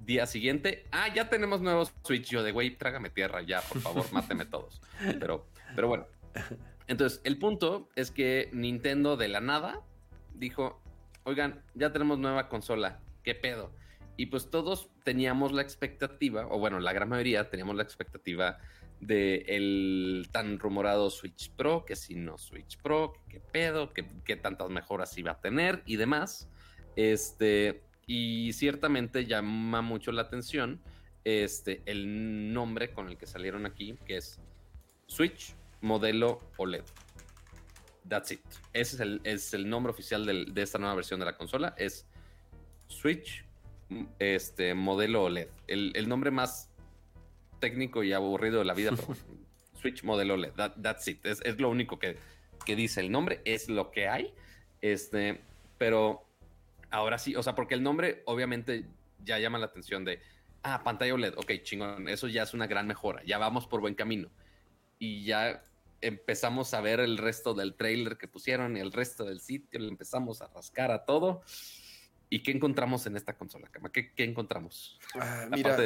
[0.00, 2.30] Día siguiente, ah, ya tenemos nuevos Switch.
[2.30, 4.80] Yo de, güey, trágame tierra ya, por favor, máteme todos.
[5.20, 6.06] Pero, pero bueno.
[6.86, 9.80] Entonces, el punto es que Nintendo de la nada
[10.34, 10.82] dijo,
[11.24, 13.72] oigan, ya tenemos nueva consola, ¿qué pedo?
[14.16, 18.58] Y pues todos teníamos la expectativa, o bueno, la gran mayoría teníamos la expectativa
[19.00, 24.70] de el tan rumorado Switch Pro, que si no Switch Pro, qué pedo, qué tantas
[24.70, 26.48] mejoras iba a tener y demás.
[26.96, 30.80] Este, y ciertamente llama mucho la atención
[31.24, 34.40] este, el nombre con el que salieron aquí, que es
[35.06, 35.54] Switch
[35.84, 36.82] modelo OLED.
[38.08, 38.40] That's it.
[38.72, 41.74] Ese es el, es el nombre oficial de esta nueva versión de la consola.
[41.78, 42.06] Es
[42.88, 43.44] Switch
[44.18, 45.48] este, modelo OLED.
[45.66, 46.70] El, nombre más
[47.60, 48.92] técnico y aburrido de la vida,
[49.80, 50.52] Switch modelo OLED.
[50.80, 51.24] that's it.
[51.24, 52.16] Es, lo único que,
[52.64, 53.40] que, dice el nombre.
[53.44, 54.34] Es lo que hay.
[54.80, 55.40] Este,
[55.78, 56.26] pero
[56.90, 58.86] ahora sí, o sea, porque el nombre obviamente
[59.22, 60.20] ya llama la atención de,
[60.62, 61.34] ah, pantalla OLED.
[61.36, 62.08] Ok, chingón.
[62.08, 63.22] Eso ya es una gran mejora.
[63.24, 64.30] Ya vamos por buen camino.
[64.98, 65.62] Y ya
[66.06, 69.88] empezamos a ver el resto del trailer que pusieron y el resto del sitio, le
[69.88, 71.42] empezamos a rascar a todo.
[72.30, 73.92] ¿Y qué encontramos en esta consola, Cama?
[73.92, 74.98] ¿Qué, encontramos?
[75.14, 75.76] Ah, mira,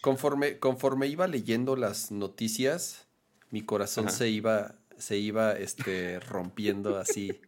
[0.00, 3.06] conforme, conforme iba leyendo las noticias,
[3.50, 7.40] mi corazón se iba, se iba este, rompiendo así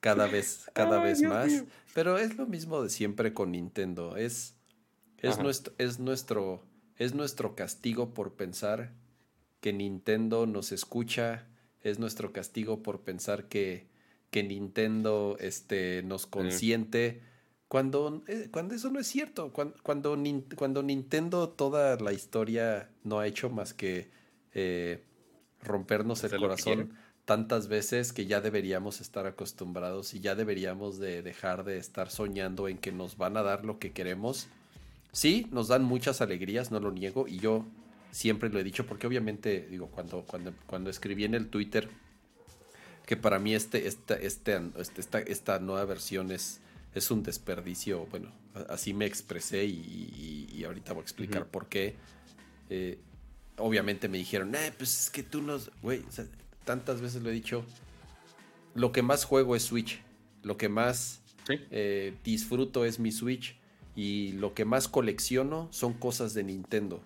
[0.00, 1.64] cada vez, cada vez más.
[1.94, 4.16] Pero es lo mismo de siempre con Nintendo.
[4.16, 4.56] Es,
[5.18, 6.62] es, nuestro, es, nuestro,
[6.96, 8.92] es nuestro castigo por pensar
[9.60, 11.46] que Nintendo nos escucha,
[11.82, 13.86] es nuestro castigo por pensar que,
[14.30, 17.22] que Nintendo este, nos consiente.
[17.68, 23.26] Cuando, eh, cuando eso no es cierto, cuando, cuando, Nintendo toda la historia no ha
[23.26, 24.10] hecho más que
[24.54, 25.04] eh,
[25.62, 26.92] rompernos el corazón
[27.30, 32.66] tantas veces que ya deberíamos estar acostumbrados y ya deberíamos de dejar de estar soñando
[32.66, 34.48] en que nos van a dar lo que queremos.
[35.12, 37.66] Sí, nos dan muchas alegrías, no lo niego, y yo
[38.10, 41.88] siempre lo he dicho, porque obviamente, digo, cuando, cuando, cuando escribí en el Twitter
[43.06, 46.60] que para mí este, esta, este, este, esta, esta nueva versión es,
[46.94, 48.30] es un desperdicio, bueno,
[48.68, 51.96] así me expresé y, ahorita voy a explicar por qué.
[52.68, 52.98] Eh,
[53.56, 56.04] obviamente me dijeron, eh, pues es que tú nos, güey,
[56.64, 57.64] tantas veces lo he dicho,
[58.74, 60.00] lo que más juego es Switch,
[60.42, 63.56] lo que más eh, disfruto es mi Switch
[63.96, 67.02] y lo que más colecciono son cosas de Nintendo.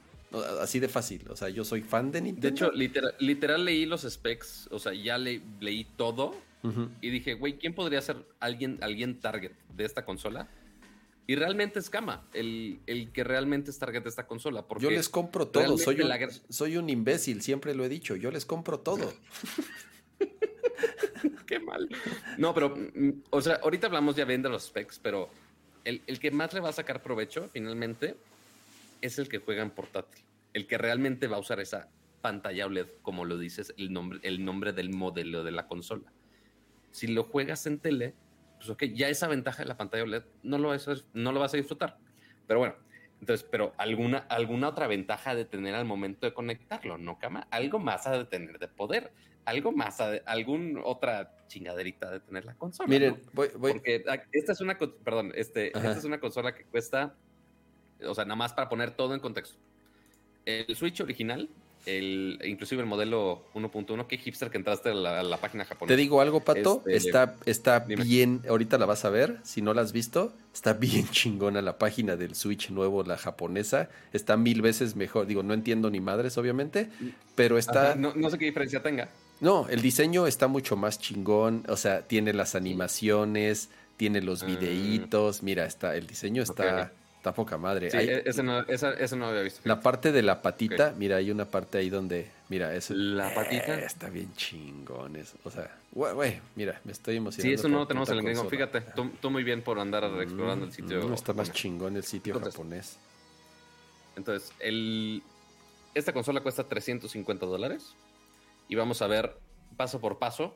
[0.61, 1.24] Así de fácil.
[1.28, 2.70] O sea, yo soy fan de Nintendo.
[2.70, 4.69] De hecho, literal, leí los specs.
[4.70, 6.35] O sea, ya leí todo.
[7.02, 10.48] Y dije, güey, ¿quién podría ser alguien, alguien target de esta consola?
[11.27, 14.66] Y realmente es Kama, el, el que realmente es target de esta consola.
[14.66, 15.78] Porque yo les compro todo.
[15.78, 16.11] Soy un,
[16.48, 18.16] soy un imbécil, siempre lo he dicho.
[18.16, 19.12] Yo les compro todo.
[21.47, 21.89] Qué mal.
[22.39, 25.31] No, pero, mm, o sea, ahorita hablamos ya bien de los specs, pero
[25.85, 28.16] el, el que más le va a sacar provecho finalmente
[29.06, 31.90] es el que juega en portátil, el que realmente va a usar esa
[32.20, 36.10] pantalla OLED, como lo dices, el nombre, el nombre del modelo de la consola.
[36.90, 38.14] Si lo juegas en tele,
[38.56, 41.40] pues ok, ya esa ventaja de la pantalla OLED no lo vas a, no lo
[41.40, 41.98] vas a disfrutar.
[42.47, 42.76] Pero bueno,
[43.20, 47.47] entonces, pero alguna, alguna otra ventaja de tener al momento de conectarlo, ¿no, Cama?
[47.51, 49.12] Algo más a de tener de poder,
[49.44, 52.89] algo más, a alguna otra chingaderita de tener la consola.
[52.89, 53.72] Miren, voy, voy.
[53.72, 57.14] Porque ah, esta es una, perdón, este, esta es una consola que cuesta
[58.06, 59.56] o sea, nada más para poner todo en contexto.
[60.44, 61.48] El Switch original,
[61.86, 65.94] el, inclusive el modelo 1.1, qué hipster que entraste a la, página japonesa.
[65.94, 69.74] Te digo algo, Pato, este, está, está bien, ahorita la vas a ver, si no
[69.74, 74.62] la has visto, está bien chingona la página del Switch nuevo, la japonesa, está mil
[74.62, 76.88] veces mejor, digo, no entiendo ni madres, obviamente,
[77.34, 77.94] pero está...
[77.94, 79.08] no, no sé qué diferencia tenga.
[79.40, 84.46] No, el diseño está mucho más chingón, o sea, tiene las animaciones, tiene los ah.
[84.46, 86.92] videitos, mira, está, el diseño está...
[87.24, 87.90] Está poca madre.
[87.90, 89.62] Sí, e-, ese, no, esa, no había visto.
[89.64, 92.92] La parte de la patita, mira, hay una parte ahí donde, mira, eso.
[92.92, 93.80] La patita.
[93.80, 95.38] Eh, está bien chingón eso.
[95.42, 97.48] O sea, güey, mira, me estoy emocionando.
[97.48, 98.44] Sí, eso no lo tenemos en el gringo.
[98.51, 98.82] Fíjate,
[99.22, 100.98] tú, muy bien por andar mm, explorando el sitio.
[100.98, 102.98] No, está más chingón el sitio japonés.
[104.16, 105.22] Entonces, el,
[105.94, 107.96] esta consola cuesta 350 dólares.
[108.68, 109.38] Y vamos a ver
[109.78, 110.55] paso por paso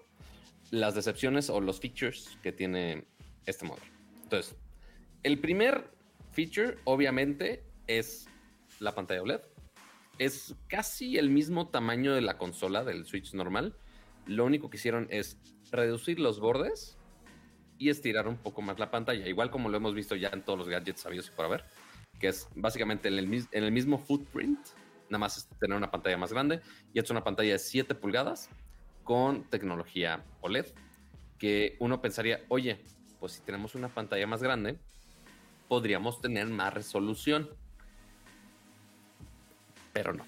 [0.71, 3.07] las decepciones o los features que tiene
[3.47, 3.87] este modelo.
[4.23, 4.55] Entonces,
[5.23, 5.97] el primer
[6.33, 8.29] feature, obviamente, es
[8.81, 9.41] la pantalla OLED.
[10.19, 13.77] Es casi el mismo tamaño de la consola del Switch normal.
[14.27, 15.39] Lo único que hicieron es
[15.71, 16.99] reducir los bordes
[17.79, 20.59] y estirar un poco más la pantalla, igual como lo hemos visto ya en todos
[20.59, 21.65] los gadgets sabidos y por haber,
[22.19, 24.59] que es básicamente en el, en el mismo footprint,
[25.09, 26.61] nada más tener una pantalla más grande
[26.93, 28.51] y es una pantalla de 7 pulgadas
[29.05, 30.67] con tecnología OLED,
[31.39, 32.81] que uno pensaría, oye,
[33.21, 34.79] pues si tenemos una pantalla más grande,
[35.69, 37.51] podríamos tener más resolución.
[39.93, 40.25] Pero no.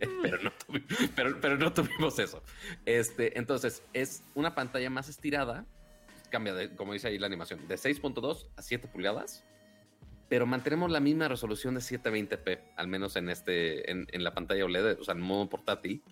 [1.40, 2.42] pero, no tuvimos eso.
[2.84, 5.66] Este, entonces, es una pantalla más estirada.
[6.30, 9.44] Cambia, de, como dice ahí la animación, de 6.2 a 7 pulgadas.
[10.28, 15.00] Pero mantenemos la misma resolución de 720p, al menos en, este, en, la pantalla OLED,
[15.00, 16.02] o sea, en modo portátil.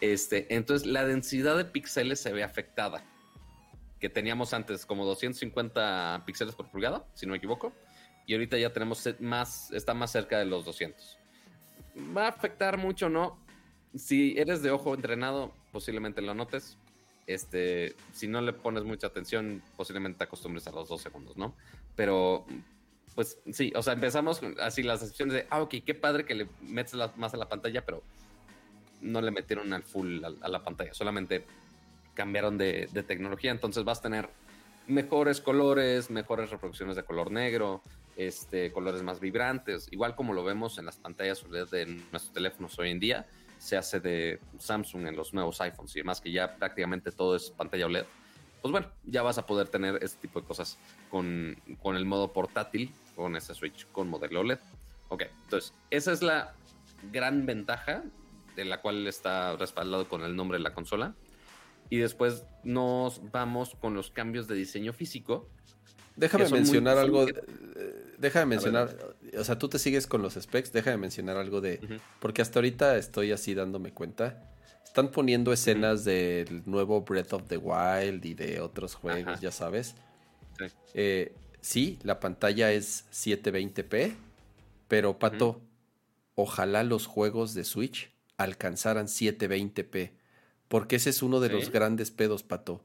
[0.00, 3.04] Este, entonces, la densidad de píxeles se ve afectada.
[4.00, 7.72] Que teníamos antes como 250 píxeles por pulgada, si no me equivoco.
[8.26, 11.20] Y ahorita ya tenemos más, está más cerca de los 200
[12.16, 13.38] va a afectar mucho, ¿no?
[13.94, 16.76] Si eres de ojo entrenado, posiblemente lo notes.
[17.26, 21.54] Este, si no le pones mucha atención, posiblemente te acostumbres a los dos segundos, ¿no?
[21.94, 22.44] Pero,
[23.14, 26.48] pues sí, o sea, empezamos así las excepciones de, ah, ok, qué padre que le
[26.60, 28.02] metes más a la pantalla, pero
[29.00, 31.44] no le metieron al full a, la pantalla, solamente
[32.20, 34.28] cambiaron de, de, tecnología, entonces vas a tener
[34.86, 37.82] mejores colores, mejores reproducciones de color negro,
[38.14, 42.78] este, colores más vibrantes, igual como lo vemos en las pantallas OLED de nuestros teléfonos
[42.78, 43.26] hoy en día,
[43.56, 47.50] se hace de Samsung en los nuevos iPhones y demás, que ya prácticamente todo es
[47.50, 48.04] pantalla OLED.
[48.60, 50.76] Pues bueno, ya vas a poder tener este tipo de cosas
[51.08, 54.58] con, con el modo portátil, con ese Switch con modelo OLED.
[55.08, 56.52] Ok, entonces, esa es la
[57.10, 58.02] gran ventaja
[58.56, 61.14] de la cual está respaldado con el nombre de la consola.
[61.90, 65.50] Y después nos vamos con los cambios de diseño físico,
[66.20, 67.26] Déjame mencionar algo.
[67.26, 67.34] Eh,
[68.18, 68.94] déjame mencionar.
[69.38, 70.72] O sea, tú te sigues con los specs.
[70.72, 71.80] Déjame mencionar algo de.
[72.20, 74.42] Porque hasta ahorita estoy así dándome cuenta.
[74.84, 79.94] Están poniendo escenas del nuevo Breath of the Wild y de otros juegos, ya sabes.
[80.58, 80.64] Sí.
[80.94, 84.14] Eh, sí, la pantalla es 720p.
[84.88, 85.62] Pero, Pato,
[86.34, 90.10] ojalá los juegos de Switch alcanzaran 720p.
[90.70, 92.80] Porque ese es uno de los grandes pedos, Pato.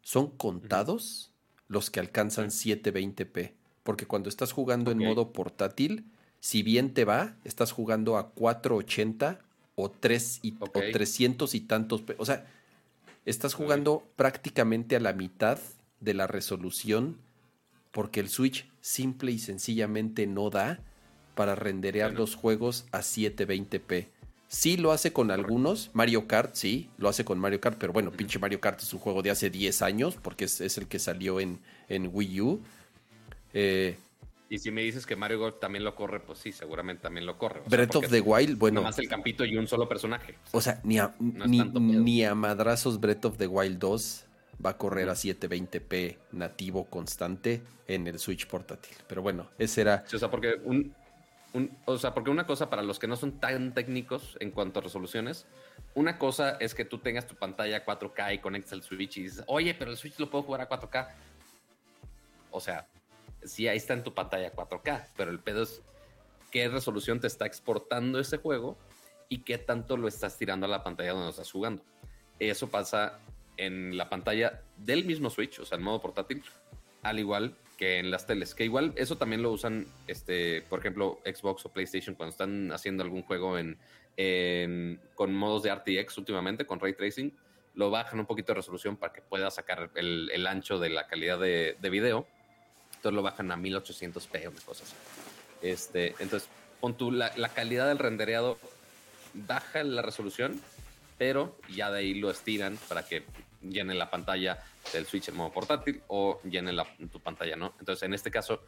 [0.00, 1.32] Son contados
[1.66, 3.50] los que alcanzan 720p.
[3.82, 6.04] Porque cuando estás jugando en modo portátil,
[6.38, 9.40] si bien te va, estás jugando a 480
[9.74, 12.04] o, 3 y, 300 y tantos.
[12.16, 12.46] O sea,
[13.24, 15.58] estás jugando prácticamente a la mitad
[15.98, 17.16] de la resolución
[17.90, 20.78] porque el Switch simple y sencillamente no da
[21.34, 24.10] para renderear los juegos a 720p.
[24.48, 25.90] Sí lo hace con algunos.
[25.92, 29.00] Mario Kart, sí, lo hace con Mario Kart, pero bueno, pinche Mario Kart es un
[29.00, 31.58] juego de hace 10 años, porque es, el que salió en,
[31.88, 32.62] en Wii U.
[33.54, 33.96] Eh,
[34.48, 37.36] y si me dices que Mario Golf también lo corre, pues sí, seguramente también lo
[37.36, 37.62] corre.
[37.68, 38.80] Breath of the Wild, bueno.
[38.80, 40.36] Nomás el campito y un solo personaje.
[40.52, 44.24] O sea, ni a, ni, a madrazos Breath of the Wild 2
[44.64, 48.96] va a correr a 720p nativo constante en el Switch portátil.
[49.08, 50.04] Pero bueno, ese era.
[50.12, 50.94] o sea, porque un,
[51.84, 54.82] o sea, porque una cosa para los que no son tan técnicos en cuanto a
[54.82, 55.46] resoluciones,
[55.94, 59.44] una cosa es que tú tengas tu pantalla 4K y conectes el Switch y dices,
[59.46, 61.08] oye, pero el Switch lo puedo jugar a 4K.
[62.50, 62.86] O sea,
[63.42, 65.82] sí, ahí está en tu pantalla 4K, pero el pedo es
[66.50, 68.78] qué resolución te está exportando ese juego
[69.28, 71.82] y qué tanto lo estás tirando a la pantalla donde estás jugando.
[72.38, 73.18] Eso pasa
[73.56, 76.42] en la pantalla del mismo Switch, o sea, en modo portátil,
[77.02, 81.20] al igual que en las teles, que igual eso también lo usan, este, por ejemplo,
[81.24, 83.78] Xbox o PlayStation cuando están haciendo algún juego en,
[85.14, 87.32] con modos de RTX últimamente, con ray tracing,
[87.74, 91.38] lo bajan un poquito de resolución para que pueda sacar el, ancho de la calidad
[91.38, 92.26] de, video.
[92.94, 94.96] Entonces lo bajan a 1800p o cosas así.
[95.60, 96.48] Este, entonces,
[96.80, 98.58] pon tú, la, la calidad del rendereado
[99.34, 100.60] baja la resolución,
[101.18, 103.24] pero ya de ahí lo estiran para que
[103.70, 104.58] llene la pantalla
[104.92, 107.74] del Switch en modo portátil o llene la, tu pantalla, ¿no?
[107.78, 108.62] Entonces, en este caso,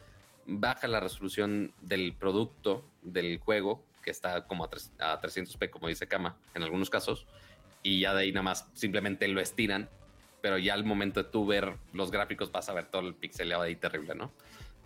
[0.46, 4.68] baja la resolución del producto del juego, que está como a,
[5.00, 7.26] a 300p, como dice Kama, en algunos casos,
[7.82, 9.88] y ya de ahí nada más simplemente lo estiran,
[10.40, 13.62] pero ya al momento de tú ver los gráficos vas a ver todo el pixelado
[13.62, 14.32] ahí terrible, ¿no?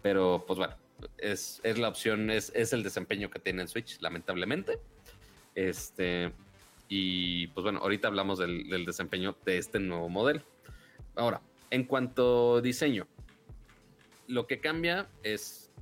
[0.02, 0.74] Pero pues bueno,
[1.18, 4.78] es, es la opción, es, es, el desempeño que tiene el Switch, lamentablemente.
[5.54, 6.32] Este,
[6.94, 10.42] y pues bueno, ahorita hablamos del, desempeño de este nuevo modelo.
[11.16, 11.40] Ahora,
[11.70, 13.06] en cuanto a diseño,
[14.28, 15.72] lo que cambia es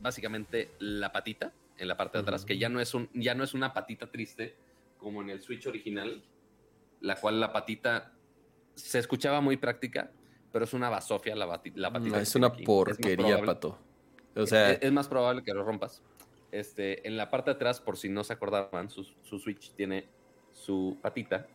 [0.00, 3.44] básicamente la patita en la parte de atrás, que ya no, es un, ya no
[3.44, 4.56] es una patita triste
[4.96, 6.24] como en el Switch original,
[7.02, 8.14] la cual la patita
[8.74, 10.10] se escuchaba muy práctica,
[10.52, 12.18] pero es una basofia la, la patita.
[12.18, 13.78] es una porquería, pato.
[14.34, 16.02] O sea, es, más probable que lo rompas.
[16.50, 20.15] Este, en la parte de atrás, por si no se acordaban, su, su Switch tiene
[20.56, 21.46] su patita,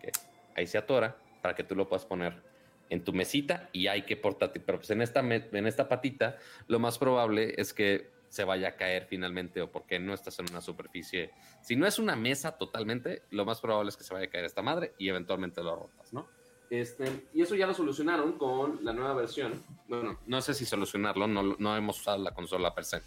[0.00, 0.12] que
[0.54, 2.40] ahí se atora para que tú lo puedas poner
[2.88, 4.62] en tu mesita y hay que portátil.
[4.64, 8.76] Pero pues en esta, en esta patita lo más probable es que se vaya a
[8.76, 11.30] caer finalmente o porque no estás en una superficie.
[11.62, 14.44] Si no es una mesa totalmente, lo más probable es que se vaya a caer
[14.44, 16.26] esta madre y eventualmente lo rotas, ¿no?
[16.70, 19.62] Este, y eso ya lo solucionaron con la nueva versión.
[19.86, 23.02] Bueno, no sé si solucionarlo, no, no hemos usado la consola per se.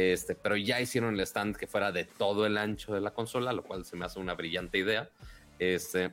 [0.00, 3.52] Este, pero ya hicieron el stand que fuera de todo el ancho de la consola,
[3.52, 5.10] lo cual se me hace una brillante idea.
[5.58, 6.10] Este,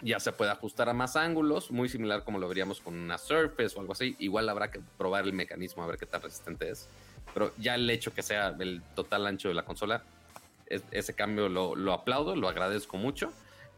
[0.00, 3.76] ya se puede ajustar a más ángulos, muy similar como lo veríamos con una Surface
[3.76, 4.16] o algo así.
[4.18, 6.88] Igual habrá que probar el mecanismo a ver qué tan resistente es.
[7.34, 10.02] Pero ya el hecho que sea el total ancho de la consola,
[10.66, 13.32] ese cambio lo, lo, aplaudo, lo agradezco mucho.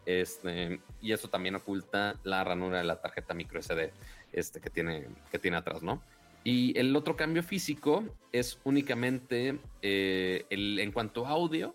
[0.07, 3.93] Este, y eso también oculta la ranura de la tarjeta micro SD
[4.33, 6.03] este, que, tiene, que tiene atrás, ¿no?
[6.45, 11.75] Y el otro cambio físico es únicamente eh, el, en cuanto a audio,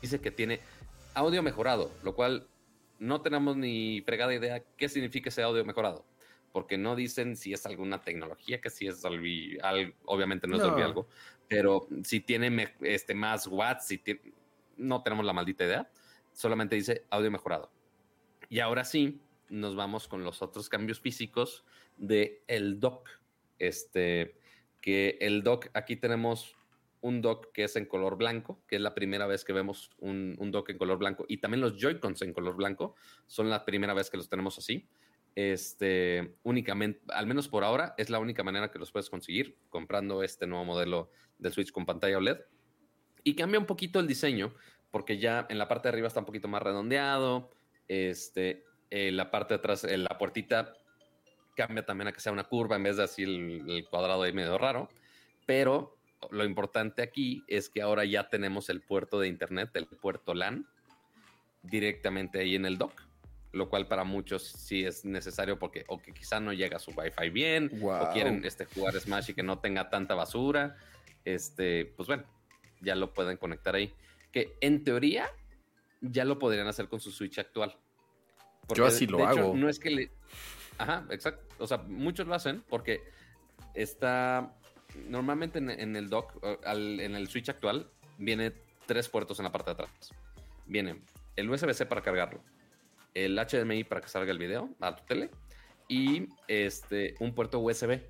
[0.00, 0.60] dice que tiene
[1.14, 2.46] audio mejorado, lo cual
[2.98, 6.04] no tenemos ni fregada idea qué significa ese audio mejorado,
[6.52, 9.22] porque no dicen si es alguna tecnología, que si es algo,
[10.06, 11.06] obviamente no es algo,
[11.48, 14.02] pero si tiene este, más watts, si
[14.76, 15.90] no tenemos la maldita idea,
[16.32, 17.70] solamente dice audio mejorado.
[18.48, 21.64] Y ahora sí, nos vamos con los otros cambios físicos
[21.98, 23.08] de el dock
[23.66, 24.36] este,
[24.80, 26.56] que el dock, aquí tenemos
[27.00, 30.36] un dock que es en color blanco, que es la primera vez que vemos un,
[30.38, 32.94] un dock en color blanco, y también los Joy-Cons en color blanco,
[33.26, 34.88] son la primera vez que los tenemos así.
[35.34, 40.22] Este, únicamente, al menos por ahora, es la única manera que los puedes conseguir comprando
[40.22, 42.38] este nuevo modelo del Switch con pantalla OLED.
[43.24, 44.54] Y cambia un poquito el diseño,
[44.90, 47.50] porque ya en la parte de arriba está un poquito más redondeado.
[47.88, 50.74] Este, la parte de atrás, la puertita
[51.54, 54.58] cambia también a que sea una curva en vez de así el, cuadrado ahí medio
[54.58, 54.88] raro.
[55.46, 55.96] Pero
[56.30, 60.66] lo importante aquí es que ahora ya tenemos el puerto de internet, el puerto LAN,
[61.62, 63.02] directamente ahí en el dock.
[63.52, 67.30] Lo cual para muchos sí es necesario porque o que quizá no llega su wifi
[67.30, 70.76] bien, o quieren este, jugar Smash y que no tenga tanta basura.
[71.24, 72.24] Este, pues bueno,
[72.80, 73.94] ya lo pueden conectar ahí.
[74.32, 75.30] Que en teoría
[76.00, 77.78] ya lo podrían hacer con su Switch actual.
[78.74, 79.54] Yo así lo hago.
[79.54, 80.10] no es que le,
[80.78, 81.42] Ajá, exacto.
[81.58, 83.02] O sea, muchos lo hacen porque
[83.74, 84.54] está
[85.08, 86.32] normalmente en, el dock,
[86.64, 88.52] en el switch actual, viene
[88.86, 90.12] tres puertos en la parte de atrás.
[90.66, 91.00] Viene
[91.36, 92.40] el USB-C para cargarlo,
[93.14, 95.30] el HDMI para que salga el video a tu tele
[95.88, 98.00] y este, un puerto USB.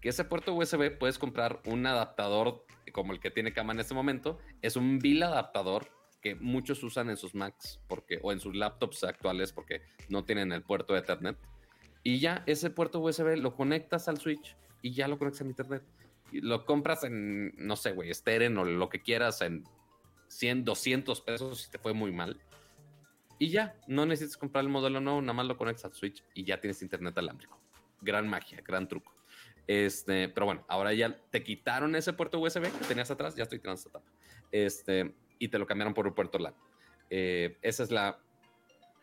[0.00, 3.94] Que ese puerto USB puedes comprar un adaptador como el que tiene cama en este
[3.94, 4.38] momento.
[4.62, 5.88] Es un bill adaptador
[6.22, 10.52] que muchos usan en sus Macs porque, o en sus laptops actuales porque no tienen
[10.52, 11.36] el puerto de Ethernet
[12.02, 15.82] y ya ese puerto USB lo conectas al Switch y ya lo conectas a internet.
[16.32, 19.64] Y lo compras en, no sé, güey, Steren o lo que quieras en
[20.28, 22.40] 100, 200 pesos si te fue muy mal.
[23.38, 26.44] Y ya, no necesitas comprar el modelo nuevo, nada más lo conectas al Switch y
[26.44, 27.60] ya tienes internet alámbrico.
[28.00, 29.12] Gran magia, gran truco.
[29.66, 33.58] Este, pero bueno, ahora ya te quitaron ese puerto USB que tenías atrás, ya estoy
[33.58, 34.00] tirando esta.
[34.50, 36.54] Este, y te lo cambiaron por un puerto LAN.
[37.08, 38.18] Eh, esa es la,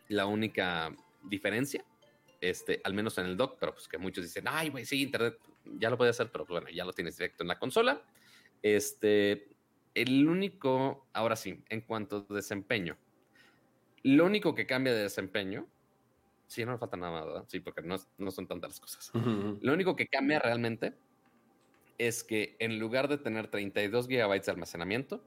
[0.08, 1.84] la única diferencia
[2.40, 5.38] este, al menos en el dock, pero pues que muchos dicen, ay, güey, sí, internet,
[5.78, 8.02] ya lo puede hacer, pero pues, bueno, ya lo tienes directo en la consola.
[8.62, 9.48] Este,
[9.94, 12.96] el único, ahora sí, en cuanto a desempeño,
[14.02, 15.66] lo único que cambia de desempeño,
[16.46, 17.44] sí, no me falta nada, ¿verdad?
[17.48, 19.10] Sí, porque no, no son tantas las cosas.
[19.14, 20.94] Lo único que cambia realmente
[21.98, 25.24] es que en lugar de tener 32 gigabytes de almacenamiento,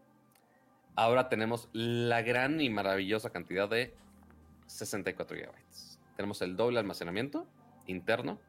[0.95, 3.93] ahora tenemos la gran y maravillosa cantidad de
[4.67, 5.90] 64 gigabytes
[6.21, 7.47] tenemos el doble almacenamiento
[7.87, 8.39] interno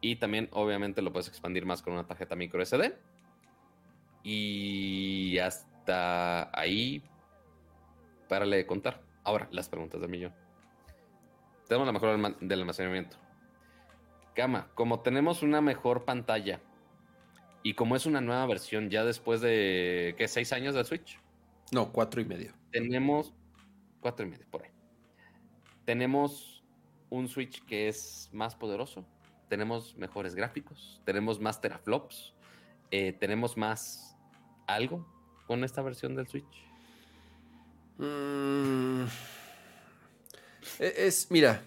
[0.00, 2.96] y también obviamente lo puedes expandir más con una tarjeta micro SD.
[4.22, 7.02] Y hasta ahí,
[8.28, 9.02] párale de contar.
[9.24, 10.32] Ahora, las preguntas del millón.
[11.66, 13.16] Tenemos la mejor del almacenamiento.
[14.36, 16.60] Cama, como tenemos una mejor pantalla
[17.64, 20.28] y como es una nueva versión ya después de, ¿qué?
[20.28, 21.18] ¿Seis años de Switch?
[21.72, 22.54] No, cuatro y medio.
[22.70, 23.34] Tenemos
[24.00, 24.70] cuatro y medio, por ahí.
[25.84, 26.57] Tenemos
[27.10, 29.04] un Switch que es más poderoso,
[29.48, 32.34] tenemos mejores gráficos, tenemos más teraflops,
[32.90, 34.16] eh, tenemos más
[34.66, 35.06] algo
[35.46, 36.66] con esta versión del Switch.
[37.98, 39.04] Mm.
[40.78, 41.62] E-, es, mira,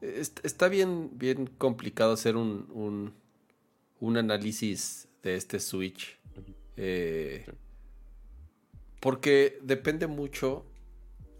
[0.00, 3.14] está bien, bien complicado hacer un,
[4.00, 6.18] un, análisis de este Switch.
[6.76, 7.44] Eh,
[9.00, 10.64] porque depende mucho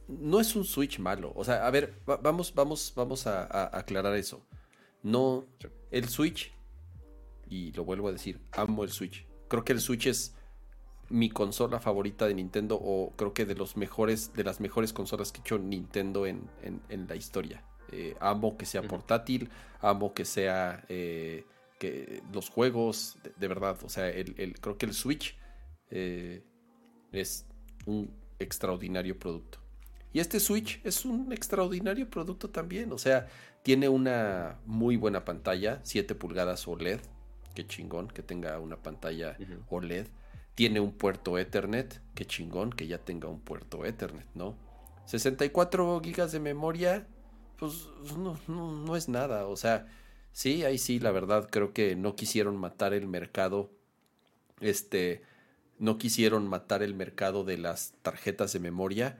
[0.09, 1.33] no es un Switch malo.
[1.37, 4.45] O sea, a ver, vamos, vamos, vamos a, aclarar eso.
[5.03, 5.47] No,
[5.91, 6.53] el Switch,
[7.49, 9.27] y lo vuelvo a decir, amo el Switch.
[9.49, 10.35] Creo que el Switch es
[11.11, 15.33] mi consola favorita de Nintendo o creo que de los mejores, de las mejores consolas
[15.33, 16.49] que ha hecho Nintendo en,
[16.89, 17.65] la historia.
[17.91, 19.49] Eh, amo que sea portátil,
[19.81, 21.47] amo que sea eh,
[21.79, 25.39] que los juegos, de, verdad, o sea, el, creo que el Switch
[25.91, 26.43] eh,
[27.13, 27.47] es
[27.87, 29.68] un extraordinario producto.
[30.13, 32.93] Y este Switch es un extraordinario producto también.
[32.93, 33.29] O sea,
[33.63, 37.01] tiene una muy buena pantalla, 7 pulgadas OLED.
[37.55, 39.37] Qué chingón que tenga una pantalla
[39.69, 40.07] OLED.
[40.55, 42.01] Tiene un puerto Ethernet.
[42.15, 44.57] Qué chingón que ya tenga un puerto Ethernet, ¿no?
[45.05, 47.07] 64 gigas de memoria,
[47.59, 49.47] pues no, no es nada.
[49.47, 49.87] O sea,
[50.33, 53.71] sí, ahí sí, la verdad, creo que no quisieron matar el mercado.
[54.61, 55.23] Este,
[55.79, 59.19] no quisieron matar el mercado de las tarjetas de memoria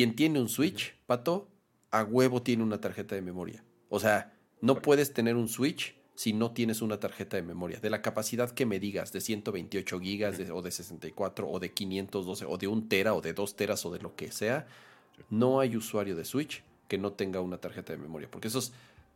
[0.00, 1.50] quien tiene un Switch, Pato,
[1.90, 3.62] a huevo tiene una tarjeta de memoria.
[3.90, 4.32] O sea,
[4.62, 7.80] no puedes tener un Switch si no tienes una tarjeta de memoria.
[7.80, 12.46] De la capacidad que me digas, de 128 gigas o de 64 o de 512
[12.46, 14.66] o de un tera o de dos teras o de lo que sea,
[15.28, 18.30] no hay usuario de Switch que no tenga una tarjeta de memoria.
[18.30, 18.72] Porque esos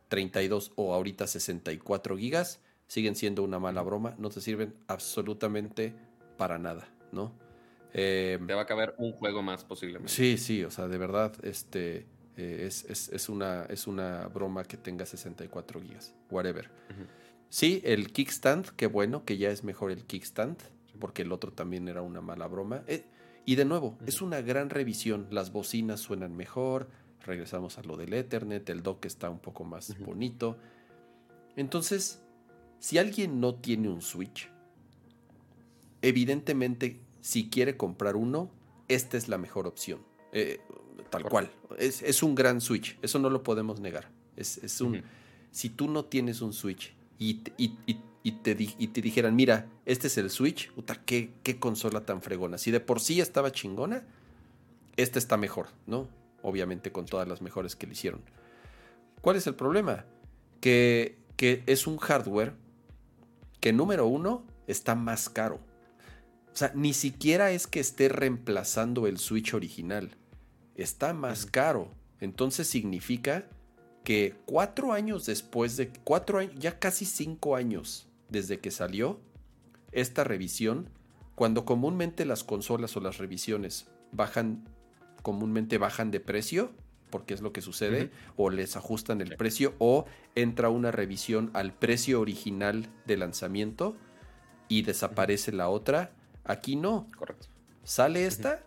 [0.09, 5.95] 32 o ahorita 64 gigas siguen siendo una mala broma, no te sirven absolutamente
[6.37, 7.33] para nada, ¿no?
[7.97, 10.11] Eh, Te va a caber un juego más posiblemente.
[10.11, 12.05] Sí, sí, o sea, de verdad, este
[12.35, 16.69] eh, es, una, es una broma que tenga 64 gigas, whatever.
[17.47, 20.57] Sí, el kickstand, qué bueno, que ya es mejor el kickstand,
[20.99, 22.83] porque el otro también era una mala broma.
[22.87, 23.05] Eh,
[23.45, 26.89] y de nuevo, es una gran revisión, las bocinas suenan mejor,
[27.25, 30.57] regresamos a lo del Ethernet, el dock está un poco más bonito.
[31.55, 32.21] Entonces,
[32.79, 34.49] si alguien no tiene un Switch,
[36.01, 38.51] evidentemente si quiere comprar uno,
[38.87, 39.99] esta es la mejor opción.
[40.31, 40.59] Eh,
[41.09, 41.49] tal cual.
[41.79, 44.11] Es, un gran Switch, eso no lo podemos negar.
[44.37, 45.01] Es, un,
[45.49, 50.71] Si tú no tienes un Switch y, y, te, dijeran, mira, este es el Switch,
[50.73, 52.59] puta, qué, qué consola tan fregona.
[52.59, 54.03] Si de por sí estaba chingona,
[54.95, 56.07] esta está mejor, ¿no?
[56.43, 58.21] Obviamente con todas las mejores que le hicieron.
[59.21, 60.05] ¿Cuál es el problema?
[60.61, 62.53] Que, que es un hardware
[63.59, 65.59] que número uno está más caro.
[66.55, 70.11] O sea, ni siquiera es que esté reemplazando el Switch original.
[70.75, 71.91] Está más caro.
[72.21, 73.49] Entonces significa
[74.05, 75.89] que cuatro años después de...
[76.05, 79.19] Cuatro años, ya casi cinco años desde que salió
[79.91, 80.89] esta revisión,
[81.35, 84.63] cuando comúnmente las consolas o las revisiones bajan,
[85.23, 86.71] comúnmente bajan de precio,
[87.09, 90.05] porque es lo que sucede, o les ajustan el precio, o
[90.35, 93.97] entra una revisión al precio original de lanzamiento
[94.69, 96.13] y desaparece la otra
[96.45, 97.09] Aquí no.
[97.17, 97.47] Correcto.
[97.83, 98.63] Sale esta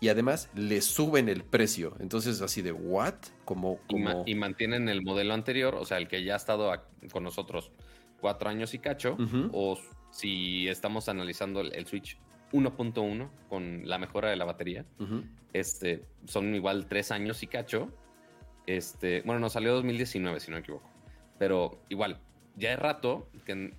[0.00, 1.96] y además le suben el precio.
[2.00, 3.14] Entonces, así de, ¿what?
[3.44, 3.80] Como,
[4.26, 6.72] Y, mantienen el modelo anterior, o sea, el que ya ha estado
[7.12, 7.72] con nosotros
[8.20, 9.16] cuatro años y cacho,
[9.52, 9.78] o
[10.10, 12.18] si estamos analizando el, Switch
[12.52, 14.84] 1.1 con la mejora de la batería,
[15.52, 17.90] este, son igual tres años y cacho.
[18.66, 20.88] Este, bueno, nos salió 2019, si no me equivoco.
[21.38, 22.20] Pero igual,
[22.58, 23.28] ya es rato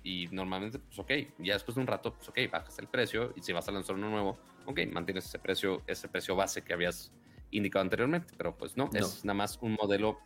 [0.02, 3.42] y normalmente, pues ok, ya después de un rato, pues ok, bajas el precio y
[3.42, 7.12] si vas a lanzar uno nuevo, ok, mantienes ese precio, ese precio base que habías
[7.50, 10.18] indicado anteriormente, pero pues no, es nada más un modelo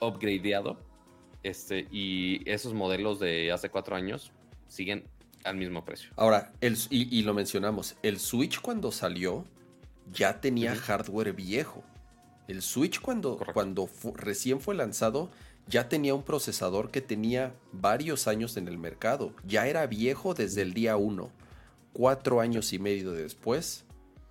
[0.00, 0.78] upgradeado
[1.42, 4.32] este, y esos modelos de hace cuatro años
[4.68, 5.04] siguen
[5.44, 6.10] al mismo precio.
[6.16, 9.44] Ahora, el, y, lo mencionamos, el Switch cuando salió
[10.12, 11.84] ya tenía hardware viejo.
[12.48, 15.30] El Switch cuando, cuando recién fue lanzado
[15.68, 19.34] ya tenía un procesador que tenía varios años en el mercado.
[19.44, 21.30] Ya era viejo desde el día 1.
[21.92, 23.84] Cuatro años y medio después,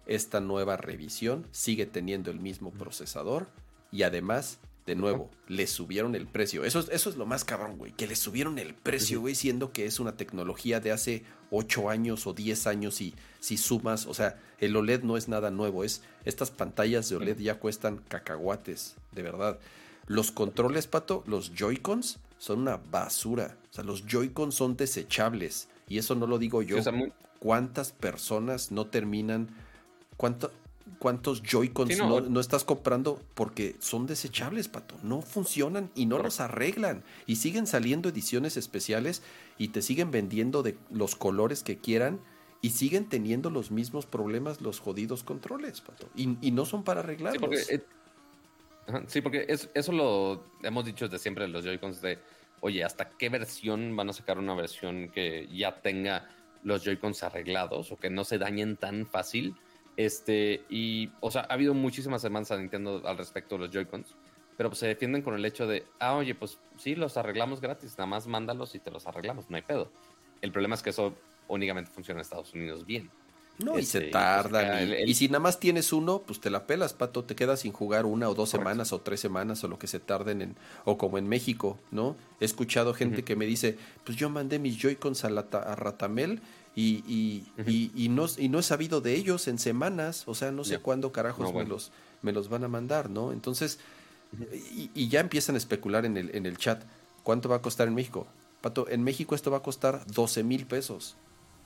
[0.07, 3.47] esta nueva revisión sigue teniendo el mismo procesador
[3.91, 6.63] y además, de nuevo, le subieron el precio.
[6.63, 9.85] Eso, eso es lo más cabrón, güey, que le subieron el precio, güey, siendo que
[9.85, 14.39] es una tecnología de hace 8 años o 10 años y si sumas, o sea,
[14.59, 19.21] el OLED no es nada nuevo, es estas pantallas de OLED ya cuestan cacahuates, de
[19.21, 19.59] verdad.
[20.07, 23.57] Los controles, Pato, los Joy-Cons son una basura.
[23.71, 25.67] O sea, los Joy-Cons son desechables.
[25.87, 26.77] Y eso no lo digo yo.
[27.39, 29.49] ¿Cuántas personas no terminan?
[30.15, 34.95] ¿Cuántos Joy-Cons no, estás comprando porque son desechables, Pato?
[35.03, 37.03] No funcionan y no los arreglan.
[37.25, 39.21] Y siguen saliendo ediciones especiales
[39.57, 42.19] y te siguen vendiendo de los colores que quieran
[42.61, 46.07] y siguen teniendo los mismos problemas los jodidos controles, Pato.
[46.15, 47.69] Y, no son para arreglarlos.
[47.69, 47.83] Eh,
[49.07, 52.19] Sí, porque eso lo hemos dicho desde siempre los Joy-Cons de,
[52.61, 56.29] oye, ¿hasta qué versión van a sacar una versión que ya tenga
[56.63, 59.55] los Joy-Cons arreglados o que no se dañen tan fácil?
[59.97, 64.15] Este, y, o sea, ha habido muchísimas demandas a Nintendo al respecto de los Joy-Cons,
[64.55, 67.97] pero pues, se defienden con el hecho de, ah, oye, pues sí, los arreglamos gratis,
[67.97, 69.91] nada más mándalos y te los arreglamos, no hay pedo.
[70.41, 71.13] El problema es que eso
[71.47, 73.09] únicamente funciona en Estados Unidos bien.
[73.59, 74.93] No, y se este, tardan.
[75.05, 77.23] y, si nada más tienes uno, pues te la pelas, pato.
[77.23, 79.99] Te quedas sin jugar una o dos semanas o tres semanas o lo que se
[79.99, 80.55] tarden en.
[80.85, 82.15] O como en México, ¿no?
[82.39, 86.41] He escuchado gente que me dice: Pues yo mandé mis Joy-Cons a, a, Ratamel
[86.75, 90.23] y, y, y, no, y no he sabido de ellos en semanas.
[90.27, 93.31] O sea, no sé cuándo carajos me, los, me los van a mandar, ¿no?
[93.31, 93.79] Entonces,
[94.93, 96.83] y, ya empiezan a especular en el, en el chat,
[97.23, 98.27] ¿cuánto va a costar en México?
[98.61, 101.15] Pato, en México esto va a costar 12 mil pesos.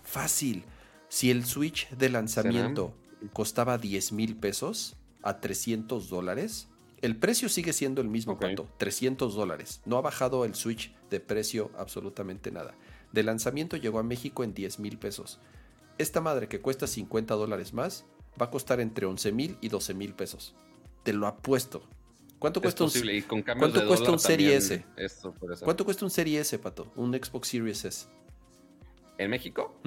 [0.03, 0.63] Fácil.
[1.11, 2.93] Si el Switch de lanzamiento
[3.33, 6.69] costaba 10 mil pesos a 300 dólares,
[7.01, 9.81] el precio sigue siendo el mismo, Pato, 300 dólares.
[9.83, 12.75] No ha bajado el Switch de precio absolutamente nada.
[13.11, 15.41] De lanzamiento llegó a México en 10 mil pesos.
[15.97, 18.05] Esta madre que cuesta 50 dólares más
[18.41, 20.55] va a costar entre 11 mil y 12 mil pesos.
[21.03, 21.83] Te lo apuesto.
[22.39, 22.91] ¿Cuánto cuesta un,
[23.59, 24.85] ¿cuánto cuesta un Serie S?
[25.61, 26.89] ¿Cuánto cuesta un Serie S, Pato?
[26.95, 28.07] Un Xbox Series S.
[29.17, 29.77] ¿En México?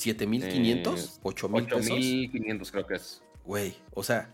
[0.00, 1.20] ¿7500?
[1.22, 1.90] ¿8000 pesos?
[1.90, 3.22] 8500 creo que es.
[3.44, 4.32] Güey, o sea,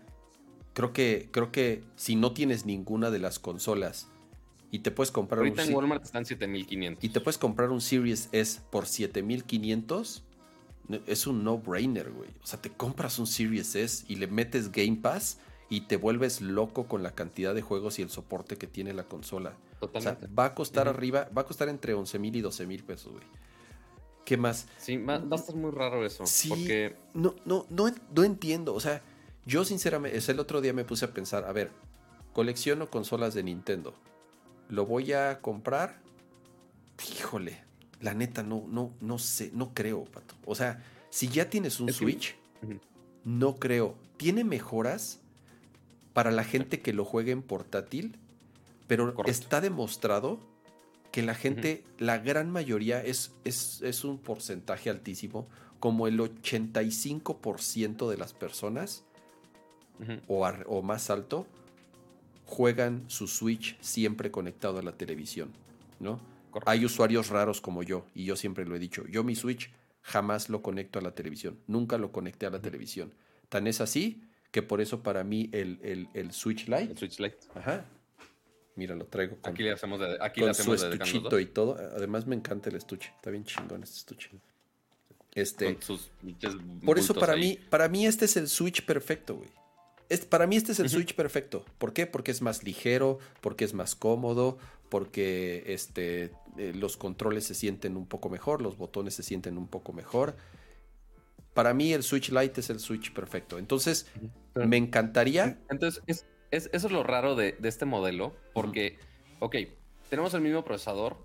[0.73, 4.07] creo que, creo que si no tienes ninguna de las consolas
[4.71, 7.03] y te puedes comprar Ahorita en Walmart están 7500.
[7.03, 10.23] Y te puedes comprar un Series S por 7500,
[11.05, 12.29] es un no-brainer, güey.
[12.43, 15.39] O sea, te compras un Series S y le metes Game Pass
[15.69, 19.03] y te vuelves loco con la cantidad de juegos y el soporte que tiene la
[19.03, 19.53] consola.
[19.79, 20.25] Totalmente.
[20.25, 22.83] O sea, va a costar arriba, va a costar entre 11 mil y 12 mil
[22.83, 23.25] pesos, güey.
[24.27, 24.67] ¿Qué más?
[24.77, 26.25] Sí, va, a estar muy raro eso.
[26.25, 26.97] Sí, porque...
[27.13, 28.73] no, no, no, no entiendo.
[28.73, 29.01] O sea,
[29.45, 31.71] yo sinceramente, es el otro día me puse a pensar, a ver,
[32.33, 33.93] colecciono consolas de Nintendo.
[34.67, 36.01] ¿Lo voy a comprar?
[37.09, 37.63] Híjole,
[38.01, 40.35] la neta no, no, no sé, no creo, Pato.
[40.45, 42.35] O sea, si ya tienes un Switch,
[43.23, 43.95] no creo.
[44.17, 45.21] Tiene mejoras,
[46.11, 48.19] para la gente que lo juegue en portátil,
[48.87, 50.41] pero está demostrado
[51.17, 55.47] que la gente, la gran mayoría, es, es, un porcentaje altísimo,
[55.79, 59.03] como el 85% de las personas,
[60.27, 61.47] o, más alto,
[62.45, 65.49] juegan su Switch siempre conectado a la televisión,
[65.99, 66.21] ¿no?
[66.67, 69.71] Hay usuarios raros como yo, y yo siempre lo he dicho, yo mi Switch
[70.03, 73.11] jamás lo conecto a la televisión, nunca lo conecté a la televisión.
[73.49, 74.21] Tan es así
[74.51, 76.91] que por eso para mí el, el, Switch Lite.
[76.91, 77.39] El Switch Lite.
[77.55, 77.85] Ajá.
[78.77, 81.75] Mira, lo traigo con, aquí le hacemos de, aquí con su estuchito y todo.
[81.95, 83.11] Además me encanta el estuche.
[83.15, 84.29] Está bien chingón este estuche.
[85.33, 85.77] Este,
[86.85, 89.49] por eso para mí, para mí este es el Switch perfecto, güey.
[90.29, 91.65] para mí este es el Switch perfecto.
[91.77, 92.07] ¿Por qué?
[92.07, 94.57] Porque es más ligero, porque es más cómodo,
[94.89, 99.67] porque este, eh, los controles se sienten un poco mejor, los botones se sienten un
[99.67, 100.35] poco mejor
[101.57, 103.57] para mí el Switch Lite es el Switch perfecto.
[103.57, 104.05] Entonces,
[104.53, 105.57] me encantaría.
[105.71, 108.97] Entonces, es, eso es lo raro de, este modelo, porque,
[109.39, 109.55] ok,
[110.09, 111.17] tenemos el mismo procesador,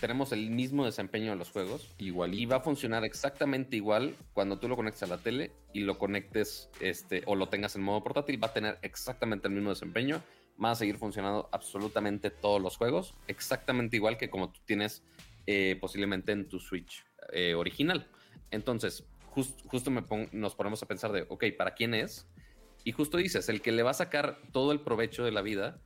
[0.00, 1.94] tenemos el mismo desempeño de los juegos.
[1.98, 2.34] Igual.
[2.34, 5.98] Y va a funcionar exactamente igual cuando tú lo conectes a la tele y lo
[5.98, 8.42] conectes este, o lo tengas en modo portátil.
[8.42, 10.22] Va a tener exactamente el mismo desempeño.
[10.62, 13.14] Va a seguir funcionando absolutamente todos los juegos.
[13.26, 15.02] Exactamente igual que como tú tienes
[15.46, 18.06] eh, posiblemente en tu Switch eh, original.
[18.52, 19.90] Entonces, justo
[20.32, 22.28] nos ponemos a pensar de, ok, ¿para quién es?
[22.84, 25.80] Y justo dices, el que le va a sacar todo el provecho de la vida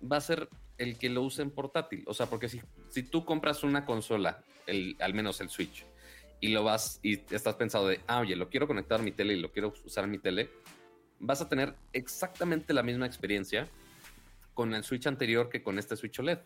[0.00, 0.48] va a ser
[0.78, 2.04] el que lo use en portátil.
[2.06, 5.84] O sea, porque si, si tú compras una consola, el, al menos el Switch,
[6.40, 9.34] y lo vas y estás pensado de, ah, oye, lo quiero conectar a mi tele
[9.34, 10.50] y lo quiero usar en mi tele,
[11.18, 13.68] vas a tener exactamente la misma experiencia
[14.54, 16.38] con el Switch anterior que con este Switch OLED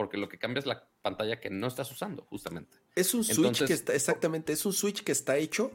[0.00, 2.78] porque lo que cambia es la pantalla que no estás usando, justamente.
[2.96, 5.72] Es un Switch que está, exactamente, es un Switch que está hecho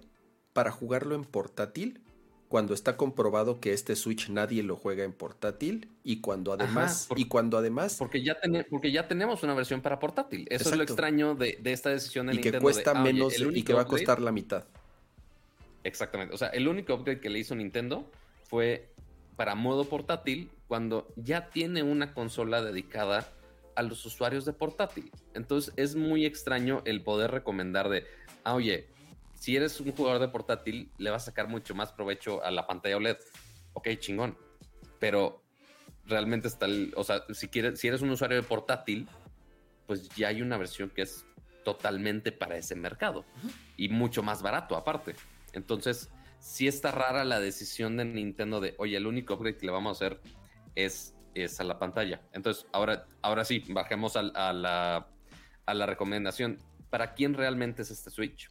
[0.52, 2.02] para jugarlo en portátil,
[2.48, 7.28] cuando está comprobado que este Switch nadie lo juega en portátil y cuando además y
[7.28, 8.38] cuando además porque ya
[8.70, 10.48] porque ya tenemos una versión para portátil.
[10.50, 13.74] Eso es lo extraño de, esta decisión de y que cuesta ah, menos y que
[13.74, 14.66] va a costar la mitad.
[15.84, 16.34] Exactamente.
[16.34, 18.10] O sea, el único upgrade que le hizo Nintendo
[18.48, 18.90] fue
[19.36, 23.32] para modo portátil cuando ya tiene una consola dedicada
[23.76, 25.12] a los usuarios de portátil.
[25.34, 28.06] Entonces es muy extraño el poder recomendar de,
[28.44, 28.88] ah, oye,
[29.46, 32.66] si eres un jugador de portátil, le vas a sacar mucho más provecho a la
[32.66, 33.18] pantalla OLED.
[33.74, 34.36] Ok, chingón.
[35.00, 35.44] Pero
[36.04, 39.08] realmente está, el, o sea, si, quieres, si eres un usuario de portátil,
[39.86, 41.28] pues ya hay una versión que es
[41.64, 43.24] totalmente para ese mercado
[43.78, 45.14] y mucho más barato aparte.
[45.54, 46.10] Entonces,
[46.40, 50.02] sí está rara la decisión de Nintendo de, oye, el único upgrade que le vamos
[50.02, 50.22] a hacer
[50.74, 52.20] es es a la pantalla.
[52.32, 55.08] Entonces, ahora, ahora sí, bajemos a, la,
[55.68, 56.58] a la recomendación.
[56.90, 58.50] ¿Para quién realmente es este Switch?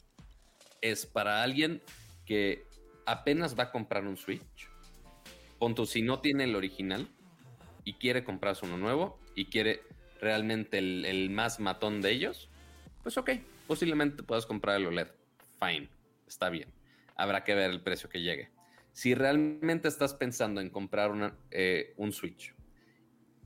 [0.85, 1.81] Es para alguien
[2.27, 2.67] que
[3.07, 4.69] apenas va a comprar un Switch.
[5.59, 7.09] Punto, si no tiene el original
[7.85, 9.81] y quiere comprarse uno nuevo y quiere
[10.21, 12.51] realmente el, más matón de ellos,
[13.03, 13.31] pues ok,
[13.67, 15.09] posiblemente puedas comprar el OLED.
[15.59, 15.89] Fine,
[16.29, 16.69] está bien.
[17.17, 18.51] Habrá que ver el precio que llegue.
[18.93, 22.55] Si realmente estás pensando en comprar eh, un Switch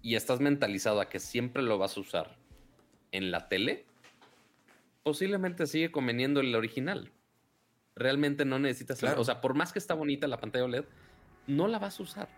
[0.03, 2.37] y estás mentalizado a que siempre lo vas a usar
[3.13, 3.87] en la tele,
[5.05, 7.13] posiblemente sigue conveniendo el original.
[7.99, 10.85] Realmente no necesitas, o sea, por más que está bonita la pantalla OLED,
[11.47, 12.29] no la vas a usar.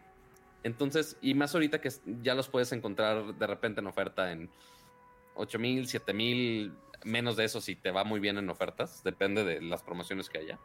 [0.63, 1.91] Entonces, y más ahorita que
[2.23, 4.51] ya los puedes encontrar de repente en oferta en
[5.35, 6.73] 8 mil, 7 mil,
[7.05, 10.39] menos de eso si te va muy bien en ofertas, depende de las promociones que
[10.39, 10.59] haya.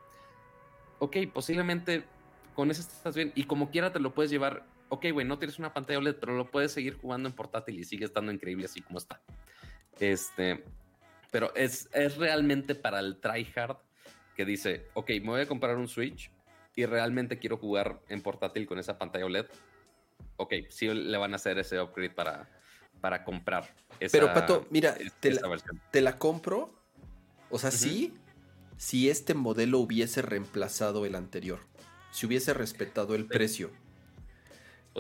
[1.00, 2.04] Ok, posiblemente
[2.54, 4.66] con eso estás bien y como quiera te lo puedes llevar.
[4.90, 7.84] Ok, güey, no tienes una pantalla OLED, pero lo puedes seguir jugando en portátil y
[7.84, 9.22] sigue estando increíble así como está.
[10.00, 10.64] Este,
[11.32, 13.78] pero es, es realmente para el tryhard
[14.36, 16.32] que dice, ok, me voy a comprar un Switch
[16.76, 19.46] y realmente quiero jugar en portátil con esa pantalla OLED.
[20.38, 22.50] Ok, sí le van a hacer ese upgrade para,
[23.02, 23.74] para comprar.
[24.12, 26.74] Pero Pato, mira, te, la, compro.
[27.50, 28.14] O sea, sí,
[28.78, 31.60] si este modelo hubiese reemplazado el anterior,
[32.12, 33.72] si hubiese respetado el precio.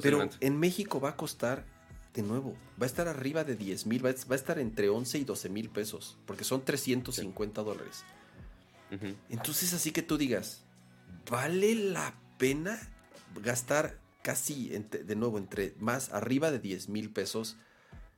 [0.01, 1.65] Pero en México va a costar,
[2.13, 5.23] de nuevo, va a estar arriba de 10 mil, va, a estar entre 11 y
[5.23, 8.03] 12 mil pesos, porque son 350 dólares.
[9.29, 10.63] Entonces, así que tú digas,
[11.29, 12.79] ¿vale la pena
[13.41, 17.57] gastar casi, de nuevo, entre más arriba de 10 mil pesos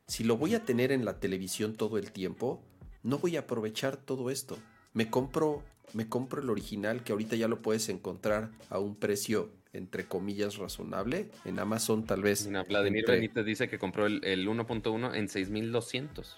[0.08, 2.64] si lo voy a tener en la televisión todo el tiempo,
[3.04, 4.58] no voy a aprovechar todo esto.
[4.94, 5.64] Me compro,
[5.94, 10.58] me compro el original que ahorita ya lo puedes encontrar a un precio entre comillas
[10.58, 11.30] razonable.
[11.44, 12.50] En Amazon tal vez.
[12.70, 16.38] Vladimir Benítez dice que compró el, 1.1 en 6200.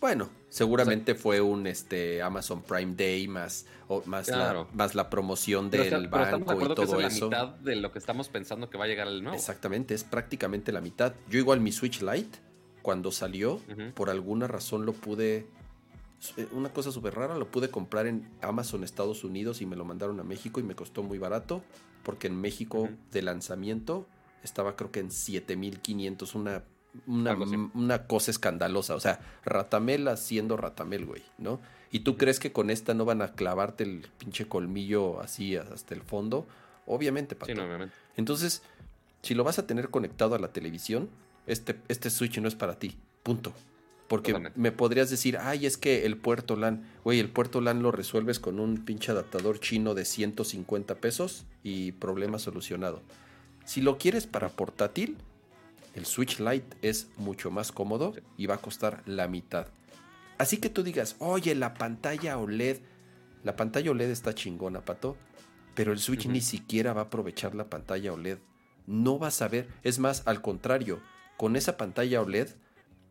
[0.00, 5.70] Bueno, seguramente fue un este Amazon Prime Day más o más, la, más la promoción
[5.70, 8.84] del banco y todo que es la mitad de lo que estamos pensando que va
[8.84, 9.36] a llegar el nuevo.
[9.36, 11.12] Exactamente, es prácticamente la mitad.
[11.28, 12.38] Yo igual mi Switch Lite
[12.80, 13.60] cuando salió,
[13.94, 15.46] por alguna razón lo pude.
[16.36, 19.84] Eh, una cosa súper rara, lo pude comprar en Amazon Estados Unidos y me lo
[19.84, 21.62] mandaron a México y me costó muy barato,
[22.02, 24.06] porque en México de lanzamiento
[24.42, 26.64] estaba creo que en 7500, una,
[27.06, 27.36] una,
[27.74, 28.94] una cosa escandalosa.
[28.94, 31.60] O sea, Ratamel haciendo Ratamel, güey, ¿no?
[31.92, 35.94] Y tú crees que con esta no van a clavarte el pinche colmillo así hasta
[35.94, 36.46] el fondo.
[36.86, 37.52] Obviamente, Pato.
[37.52, 37.94] obviamente.
[38.16, 38.62] Entonces,
[39.22, 41.08] si lo vas a tener conectado a la televisión,
[41.46, 42.96] este, este Switch no es para ti.
[43.22, 43.52] Punto.
[44.08, 47.92] Porque me podrías decir, ay, es que el puerto LAN, güey, el puerto LAN lo
[47.92, 53.02] resuelves con un pinche adaptador chino de 150 pesos y problema solucionado.
[53.64, 55.16] Si lo quieres para portátil,
[55.94, 59.66] el Switch Lite es mucho más cómodo y va a costar la mitad.
[60.38, 62.78] Así que tú digas, oye, la pantalla OLED,
[63.44, 65.16] la pantalla OLED está chingona, pato,
[65.74, 68.38] pero el Switch ni siquiera va a aprovechar la pantalla OLED.
[68.86, 71.00] No vas a ver, es más, al contrario,
[71.36, 72.48] con esa pantalla OLED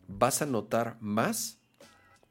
[0.07, 1.59] vas a notar más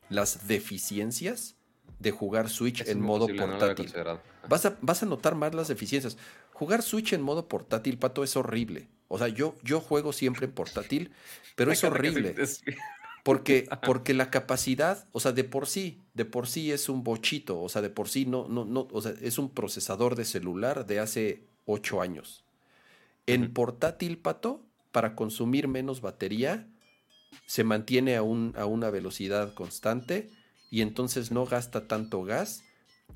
[0.08, 1.56] las deficiencias
[1.98, 3.92] de jugar Switch en modo portátil.
[4.48, 6.16] vas, a, vas a notar más las deficiencias.
[6.52, 8.88] Jugar Switch en modo portátil, Pato, es horrible.
[9.08, 11.12] O sea, yo, yo juego siempre en portátil,
[11.56, 12.34] pero es horrible.
[13.24, 17.60] Porque, porque la capacidad, o sea, de por sí, de por sí es un bochito,
[17.60, 20.86] o sea, de por sí no, no, no, o sea, es un procesador de celular
[20.86, 22.44] de hace ocho años.
[23.26, 24.62] En portátil, Pato,
[24.92, 26.66] para consumir menos batería,
[27.46, 30.30] se mantiene a, un, a una velocidad constante
[30.70, 32.64] y entonces no gasta tanto gas.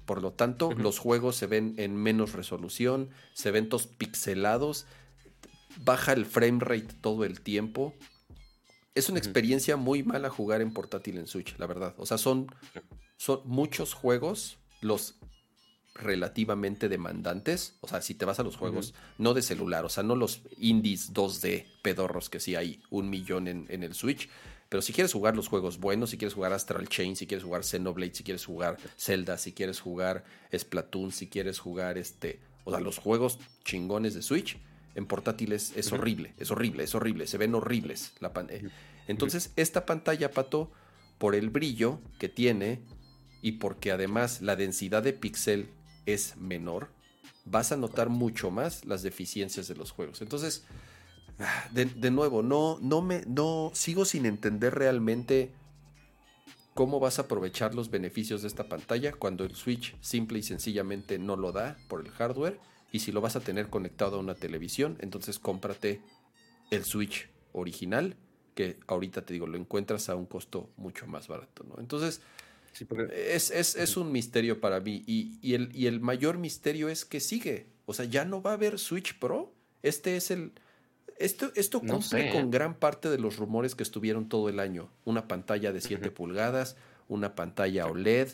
[0.05, 4.87] Por lo tanto, los juegos se ven en menos resolución, se ven todos pixelados,
[5.81, 7.95] baja el frame rate todo el tiempo.
[8.95, 11.95] Es una experiencia muy mala jugar en portátil en Switch, la verdad.
[11.97, 12.47] O sea, son,
[13.17, 15.17] son muchos juegos los
[15.95, 17.77] relativamente demandantes.
[17.81, 20.43] O sea, si te vas a los juegos, no de celular, o sea, no los
[20.59, 24.29] indies 2D pedorros que sí hay un millón en, el Switch.
[24.69, 27.63] Pero si quieres jugar los juegos buenos, si quieres jugar Astral Chain, si quieres jugar
[27.63, 30.25] Xenoblade, si quieres jugar Zelda, si quieres jugar
[30.57, 32.41] Splatoon, si quieres jugar este.
[32.65, 34.59] O sea, los juegos chingones de Switch
[34.95, 38.71] en portátiles es horrible, es horrible, es horrible, se ven horribles la pantalla.
[39.07, 40.71] Entonces, esta pantalla, Pato,
[41.19, 42.83] por el brillo que tiene
[43.41, 45.69] y porque además la densidad de pixel
[46.07, 46.89] es menor,
[47.45, 50.23] vas a notar mucho más las deficiencias de los juegos.
[50.23, 50.65] Entonces,
[51.39, 55.53] ah, de, nuevo, no, no me, no, sigo sin entender realmente
[56.75, 61.19] cómo vas a aprovechar los beneficios de esta pantalla cuando el Switch simple y sencillamente
[61.19, 62.59] no lo da por el hardware.
[62.93, 66.03] Y si lo vas a tener conectado a una televisión, entonces cómprate
[66.71, 68.17] el Switch original,
[68.55, 71.81] que ahorita te digo, lo encuentras a un costo mucho más barato, ¿no?
[71.81, 72.21] Entonces,
[73.11, 75.03] es, un misterio para mí.
[75.07, 77.67] Y, el, y el mayor misterio es que sigue.
[77.87, 79.53] O sea, ya no va a haber Switch Pro.
[79.83, 80.53] Este es el.
[81.19, 84.91] Esto, esto cumple con gran parte de los rumores que estuvieron todo el año.
[85.05, 86.77] Una pantalla de 7 pulgadas,
[87.09, 88.31] una pantalla OLED,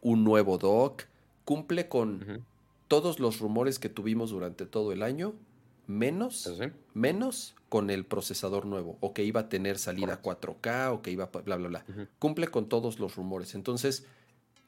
[0.00, 1.04] un nuevo dock.
[1.44, 2.44] Cumple con
[2.94, 5.34] todos los rumores que tuvimos durante todo el año,
[5.88, 6.48] menos,
[6.92, 11.24] menos con el procesador nuevo, o que iba a tener salida 4K, o que iba
[11.24, 11.84] a bla, bla, bla.
[12.20, 13.56] Cumple con todos los rumores.
[13.56, 14.06] Entonces,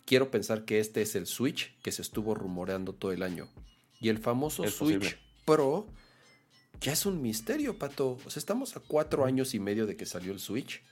[0.06, 3.48] quiero pensar que este es el Switch que se estuvo rumoreando todo el año.
[4.00, 5.86] Y el famoso Switch Pro
[6.80, 8.18] ya es un misterio, Pato.
[8.26, 10.82] O sea, estamos a cuatro años y medio de que salió el Switch.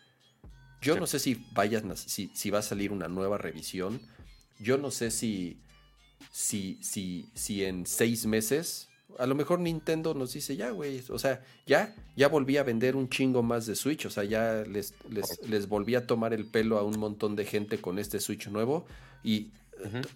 [0.81, 4.01] Yo no sé si, vayan, si, si va a salir una nueva revisión.
[4.61, 5.64] Yo no sé si,
[6.31, 8.89] si, si, si en seis meses
[9.19, 12.97] a lo mejor Nintendo nos dice, ya, güey, o sea, ya, ya volví a vender
[12.97, 16.79] un chingo más de Switch, o sea, ya les, les, volví a tomar el pelo
[16.79, 18.87] a un montón de gente con este Switch nuevo
[19.23, 19.51] y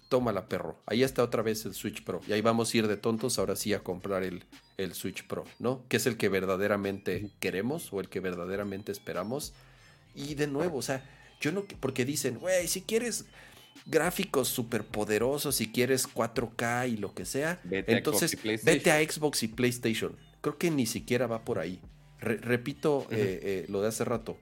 [0.07, 0.79] toma la perro.
[0.85, 2.21] Ahí está otra vez el Switch Pro.
[2.27, 4.43] Y ahí vamos a ir de tontos ahora sí a comprar el,
[4.77, 5.83] el Switch Pro, ¿no?
[5.89, 9.53] Que es el que verdaderamente queremos o el que verdaderamente esperamos.
[10.15, 11.03] Y de nuevo, o sea,
[11.39, 13.25] yo no, porque dicen, güey, si quieres
[13.85, 19.47] gráficos súper poderosos, si quieres 4K y lo que sea, entonces vete a Xbox y
[19.47, 20.15] PlayStation.
[20.41, 21.81] Creo que ni siquiera va por ahí.
[22.19, 24.37] repito eh, eh, lo de hace rato.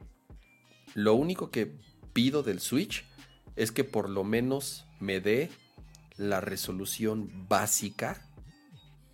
[0.93, 1.71] Lo único que
[2.13, 3.05] pido del Switch
[3.55, 5.49] es que por lo menos me dé
[6.17, 8.23] la resolución básica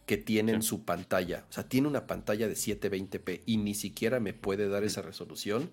[0.06, 1.46] que tiene en su pantalla.
[1.50, 5.72] O sea, tiene una pantalla de 720p y ni siquiera me puede dar esa resolución.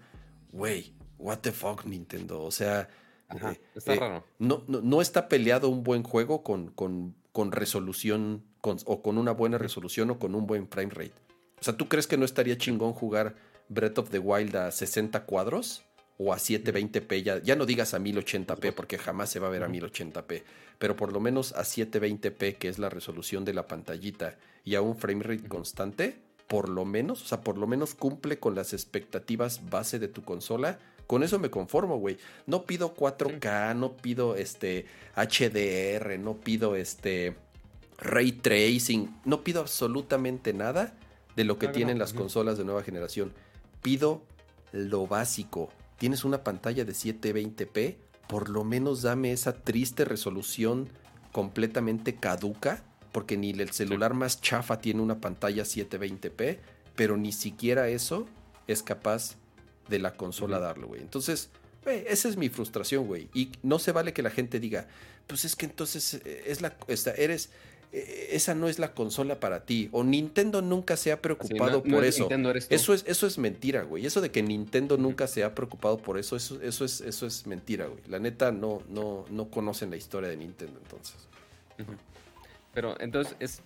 [0.52, 2.42] Güey, what the fuck, Nintendo.
[2.42, 2.88] O sea,
[3.34, 4.24] eh, está eh, raro.
[4.38, 7.14] No, no, está peleado un buen juego con, con,
[7.52, 11.14] resolución o con una buena resolución o con un buen frame rate.
[11.60, 13.36] O sea, ¿tú crees que no estaría chingón jugar
[13.68, 15.84] Breath of the Wild a 60 cuadros?
[16.22, 19.62] O a 720p, ya, ya no digas a 1080p porque jamás se va a ver
[19.62, 20.42] a 1080p,
[20.78, 24.82] pero por lo menos a 720p, que es la resolución de la pantallita, y a
[24.82, 26.20] un frame rate constante,
[26.50, 30.22] por lo menos, o sea, por lo menos cumple con las expectativas base de tu
[30.22, 30.80] consola
[31.10, 32.18] con eso me conformo, güey.
[32.46, 37.34] No pido 4K, no pido este HDR, no pido este
[37.98, 40.96] ray tracing, no pido absolutamente nada
[41.34, 43.32] de lo que tienen las consolas de nueva generación.
[43.82, 44.22] Pido
[44.70, 45.70] lo básico.
[45.98, 47.96] Tienes una pantalla de 720p,
[48.28, 50.90] por lo menos dame esa triste resolución
[51.32, 56.58] completamente caduca, porque ni el celular más chafa tiene una pantalla 720p,
[56.94, 58.28] pero ni siquiera eso
[58.68, 59.34] es capaz
[59.88, 61.00] de la consola darlo, güey.
[61.00, 61.50] Entonces,
[61.84, 63.28] güey, esa es mi frustración, güey.
[63.34, 64.86] Y no se vale que la gente diga,
[65.26, 66.76] pues es que entonces eh, es la,
[67.16, 67.50] eres,
[67.92, 69.88] eh, esa no es la consola para ti.
[69.92, 72.28] O Nintendo nunca se ha preocupado por eso.
[72.68, 74.06] Eso es, eso es mentira, güey.
[74.06, 77.46] Eso de que Nintendo nunca se ha preocupado por eso, eso, eso es, eso es
[77.46, 78.02] mentira, güey.
[78.08, 81.16] La neta no, no, no conocen la historia de Nintendo, entonces.
[82.74, 83.62] Pero entonces es,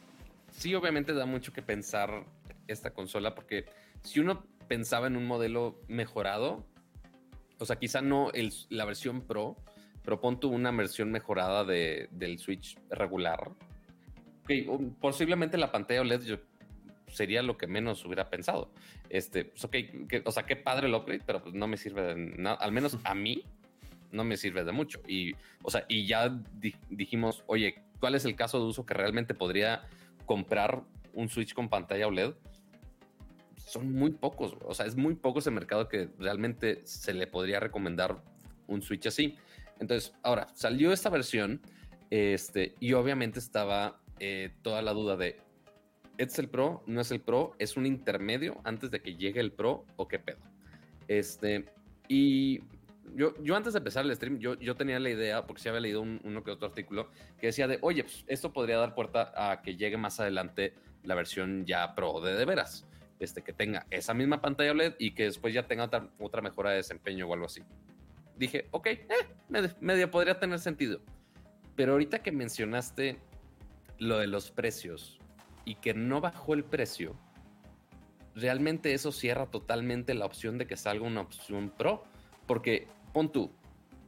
[0.57, 2.25] sí, obviamente da mucho que pensar
[2.69, 3.67] esta consola, porque
[4.03, 6.67] si uno pensaba en un modelo mejorado.
[7.59, 8.31] O sea, quizá no
[8.69, 9.57] la versión Pro,
[10.05, 13.53] pero pon una versión mejorada de, del Switch regular.
[15.01, 16.39] posiblemente la pantalla OLED
[17.07, 18.71] sería lo que menos hubiera pensado.
[19.09, 19.69] Este, pues,
[20.25, 22.57] o sea, qué padre el upgrade, pero pues no me sirve de nada.
[22.57, 23.45] Al menos a mí
[24.11, 25.01] no me sirve de mucho.
[25.07, 26.37] Y, o sea, y ya
[26.91, 29.87] dijimos, oye, ¿cuál es el caso de uso que realmente podría
[30.27, 30.83] comprar
[31.13, 32.35] un Switch con pantalla OLED?
[33.65, 37.61] Son muy pocos, o sea, es muy poco ese mercado que realmente se le podría
[37.61, 38.23] recomendar
[38.67, 39.37] un Switch así.
[39.81, 41.61] Entonces, ahora, salió esta versión
[42.11, 45.41] este, y obviamente estaba eh, toda la duda de,
[46.19, 46.83] ¿es el Pro?
[46.87, 47.55] ¿No es el Pro?
[47.59, 50.39] ¿Es un intermedio antes de que llegue el Pro o qué pedo?
[51.09, 51.65] Este,
[52.07, 52.61] y
[53.15, 55.81] yo, yo antes de empezar el stream, yo, yo tenía la idea, porque sí había
[55.81, 57.09] leído uno que otro artículo,
[57.41, 61.15] que decía de, oye, pues esto podría dar puerta a que llegue más adelante la
[61.15, 62.87] versión ya Pro de de veras
[63.25, 66.77] este, que tenga esa misma pantalla OLED y que después ya tenga otra, mejora de
[66.77, 67.63] desempeño o algo así.
[68.37, 71.01] Dije, ok, eh, podría tener sentido.
[71.77, 73.19] Pero ahorita que mencionaste
[73.99, 75.19] lo de los precios
[75.65, 77.17] y que no bajó el precio,
[78.35, 82.05] realmente eso cierra totalmente la opción de que salga una opción Pro.
[82.47, 83.51] Porque pon tú,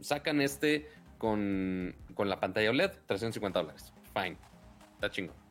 [0.00, 0.88] sacan este
[1.18, 3.92] con, con la pantalla OLED, 350 dólares.
[4.14, 4.36] Fine,
[4.94, 5.45] está chingón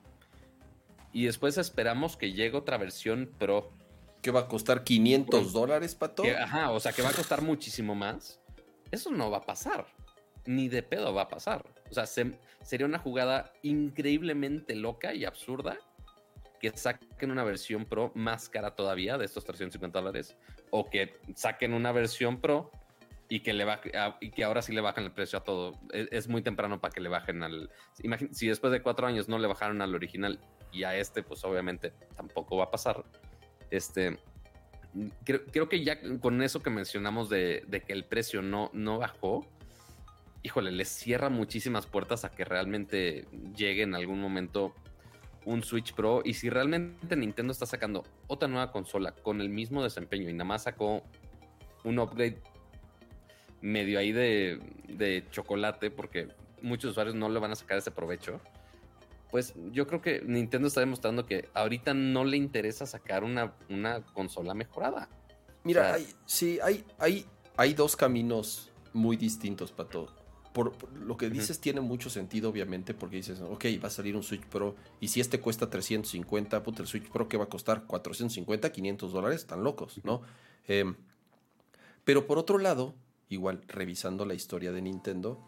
[1.15, 3.71] y después esperamos que llegue otra versión Pro.
[4.21, 6.23] ¿Que va a costar 500 dólares, Pato?
[6.25, 8.41] ajá, o sea, que va a costar muchísimo más.
[8.91, 9.87] Eso no va a pasar.
[10.45, 11.65] Ni de pedo va a pasar.
[11.89, 15.77] O sea, sería una jugada increíblemente loca y absurda
[16.59, 20.35] que saquen una versión Pro más cara todavía de estos 350 dólares.
[20.69, 22.71] O que saquen una versión Pro
[23.29, 23.65] y que, le
[24.19, 25.79] y que ahora sí le bajan el precio a todo.
[25.93, 27.69] Es, es muy temprano para que le bajen al...
[28.31, 31.93] si después de cuatro años no le bajaron al original y a este, pues obviamente
[32.15, 33.03] tampoco va a pasar.
[33.69, 34.17] Este,
[35.23, 39.45] creo, que ya con eso que mencionamos de, que el precio no, no bajó,
[40.43, 44.73] híjole, les cierra muchísimas puertas a que realmente llegue en algún momento
[45.45, 46.21] un Switch Pro.
[46.23, 50.45] Y si realmente Nintendo está sacando otra nueva consola con el mismo desempeño y nada
[50.45, 51.03] más sacó
[51.83, 52.41] un upgrade
[53.61, 56.29] medio ahí de, de chocolate, porque
[56.61, 58.39] muchos usuarios no le van a sacar ese provecho
[59.31, 64.01] pues yo creo que Nintendo está demostrando que ahorita no le interesa sacar una, una
[64.01, 65.09] consola mejorada.
[65.63, 67.25] Mira, sí, hay, hay,
[67.57, 70.25] hay dos caminos muy distintos, para todo
[70.55, 74.23] por, lo que dices tiene mucho sentido, obviamente, porque dices, ok, va a salir un
[74.23, 77.83] Switch Pro, y si este cuesta 350, puta, el Switch Pro, ¿qué va a costar?
[77.85, 80.21] 450, 500 dólares, están locos, ¿no?
[80.65, 80.95] Em,
[82.05, 82.95] pero por otro lado,
[83.27, 85.43] igual, revisando la historia de Nintendo,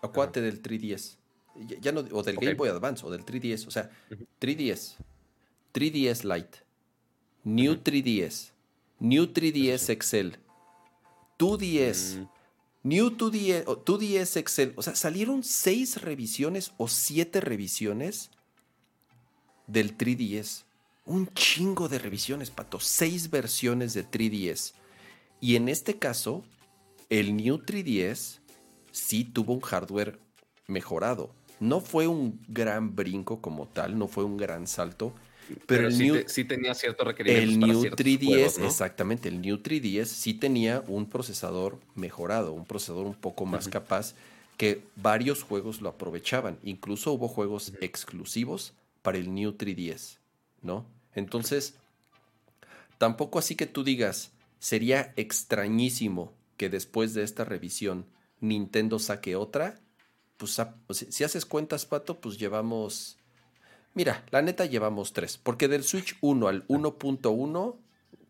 [0.00, 1.18] acuate del 3DS,
[1.54, 3.90] ya, no, o del Game Boy Advance, o del 3DS, o sea,
[4.40, 4.96] 3DS,
[5.74, 6.58] 3DS Lite,
[7.44, 8.50] New 3DS,
[8.98, 10.36] New 3DS XL,
[11.38, 12.28] 2DS,
[12.82, 18.30] New 2DS, 2DS Excel, o sea, salieron seis revisiones o siete revisiones
[19.66, 20.64] del 3DS.
[21.06, 22.78] Un chingo de revisiones, pato.
[22.80, 24.74] Seis versiones de 3DS.
[25.40, 26.44] Y en este caso,
[27.08, 28.40] el New 3DS
[28.92, 30.18] sí tuvo un hardware
[30.66, 31.34] mejorado.
[31.60, 35.14] No fue un gran brinco como tal, no fue un gran salto,
[35.66, 37.52] pero, el sí, New, sí, tenía ciertos requerimientos.
[37.52, 43.14] El New 3DS, exactamente, el New 3DS sí tenía un procesador mejorado, un procesador un
[43.14, 44.14] poco más capaz
[44.56, 46.58] que varios juegos lo aprovechaban.
[46.62, 50.18] Incluso hubo juegos exclusivos para el New 3DS,
[50.62, 50.86] ¿no?
[51.14, 51.74] Entonces,
[52.98, 58.06] tampoco así que tú digas, sería extrañísimo que después de esta revisión
[58.40, 59.80] Nintendo saque otra.
[60.86, 63.18] Pues si haces cuentas, Pato, pues llevamos
[63.94, 67.76] Mira, la neta llevamos tres, porque del Switch 1 al 1.1,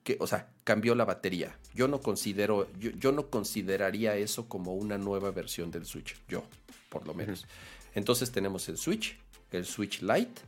[0.02, 1.58] que, o sea, cambió la batería.
[1.74, 6.44] Yo no considero, yo, no consideraría eso como una nueva versión del Switch, yo,
[6.88, 7.46] por lo menos.
[7.94, 9.18] Entonces tenemos el Switch,
[9.52, 10.40] el Switch Lite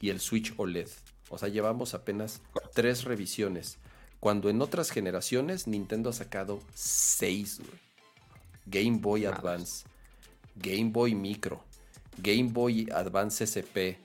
[0.00, 0.88] y el Switch OLED.
[1.30, 2.42] O sea, llevamos apenas
[2.74, 3.78] tres revisiones.
[4.20, 7.60] Cuando en otras generaciones Nintendo ha sacado seis,
[8.66, 9.86] Game Boy Advance,
[10.56, 11.64] Game Boy Micro,
[12.18, 13.98] Game Boy Advance SP,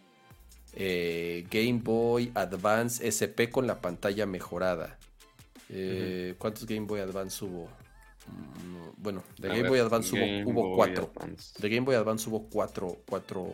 [0.73, 4.97] eh, Game Boy Advance SP con la pantalla mejorada.
[5.69, 7.65] Eh, ¿Cuántos Game Boy Advance hubo?
[8.27, 11.11] Mm, bueno, de Game Boy Advance hubo, cuatro.
[11.59, 13.53] De Game Boy Advance hubo cuatro, cuatro,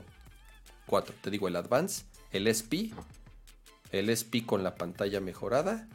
[0.85, 1.15] cuatro.
[1.21, 2.91] Te digo, el Advance, el SP,
[3.91, 5.87] el SP con la pantalla mejorada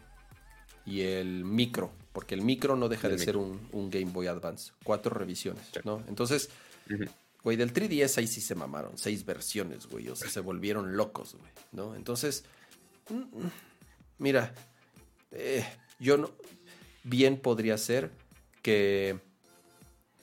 [0.87, 3.61] y el micro, porque el micro no deja de ser un,
[3.91, 4.73] Game Boy Advance.
[4.85, 6.03] Cuatro revisiones, ¿no?
[6.09, 6.51] Entonces,
[7.43, 8.99] Güey, del 3DS ahí sí se mamaron.
[8.99, 10.09] Seis versiones, güey.
[10.09, 11.51] O sea, se volvieron locos, güey.
[11.73, 11.95] ¿No?
[11.95, 12.45] Entonces,
[13.11, 13.47] mm,
[14.19, 14.55] mira,
[15.31, 15.65] eh,
[15.99, 16.31] yo no.
[17.05, 18.11] Bien podría ser
[18.61, 19.19] que,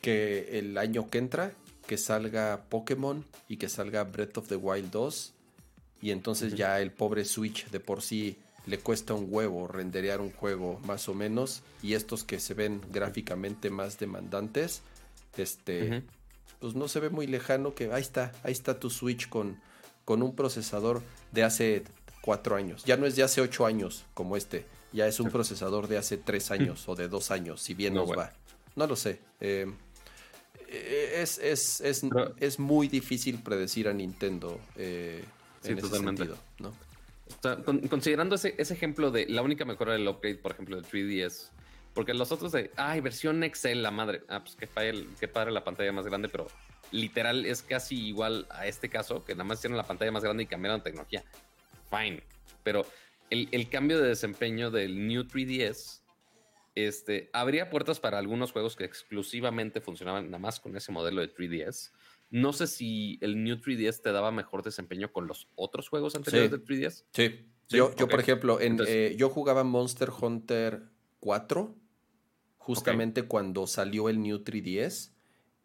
[0.01, 1.53] que el año que entra,
[1.87, 5.33] que salga Pokémon y que salga Breath of the Wild 2.
[6.01, 8.37] Y entonces ya el pobre Switch de por sí
[8.67, 11.63] le cuesta un huevo renderear un juego más o menos.
[11.81, 14.81] Y estos que se ven gráficamente más demandantes,
[15.37, 16.03] este,
[16.65, 19.59] pues no se ve muy lejano que ahí está, ahí está tu Switch con,
[20.03, 21.83] con un procesador de hace
[22.21, 22.83] cuatro años.
[22.85, 26.17] Ya no es de hace ocho años como este, ya es un procesador de hace
[26.17, 28.33] tres años o de dos años, si bien nos va.
[28.75, 29.19] No lo sé.
[29.41, 29.71] Eh,
[30.67, 32.03] es, es, es,
[32.39, 35.23] es, muy difícil predecir a Nintendo eh,
[35.65, 36.73] en ese sentido, ¿no?
[37.91, 41.49] considerando ese, ese ejemplo de la única mejora del upgrade, por ejemplo, del 3DS,
[41.95, 44.22] porque los otros de, ay, versión Excel, la madre.
[44.27, 46.47] Ah, pues qué padre, qué padre la pantalla más grande, pero
[46.91, 50.43] literal es casi igual a este caso, que nada más tienen la pantalla más grande
[50.43, 51.23] y cambiaron tecnología.
[51.89, 52.22] Fine.
[52.63, 52.85] Pero
[53.30, 56.01] el, cambio de desempeño del New 3DS
[56.76, 61.34] este, habría puertas para algunos juegos que exclusivamente funcionaban nada más con ese modelo de
[61.34, 61.91] 3DS.
[62.30, 66.51] No sé si el New 3DS te daba mejor desempeño con los otros juegos anteriores
[66.51, 67.05] de 3DS.
[67.13, 67.45] Sí.
[67.69, 70.84] Yo, yo por ejemplo, en, eh, yo jugaba Monster Hunter
[71.19, 71.85] 4
[72.65, 75.11] justamente cuando salió el New 3DS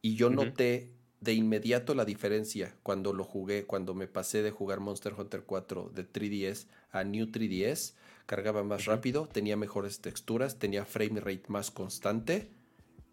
[0.03, 0.91] y yo noté
[1.21, 5.93] de inmediato la diferencia cuando lo jugué, cuando me pasé de jugar Monster Hunter 4
[5.95, 7.95] de 3DS a New 3DS,
[8.27, 12.51] cargaba más rápido, tenía mejores texturas, tenía frame rate más constante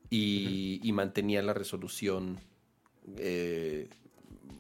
[0.10, 2.40] y, mantenía la resolución,
[3.16, 3.88] eh,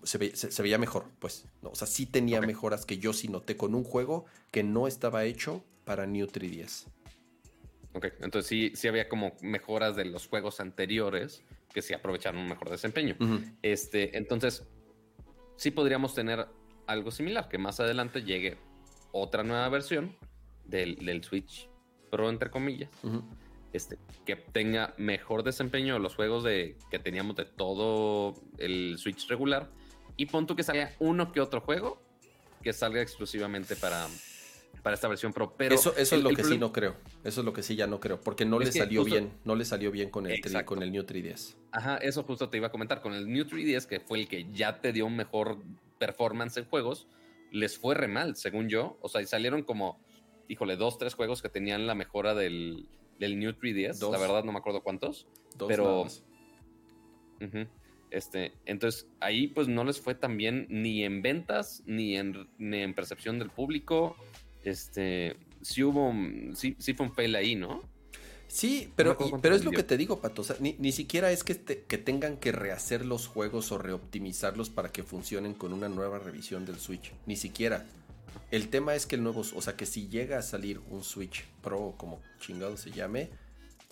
[0.03, 3.83] se, veía mejor, pues, o sea, sí tenía mejoras que yo sí noté con un
[3.83, 6.85] juego que no estaba hecho para New 3DS.
[7.98, 11.44] Ok, entonces sí, sí había como mejoras de los juegos anteriores
[11.74, 13.15] que sí aprovecharon un mejor desempeño.
[13.64, 14.68] Este, entonces,
[15.56, 16.48] sí podríamos tener
[16.86, 18.60] algo similar, que más adelante llegue
[19.11, 20.15] otra nueva versión
[20.64, 21.68] del, Switch
[22.11, 22.91] Pro, entre comillas,
[23.74, 23.98] este,
[24.28, 29.72] que tenga mejor desempeño los juegos de, que teníamos de todo el Switch regular.
[30.18, 31.99] Y punto que salga uno que otro juego
[32.61, 34.07] que salga exclusivamente para,
[34.84, 35.53] para esta versión Pro.
[35.57, 36.95] Pero eso, eso es lo que sí no creo.
[37.23, 38.22] Eso es lo que sí ya no creo.
[38.22, 39.31] Porque no le salió bien.
[39.44, 41.56] No le salió bien con el, con el New 3DS.
[41.72, 43.02] Ajá, eso justo te iba a comentar.
[43.02, 45.57] Con el New 3DS, que fue el que ya te dio un mejor
[45.99, 47.07] performance en juegos,
[47.52, 48.98] les fue re mal, según yo.
[49.02, 49.99] O sea, salieron como,
[50.48, 52.88] híjole, dos, tres juegos que tenían la mejora del,
[53.19, 54.10] del New 3DS.
[54.11, 55.27] La verdad no me acuerdo cuántos.
[55.57, 56.06] Dos pero.
[58.10, 62.77] Este, entonces ahí pues no les fue tan bien ni en ventas ni en, ni
[62.77, 64.15] en percepción del público.
[64.68, 66.14] Este, sí hubo,
[66.56, 67.81] sí, sí fue un fail ahí, ¿no?
[68.48, 70.44] Sí, pero, pero es lo que te digo, Pato.
[70.60, 75.53] ni, siquiera es que, que tengan que rehacer los juegos o reoptimizarlos para que funcionen
[75.53, 77.11] con una nueva revisión del Switch.
[77.26, 77.85] Ni siquiera.
[78.49, 81.45] El tema es que el nuevo, o sea, que si llega a salir un Switch
[81.61, 83.30] Pro, como chingado se llame,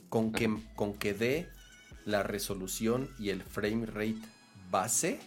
[0.08, 1.50] con que, con que dé
[2.06, 4.22] la resolución y el frame rate
[4.72, 5.20] base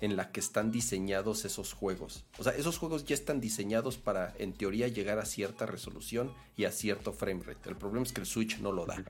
[0.00, 2.24] en la que están diseñados esos juegos.
[2.38, 6.64] O sea, esos juegos ya están diseñados para, en teoría, llegar a cierta resolución y
[6.64, 7.68] a cierto frame rate.
[7.68, 9.04] El problema es que el Switch no lo da.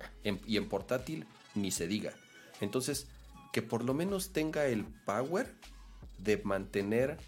[0.46, 2.12] y en portátil ni se diga.
[2.60, 3.06] Entonces,
[3.52, 5.54] que por lo menos tenga el power
[6.18, 7.18] de mantener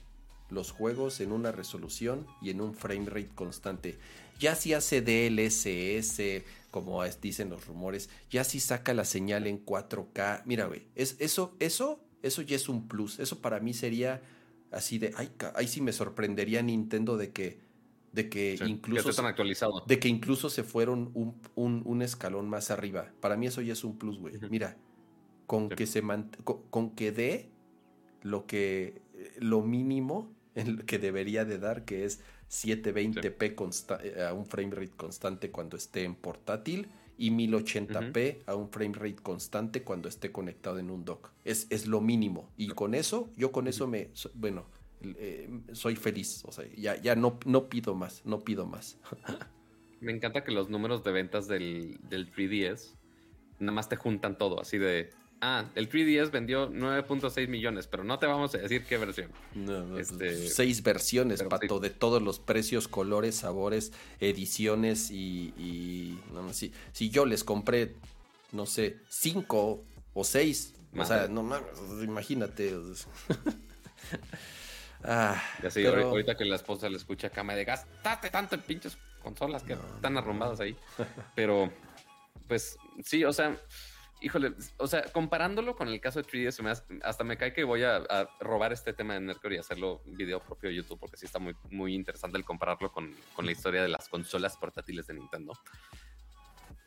[0.50, 3.98] los juegos en una resolución y en un frame rate constante.
[4.38, 10.42] Ya si hace DLSS, como dicen los rumores, ya si saca la señal en 4K.
[10.44, 13.18] Mira, güey, es, eso, eso, eso ya es un plus.
[13.18, 14.22] Eso para mí sería
[14.70, 17.60] así de, ay, ahí sí me sorprendería Nintendo de que,
[18.12, 19.84] de que incluso, actualizado.
[19.86, 23.12] de que incluso se fueron un, un, escalón más arriba.
[23.20, 24.34] Para mí eso ya es un plus, güey.
[24.50, 24.76] Mira,
[25.46, 26.02] con que se
[26.70, 27.50] con que dé
[28.22, 29.02] lo que
[29.38, 30.32] lo mínimo
[30.86, 32.20] que debería de dar, que es
[32.50, 38.68] 720p eh, a un frame rate constante cuando esté en portátil y 1080p a un
[38.70, 41.30] frame rate constante cuando esté conectado en un dock.
[41.44, 42.50] Es, es lo mínimo.
[42.56, 44.64] Y con eso, yo con eso me, bueno,
[45.02, 46.44] eh, soy feliz.
[46.46, 48.98] O sea, ya, ya no, no pido más, no pido más.
[50.00, 52.94] me encanta que los números de ventas del, del 3DS
[53.58, 55.10] nada más te juntan todo, así de
[55.42, 59.30] ah, el 3DS vendió 9.6 millones, pero no te vamos a decir qué versión.
[59.54, 66.18] No, este, seis versiones, Pato, de todos los precios, colores, sabores, ediciones y...
[66.52, 67.96] si, si, yo les compré,
[68.52, 71.68] no sé, cinco o seis, o sea, no mames,
[72.02, 72.74] imagínate.
[75.04, 78.62] ah, ya sí, ahorita que la esposa le escucha acá me de gastate tanto en
[78.62, 80.76] pinches consolas que están arrumbadas ahí.
[81.34, 81.72] Pero,
[82.46, 83.58] pues, sí, o sea
[84.22, 88.00] híjole, o sea, comparándolo con el caso de 3DS, hasta me cae que voy a,
[88.40, 91.54] robar este tema de Nerdcore y hacerlo video propio de YouTube, porque sí está muy,
[91.70, 95.52] muy interesante el compararlo con, la historia de las consolas portátiles de Nintendo.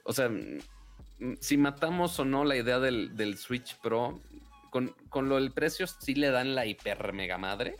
[0.03, 4.21] O sea, mm, si matamos o no la idea del, Switch Pro,
[4.69, 7.75] con, con, lo del precio sí le dan la hiper mega madre.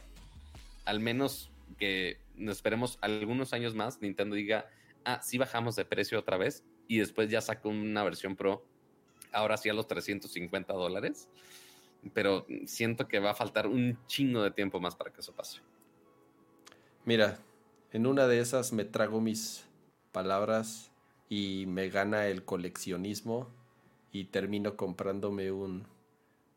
[0.85, 4.67] Al menos que nos esperemos algunos años más, Nintendo diga,
[5.05, 8.65] ah, sí bajamos de precio otra vez y después ya saca una versión Pro
[9.35, 11.29] ahora sí a los 350 dólares,
[12.13, 15.61] pero siento que va a faltar un chingo de tiempo más para que eso pase.
[17.03, 17.39] Mira,
[17.91, 19.65] en una de esas me trago mis
[20.11, 20.91] palabras
[21.29, 23.49] y me gana el coleccionismo
[24.11, 25.87] y termino comprándome un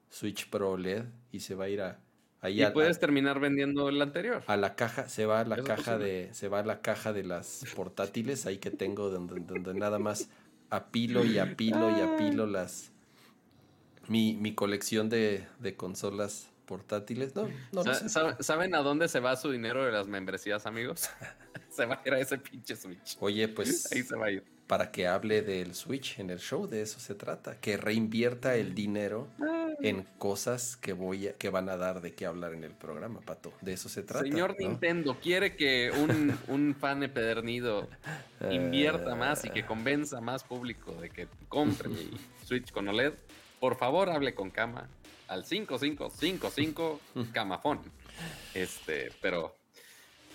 [0.09, 2.01] Switch Pro LED y se va a ir a
[2.41, 4.45] Ahí y puedes terminar vendiendo el anterior.
[4.47, 7.25] A la caja, se va a la caja de, se va a la caja de
[7.25, 10.29] las portátiles ahí que tengo donde, donde nada más
[10.71, 12.93] apilo y apilo y apilo las
[14.09, 17.35] mi, mi colección de, de, consolas portátiles.
[17.35, 17.85] No, no,
[18.41, 21.11] ¿Saben a dónde se va su dinero de las membresías, amigos?
[21.71, 23.17] se va a ir a ese pinche Switch.
[23.21, 24.45] Oye, pues ahí se va a ir.
[24.69, 27.59] Para que hable del Switch en el show, de eso se trata.
[27.59, 29.71] Que reinvierta el dinero ah.
[29.81, 33.21] en cosas que voy a, que van a dar de qué hablar en el programa,
[33.21, 33.53] Pato.
[33.63, 34.25] De eso se trata.
[34.25, 37.89] Señor Nintendo, quiere que un, un fan empedernido
[38.51, 43.15] invierta más y que convenza más público de que compre el Switch con OLED.
[43.59, 44.87] Por favor, hable con Cama
[45.29, 47.01] al 5555
[47.33, 47.81] Camafón.
[48.53, 49.55] Este, pero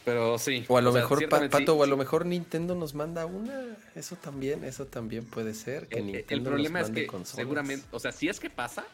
[0.05, 0.65] pero sí.
[0.67, 3.77] O a lo mejor, Pato, o a lo mejor Nintendo nos manda una.
[3.95, 5.87] Eso también, eso también puede ser.
[5.87, 8.85] Que el, el problema es que seguramente, o sea, si es que pasa,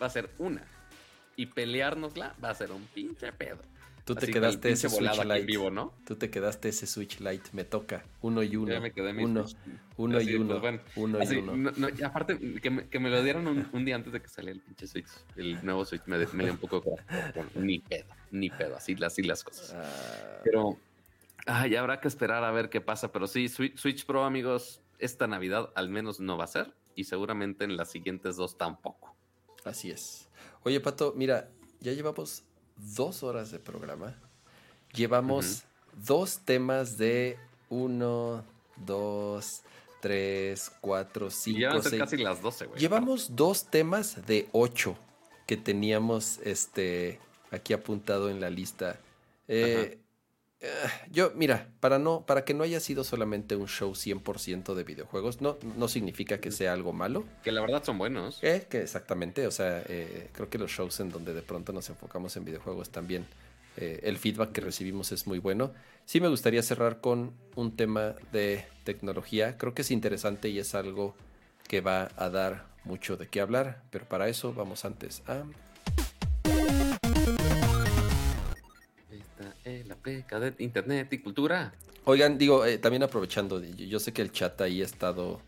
[0.00, 0.62] va a ser una.
[1.36, 3.58] Y peleárnosla va a ser un pinche pedo.
[4.08, 5.42] Tú te quedaste ese Switch Lite.
[5.42, 5.92] vivo, ¿no?
[6.06, 7.50] Tú te quedaste ese Switch Lite.
[7.52, 8.04] Me toca.
[8.22, 8.72] Uno y uno.
[8.72, 9.44] Ya me quedé uno,
[9.98, 10.60] uno y uno.
[10.62, 11.72] Pues uno y uno.
[11.90, 14.62] y aparte, que me, que me, lo dieron un, día antes de que saliera el
[14.62, 15.08] pinche Switch.
[15.36, 16.82] El nuevo Switch me, me dio un poco.
[17.54, 18.76] ni pedo, ni pedo.
[18.76, 19.74] Así, así las cosas.
[19.74, 20.40] Ah.
[20.44, 20.76] Pero.
[21.46, 23.10] Ay, habrá que esperar a ver qué pasa.
[23.10, 26.74] Pero sí, Switch Pro, amigos, esta Navidad al menos no va a ser.
[26.94, 29.14] Y seguramente en las siguientes dos tampoco.
[29.64, 30.28] Así es.
[30.64, 31.48] Oye, Pato, mira,
[31.80, 32.42] ya llevamos
[32.76, 34.16] dos horas de programa.
[34.92, 35.64] Llevamos
[35.94, 37.38] dos temas de
[37.68, 38.44] uno,
[38.76, 39.62] dos,
[40.00, 42.00] tres, cuatro, cinco, seis.
[42.00, 42.80] casi las 12, güey.
[42.80, 44.96] Llevamos dos temas de ocho
[45.46, 48.98] que teníamos este, aquí apuntado en la lista.
[49.46, 49.98] Eh,
[50.60, 50.68] eh,
[51.10, 55.40] yo, mira, para, no, para que no haya sido solamente un show 100% de videojuegos,
[55.40, 57.24] no, no significa que sea algo malo.
[57.42, 58.42] Que la verdad son buenos.
[58.42, 59.82] Eh, que exactamente, o sea,
[60.32, 63.26] creo que los shows en donde de pronto nos enfocamos en videojuegos también,
[63.76, 65.72] el feedback que recibimos es muy bueno.
[66.04, 70.74] Sí me gustaría cerrar con un tema de tecnología, creo que es interesante y es
[70.74, 71.14] algo
[71.68, 75.44] que va a dar mucho de qué hablar, pero para eso vamos antes a...
[79.86, 81.72] la peca de Internet y cultura.
[82.04, 85.40] Oigan, digo, eh, también aprovechando, yo sé que el chat ahí ha estado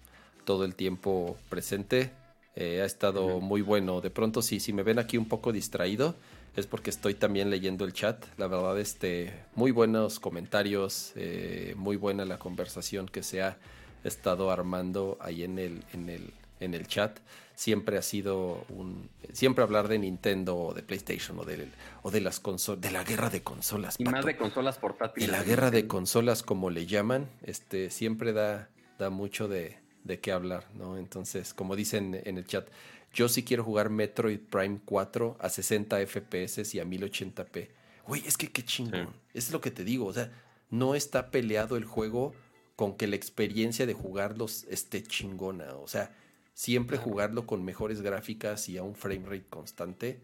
[0.44, 2.10] todo el tiempo presente,
[2.54, 4.00] eh, ha estado muy bueno.
[4.00, 6.14] De pronto, si, si me ven aquí un poco distraído,
[6.56, 8.24] es porque estoy también leyendo el chat.
[8.36, 13.56] La verdad, este, muy buenos comentarios, eh, muy buena la conversación que se ha
[14.04, 17.18] estado armando ahí en el, en el, en el chat
[17.60, 21.68] siempre ha sido un siempre hablar de Nintendo o de PlayStation o de,
[22.02, 25.28] o de las consolas de la guerra de consolas y más de consolas portátiles.
[25.28, 30.20] Y la guerra de consolas como le llaman este siempre da da mucho de, de
[30.20, 32.66] qué hablar no entonces como dicen en el chat
[33.12, 37.68] yo sí quiero jugar Metroid Prime 4 a 60 FPS y a 1080p
[38.06, 39.10] güey es que qué chingón.
[39.34, 40.32] Es lo que te digo o sea
[40.70, 42.32] no está peleado el juego
[42.74, 46.16] con que la experiencia de jugarlos esté chingona o sea
[46.60, 50.20] siempre jugarlo con mejores gráficas y a un frame rate constante,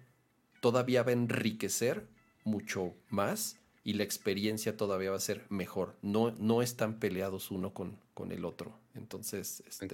[0.61, 2.07] todavía va a enriquecer
[2.45, 5.95] mucho más y la experiencia todavía va a ser mejor.
[6.03, 8.75] No, no están peleados uno con, con el otro.
[8.95, 9.89] Entonces, este,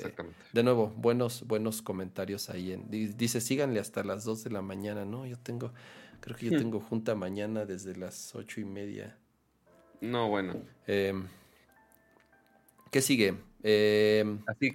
[0.53, 2.73] de nuevo, buenos, buenos comentarios ahí.
[2.73, 5.25] En, dice, síganle hasta las 2 de la mañana, ¿no?
[5.27, 5.73] Yo tengo,
[6.19, 6.59] creo que yo hmm.
[6.59, 9.17] tengo junta mañana desde las ocho y media.
[10.01, 10.57] No, bueno.
[10.89, 11.29] Em,
[12.91, 13.37] ¿Qué sigue?
[13.63, 14.73] Eh, así,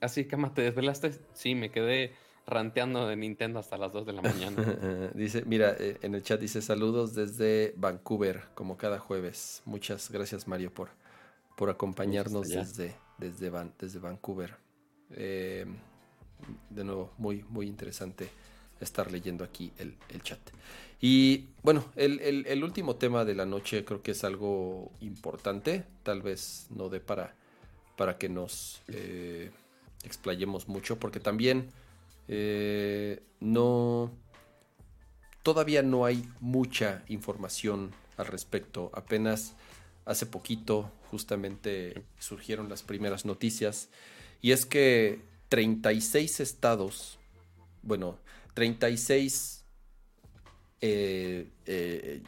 [0.00, 1.12] así, Cama, ¿te desvelaste?
[1.34, 2.12] Sí, me quedé
[2.46, 4.56] ranteando de Nintendo hasta las 2 de la mañana.
[5.14, 9.62] dice, mira, eh, en el chat dice saludos desde Vancouver, como cada jueves.
[9.64, 10.90] Muchas gracias, Mario, por,
[11.56, 14.56] por acompañarnos desde, desde, desde Vancouver.
[15.12, 15.66] Eh,
[16.70, 18.28] de nuevo, muy, muy interesante
[18.80, 20.40] estar leyendo aquí el, chat.
[21.00, 26.22] Y bueno, el, el, último tema de la noche creo que es algo importante, tal
[26.22, 27.36] vez no de para
[27.96, 29.50] para que nos eh,
[30.04, 31.70] explayemos mucho, porque también
[32.28, 34.10] eh, no,
[35.42, 38.90] todavía no hay mucha información al respecto.
[38.94, 39.54] Apenas
[40.04, 43.88] hace poquito justamente surgieron las primeras noticias
[44.40, 47.18] y es que 36 estados,
[47.82, 48.18] bueno,
[48.54, 49.61] 36
[50.84, 52.20] eh, eh,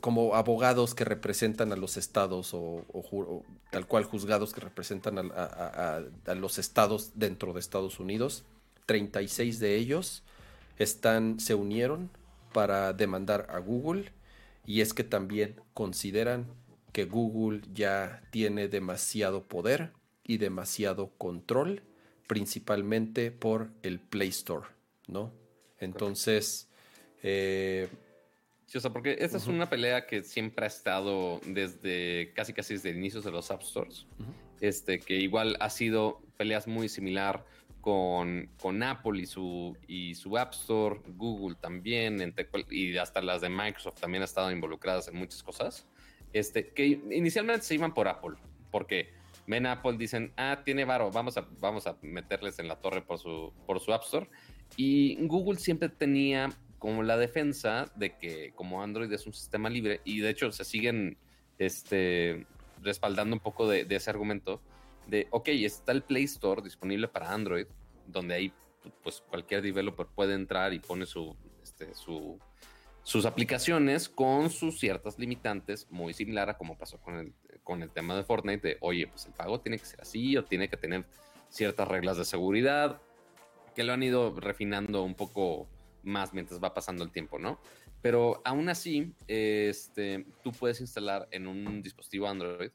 [0.00, 6.02] como abogados que representan a los estados o, tal cual juzgados que representan a,
[6.34, 8.44] los estados dentro de Estados Unidos.
[8.86, 10.22] 36 de ellos
[10.78, 12.08] están, se unieron
[12.54, 14.10] para demandar a Google
[14.64, 16.46] y es que también consideran
[16.92, 19.92] que Google ya tiene demasiado poder
[20.24, 21.82] y demasiado control,
[22.26, 24.66] principalmente por el Play Store,
[25.08, 25.30] ¿no?
[25.78, 26.68] Entonces,
[27.26, 27.88] eh,
[28.66, 32.74] Sí, o sea, porque esta es una pelea que siempre ha estado desde casi casi
[32.74, 34.06] desde el inicio de los App Stores.
[34.60, 37.44] Este, que igual ha sido peleas muy similar
[37.80, 42.34] con, con Apple y su, y su App Store, Google también,
[42.70, 45.86] y hasta las de Microsoft también han estado involucradas en muchas cosas.
[46.32, 48.34] Este, que inicialmente se iban por Apple,
[48.72, 49.10] porque
[49.46, 53.18] ven Apple, dicen, ah, tiene varo, vamos a, vamos a meterles en la torre por
[53.18, 54.28] su, por su App Store.
[54.76, 60.00] Y Google siempre tenía como la defensa de que como Android es un sistema libre
[60.04, 61.16] y de hecho se siguen
[61.58, 62.46] este,
[62.82, 64.60] respaldando un poco de, ese argumento
[65.06, 67.66] de, ok, está el Play Store disponible para Android,
[68.06, 68.52] donde ahí
[69.02, 72.38] pues cualquier developer puede entrar y pone su, este, su,
[73.02, 77.32] sus aplicaciones con sus ciertas limitantes, muy similar a como pasó con el,
[77.62, 80.44] con el tema de Fortnite, de, oye, pues el pago tiene que ser así o
[80.44, 81.04] tiene que tener
[81.48, 83.00] ciertas reglas de seguridad,
[83.74, 85.68] que lo han ido refinando un poco
[86.06, 87.60] más mientras va pasando el tiempo, ¿no?
[88.00, 92.70] Pero aún así, este, tú puedes instalar en un dispositivo Android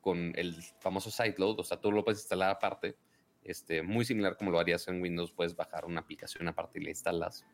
[0.00, 2.96] con el famoso sideload, o sea, tú lo puedes instalar aparte,
[3.42, 6.90] este, muy similar como lo harías en Windows, puedes bajar una aplicación aparte y la
[6.90, 7.46] instalas,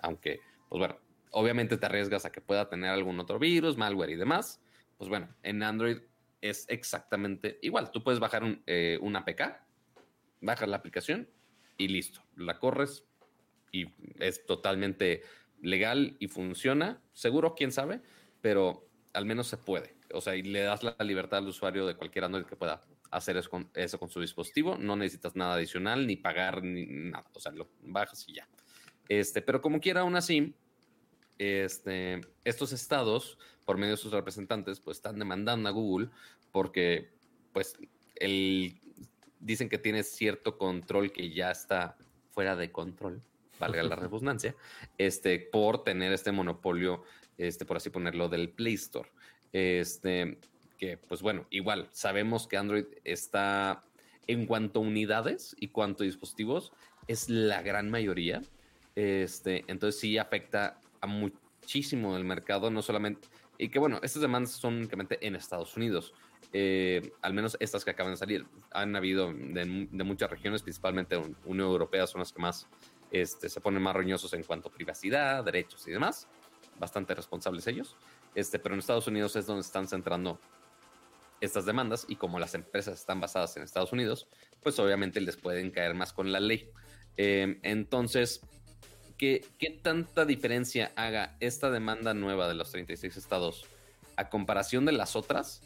[0.00, 0.38] aunque,
[0.68, 0.96] pues bueno,
[1.32, 4.60] obviamente te arriesgas a que pueda tener algún otro virus, malware y demás,
[4.96, 5.98] pues bueno, en Android
[6.40, 9.60] es exactamente igual, tú puedes bajar un, eh, una APK,
[10.40, 11.28] bajas la aplicación
[11.76, 13.07] y listo, la corres,
[13.72, 13.86] y
[14.18, 15.22] es totalmente
[15.60, 17.02] legal y funciona.
[17.12, 18.00] Seguro, quién sabe,
[18.40, 19.96] pero al menos se puede.
[20.14, 22.80] o sea, y le das la libertad al usuario de cualquier Android que pueda
[23.10, 24.76] hacer eso con, eso con su dispositivo.
[24.78, 27.26] No necesitas nada adicional, ni pagar, ni nada.
[27.34, 28.48] O sea, lo bajas y ya.
[29.08, 30.54] Este, pero como quiera, aún así,
[31.38, 36.10] este, estos estados, por medio de sus representantes, pues están demandando a Google
[36.52, 37.12] porque,
[37.52, 37.76] pues,
[38.16, 38.80] el,
[39.40, 41.96] dicen que tiene cierto control que ya está
[42.30, 43.22] fuera de control,
[43.58, 44.54] valga la redundancia,
[44.96, 47.04] este, por tener este monopolio,
[47.36, 49.10] este, por así ponerlo, del Play Store.
[49.52, 50.38] Este,
[50.76, 53.84] que, pues bueno, igual, sabemos que Android está
[54.26, 56.72] en cuanto a unidades y cuanto a dispositivos,
[57.06, 58.42] es la gran mayoría.
[58.94, 63.28] Este, entonces sí afecta a muchísimo el mercado, no solamente,
[63.58, 66.14] y que bueno, estas demandas son únicamente en Estados Unidos.
[66.52, 68.46] Eh, al menos estas que acaban de salir.
[68.70, 72.68] Han habido de, muchas regiones, principalmente Unión Europea, son las que más
[73.10, 76.28] este, se ponen más roñosos en cuanto a privacidad, derechos y demás.
[76.78, 77.96] Bastante responsables ellos.
[78.34, 80.40] Este, pero en Estados Unidos es donde están centrando
[81.40, 84.28] estas demandas y como las empresas están basadas en Estados Unidos,
[84.62, 86.70] pues obviamente les pueden caer más con la ley.
[87.16, 88.40] Eh, entonces,
[89.16, 93.66] ¿qué, ¿qué tanta diferencia haga esta demanda nueva de los 36 estados
[94.16, 95.62] a comparación de las otras?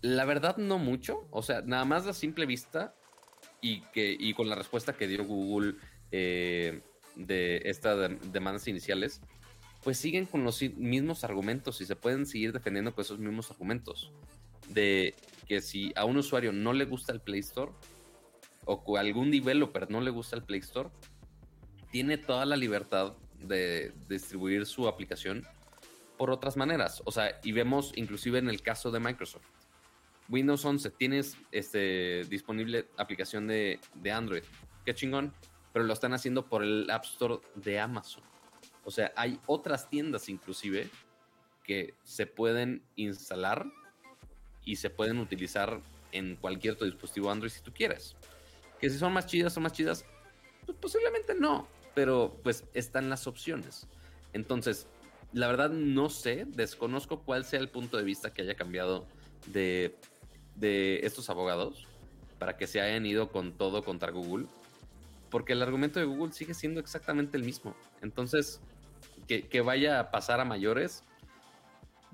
[0.00, 1.26] La verdad, no mucho.
[1.30, 2.94] O sea, nada más a simple vista
[3.60, 5.74] y, que, y con la respuesta que dio Google
[6.12, 6.80] eh,
[7.16, 9.20] de estas demandas iniciales,
[9.82, 14.12] pues siguen con los mismos argumentos y se pueden seguir defendiendo con esos mismos argumentos.
[14.68, 15.14] De
[15.46, 17.72] que si a un usuario no le gusta el Play Store
[18.64, 20.90] o a algún developer no le gusta el Play Store,
[21.90, 25.46] tiene toda la libertad de distribuir su aplicación
[26.18, 27.00] por otras maneras.
[27.06, 29.46] O sea, y vemos inclusive en el caso de Microsoft
[30.28, 33.80] Windows 11 tienes este, disponible aplicación de,
[34.12, 34.42] Android.
[34.84, 35.32] Qué chingón.
[35.78, 38.24] Pero lo están haciendo por el App Store de Amazon.
[38.84, 40.90] O sea, hay otras tiendas inclusive
[41.62, 43.64] que se pueden instalar
[44.64, 45.80] y se pueden utilizar
[46.10, 48.16] en cualquier dispositivo Android si tú quieres.
[48.80, 50.04] Que si son más chidas, son más chidas,
[50.66, 53.86] pues posiblemente no, pero pues están las opciones.
[54.32, 54.88] Entonces,
[55.32, 59.06] la verdad no sé, desconozco cuál sea el punto de vista que haya cambiado
[59.46, 59.96] de
[60.58, 61.86] de estos abogados
[62.40, 64.46] para que se hayan ido con todo contra Google,
[65.30, 67.74] porque el argumento de Google sigue siendo exactamente el mismo.
[68.02, 68.60] Entonces,
[69.26, 71.04] que, vaya a pasar a mayores,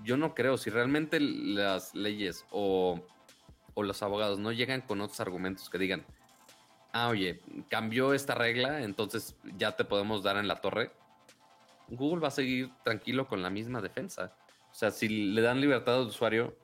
[0.03, 0.57] yo no creo.
[0.59, 3.01] Si realmente las leyes o,
[3.75, 6.05] o los abogados no llegan con otros argumentos que digan,
[6.93, 10.93] ah, oye, cambió esta regla, entonces ya te podemos dar en la torre.
[11.89, 14.33] Google va a seguir tranquilo con la misma defensa.
[14.71, 16.57] O sea, si le dan libertad al usuario,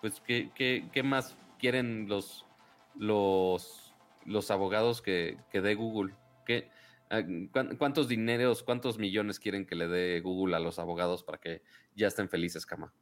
[0.00, 2.44] pues, ¿qué, qué, más quieren los,
[2.94, 3.83] los,
[4.26, 6.14] los abogados que, que dé Google?
[6.46, 6.70] ¿Qué,
[7.10, 7.22] ah,
[7.78, 11.62] ¿Cuántos dineros, cuántos millones quieren que le dé Google a los abogados para que
[11.94, 12.92] ya estén felices, Cama?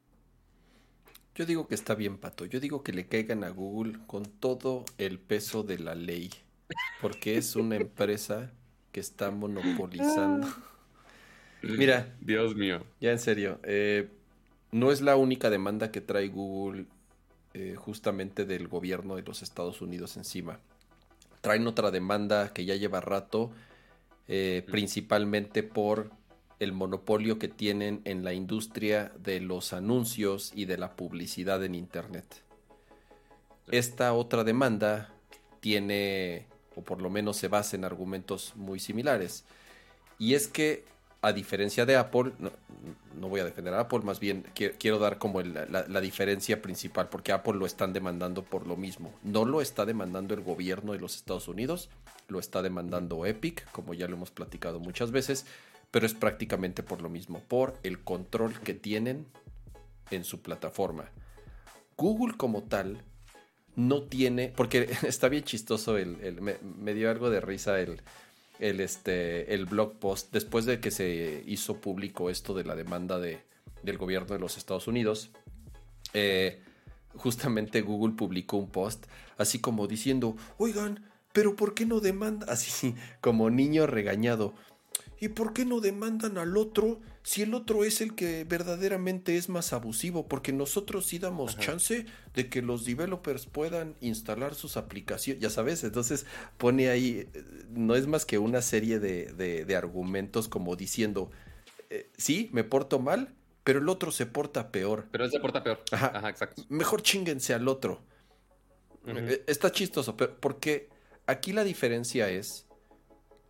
[1.35, 2.45] Yo digo que está bien, Pato.
[2.45, 6.31] Yo digo que le caigan a Google con todo el peso de la ley.
[7.01, 8.53] Porque es una empresa
[8.93, 10.47] que está monopolizando.
[11.63, 12.15] Mira.
[12.21, 12.85] Dios mío.
[13.01, 13.61] Ya en serio.
[13.63, 14.11] Eh,
[14.73, 16.87] no es la única demanda que trae Google
[17.55, 20.61] eh, justamente del gobierno de los Estados Unidos encima.
[21.43, 23.51] Traen otra demanda que ya lleva rato,
[24.29, 26.11] eh, principalmente por
[26.59, 31.75] el monopolio que tienen en la industria de los anuncios y de la publicidad en
[31.75, 32.43] Internet.
[33.69, 35.13] Esta otra demanda
[35.61, 36.47] tiene,
[36.77, 39.45] o por lo menos se basa en argumentos muy similares.
[40.19, 40.85] Y es que
[41.23, 42.33] a diferencia de Apple,
[43.15, 47.31] no, voy a defender a Apple, más bien quiero, dar como la, diferencia principal, porque
[47.31, 49.15] Apple lo están demandando por lo mismo.
[49.23, 51.91] No lo está demandando el gobierno de los Estados Unidos,
[52.27, 55.47] lo está demandando Epic, como ya lo hemos platicado muchas veces,
[55.93, 59.27] pero es prácticamente por lo mismo, por el control que tienen
[60.11, 61.09] en su plataforma.
[61.97, 63.01] Google como tal
[63.77, 68.03] no tiene, porque está bien chistoso, el, me dio algo de risa el
[68.63, 73.19] el, este, el blog post después de que se hizo público esto de la demanda
[73.19, 73.41] de,
[73.83, 75.31] del gobierno de los Estados Unidos.
[76.15, 76.63] Eh,
[77.17, 79.07] justamente Google publicó un post
[79.37, 82.47] así como diciendo, oigan, pero ¿por qué no demanda?
[82.51, 84.55] Así como niño regañado.
[85.21, 89.49] ¿Y por qué no demandan al otro si el otro es el que verdaderamente es
[89.49, 90.27] más abusivo?
[90.27, 95.85] Porque nosotros sí damos chance de que los developers puedan instalar sus aplicaciones, ya sabes,
[95.85, 96.27] entonces
[96.59, 101.31] pone ahí, eh, no es más que una serie de, argumentos como diciendo,
[101.91, 103.35] eh, sí, me porto mal,
[103.65, 105.07] pero el otro se porta peor.
[105.13, 105.81] Pero él se porta peor.
[105.93, 106.65] Ajá, exacto.
[106.69, 108.03] Mejor chinguense al otro.
[109.07, 110.89] Eh, está chistoso, pero porque
[111.27, 112.67] aquí la diferencia es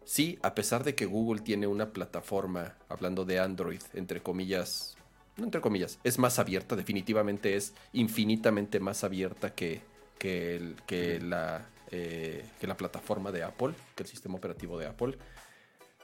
[0.05, 4.97] Sí, a pesar de que Google tiene una plataforma, hablando de Android, entre comillas,
[5.37, 9.81] no entre comillas, es más abierta, definitivamente es infinitamente más abierta que,
[10.19, 15.16] que, que, la, eh, que la plataforma de Apple, que el sistema operativo de Apple.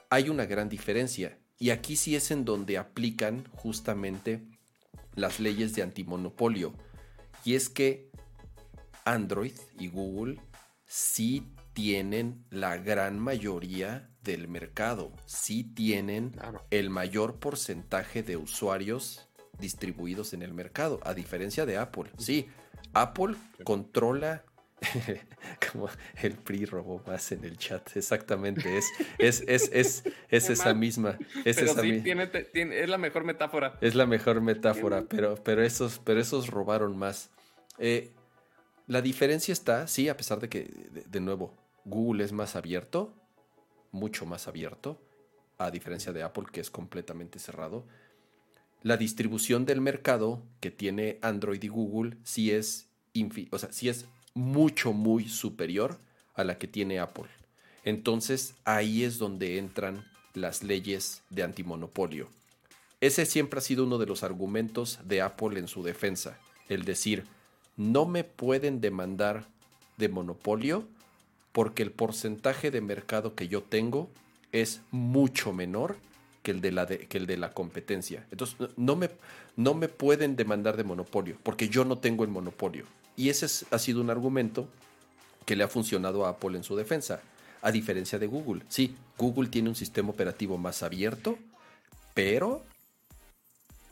[0.09, 4.41] Hay una gran diferencia y aquí sí es en donde aplican justamente
[5.15, 6.73] las leyes de antimonopolio.
[7.43, 8.09] Y es que
[9.03, 10.39] Android y Google
[10.85, 16.35] sí tienen la gran mayoría del mercado, sí tienen
[16.71, 19.29] el mayor porcentaje de usuarios
[19.59, 22.11] distribuidos en el mercado, a diferencia de Apple.
[22.17, 22.49] Sí,
[22.91, 24.43] Apple controla
[25.71, 25.87] como
[26.21, 31.17] el PRI robó más en el chat, exactamente, es, es, es, es, es esa misma.
[31.45, 33.77] Es, esa es la mejor metáfora.
[33.79, 37.29] Es la mejor metáfora, pero, pero, esos, pero esos robaron más.
[37.77, 38.11] Eh,
[38.89, 40.63] la diferencia está, sí, a pesar de que,
[41.07, 43.13] de, nuevo, Google es más abierto,
[43.91, 45.01] mucho más abierto,
[45.57, 47.85] a diferencia de Apple, que es completamente cerrado.
[48.81, 52.87] La distribución del mercado que tiene Android y Google sí es,
[53.51, 55.97] o sea, sí es mucho, muy superior
[56.33, 57.25] a la que tiene Apple.
[57.83, 62.29] Entonces ahí es donde entran las leyes de antimonopolio.
[63.01, 66.37] Ese siempre ha sido uno de los argumentos de Apple en su defensa,
[66.67, 67.25] el decir,
[67.77, 69.47] no me pueden demandar
[69.97, 70.87] de monopolio
[71.51, 74.09] porque el porcentaje de mercado que yo tengo
[74.51, 75.97] es mucho menor
[76.43, 78.25] que el de la, que el de la competencia.
[78.31, 79.09] Entonces, no me,
[79.55, 82.85] no me pueden demandar de monopolio porque yo no tengo el monopolio.
[83.15, 84.67] Y ese ha sido un argumento
[85.45, 87.21] que le ha funcionado a Apple en su defensa,
[87.61, 88.63] a diferencia de Google.
[88.69, 91.37] Sí, Google tiene un sistema operativo más abierto,
[92.13, 92.63] pero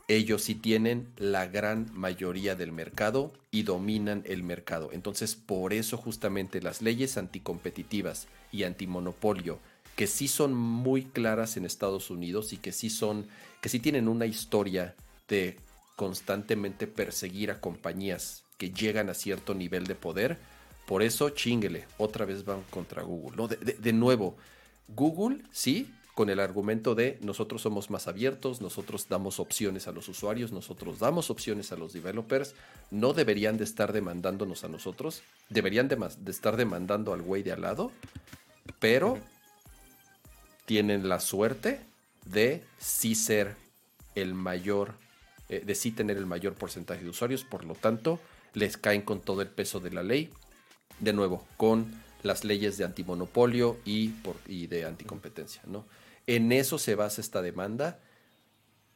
[0.08, 4.88] ellos sí tienen la gran mayoría del mercado y dominan el mercado.
[4.92, 9.58] Entonces, por eso justamente las leyes anticompetitivas y antimonopolio,
[9.96, 13.26] que sí son muy claras en Estados Unidos y que sí son,
[13.60, 14.94] que sí tienen una historia
[15.28, 15.58] de
[15.96, 20.38] constantemente perseguir a compañías que llegan a cierto nivel de poder.
[20.86, 23.56] Por eso, chinguele, otra vez van contra Google.
[23.58, 24.36] De, nuevo,
[24.88, 30.08] Google sí, con el argumento de nosotros somos más abiertos, nosotros damos opciones a los
[30.08, 32.56] usuarios, nosotros damos opciones a los developers,
[32.90, 37.52] no deberían de estar demandándonos a nosotros, deberían de, de estar demandando al güey de
[37.52, 37.92] al lado,
[38.80, 39.20] pero
[40.66, 41.78] tienen la suerte
[42.24, 43.54] de sí ser
[44.16, 44.94] el mayor,
[45.48, 48.18] eh, de sí tener el mayor porcentaje de usuarios, por lo tanto,
[48.54, 50.30] les caen con todo el peso de la ley,
[50.98, 55.62] de nuevo, con las leyes de antimonopolio y, por, y de anticompetencia.
[55.64, 55.84] ¿no?
[56.28, 58.00] En eso se basa esta demanda.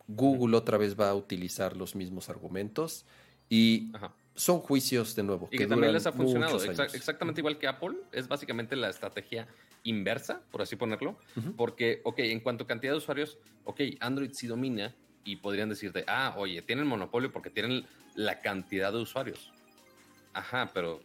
[0.06, 3.06] Google otra vez va a utilizar los mismos argumentos
[3.48, 3.90] y
[4.34, 5.48] son juicios de nuevo.
[5.50, 6.62] Y que, también les ha funcionado.
[6.62, 9.48] exactamente igual que Apple, es básicamente la estrategia
[9.82, 11.18] inversa, por así ponerlo,
[11.56, 14.94] porque, ok, en cuanto a cantidad de usuarios, ok, Android sí domina
[15.24, 19.50] y podrían decirte, ah, oye, tienen monopolio porque tienen la cantidad de usuarios.
[20.34, 21.00] Ajá, pero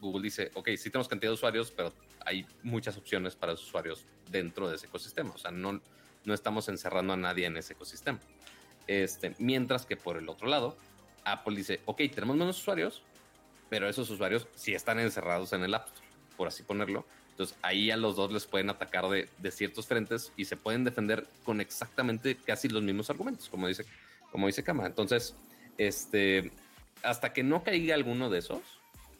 [0.00, 1.92] Google dice, ok, sí tenemos cantidad de usuarios, pero
[2.24, 5.32] hay muchas opciones para los usuarios dentro de ese ecosistema.
[5.34, 5.80] O sea, no,
[6.24, 8.20] no estamos encerrando a nadie en ese ecosistema.
[8.86, 10.76] Este, mientras que por el otro lado,
[11.24, 13.02] Apple dice, ok, tenemos menos usuarios,
[13.68, 17.04] pero esos usuarios sí están encerrados en el App Store, por así ponerlo.
[17.30, 20.84] Entonces ahí a los dos les pueden atacar de, de, ciertos frentes y se pueden
[20.84, 23.84] defender con exactamente casi los mismos argumentos, como dice,
[24.30, 24.86] como dice Kama.
[24.86, 25.34] Entonces,
[25.78, 26.50] este,
[27.02, 28.60] hasta que no caiga alguno de esos,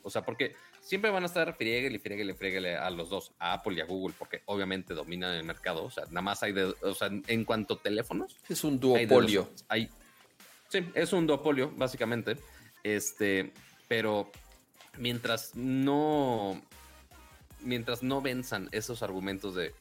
[0.03, 0.55] o sea, porque
[0.91, 3.81] siempre van a estar friegue y friegue y friegue a los dos, a Apple y
[3.81, 5.85] a Google, porque obviamente dominan el mercado.
[5.85, 8.37] O sea, nada más hay de, o sea, en cuanto a teléfonos.
[8.49, 9.49] Es un duopolio.
[9.69, 9.89] Hay,
[10.69, 12.39] sí, es un duopolio, básicamente.
[12.83, 13.53] Este,
[13.87, 14.33] pero
[14.99, 16.61] mientras no
[17.61, 19.73] mientras no venzan esos argumentos de,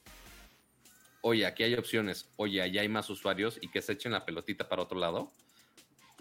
[1.22, 4.69] oye, aquí hay opciones, oye, allá hay más usuarios y que se echen la pelotita
[4.69, 5.31] para otro lado,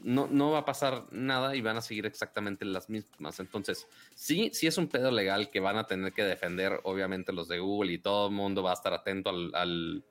[0.03, 3.41] no, no va a pasar nada y van a seguir exactamente las mismas.
[3.41, 7.49] Entonces, sí, sí es un pedo legal que van a tener que defender, obviamente, los
[7.49, 10.05] de Google y todo el mundo va a estar atento al,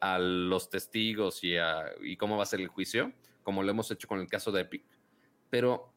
[0.00, 3.90] a los testigos y, a, y cómo va a ser el juicio, como lo hemos
[3.90, 4.84] hecho con el caso de Epic.
[5.50, 5.92] Pero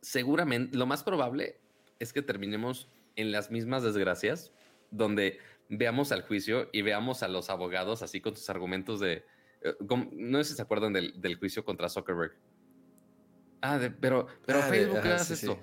[0.00, 1.60] seguramente, lo más probable
[1.98, 4.52] es que terminemos en las mismas desgracias,
[4.90, 5.38] donde
[5.68, 9.24] veamos al juicio y veamos a los abogados así con sus argumentos de...
[9.64, 9.74] Eh,
[10.12, 12.32] no sé si se acuerdan del, juicio contra Zuckerberg.
[13.60, 15.58] Ah, pero, pero ah, Facebook hace esto.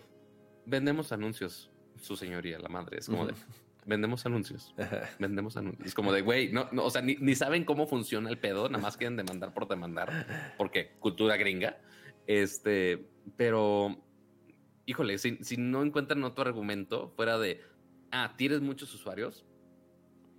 [0.65, 1.69] Vendemos anuncios,
[1.99, 2.99] su señoría, la madre.
[2.99, 3.34] Es como de...
[3.85, 4.76] Vendemos anuncios.
[5.17, 5.88] Vendemos anuncios.
[5.88, 8.81] Es como de, güey, no, no, o sea, ni, saben cómo funciona el pedo, nada
[8.81, 11.80] más quieren demandar por demandar, porque cultura gringa.
[12.27, 13.97] Este, pero
[14.89, 17.61] híjole, si, no encuentran otro argumento fuera de,
[18.11, 19.45] ah, tienes muchos usuarios,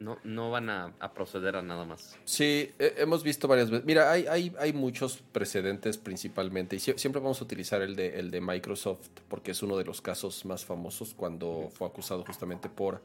[0.01, 2.19] no, no van a, proceder a nada más.
[2.25, 3.85] Sí, hemos visto varias veces.
[3.85, 8.31] Mira, hay, hay, hay muchos precedentes principalmente, y siempre vamos a utilizar el de, el
[8.31, 13.03] de Microsoft, porque es uno de los casos más famosos cuando fue acusado justamente por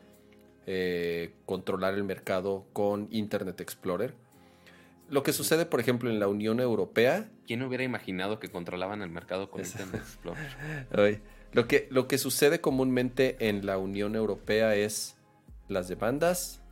[0.65, 4.13] eh, controlar el mercado con Internet Explorer.
[5.09, 7.29] Lo que sucede, por ejemplo, en la Unión Europea.
[7.45, 11.21] ¿Quién hubiera imaginado que controlaban el mercado con Internet Explorer?
[11.51, 15.17] lo, que, lo que sucede comúnmente en la Unión Europea es
[15.67, 16.64] las demandas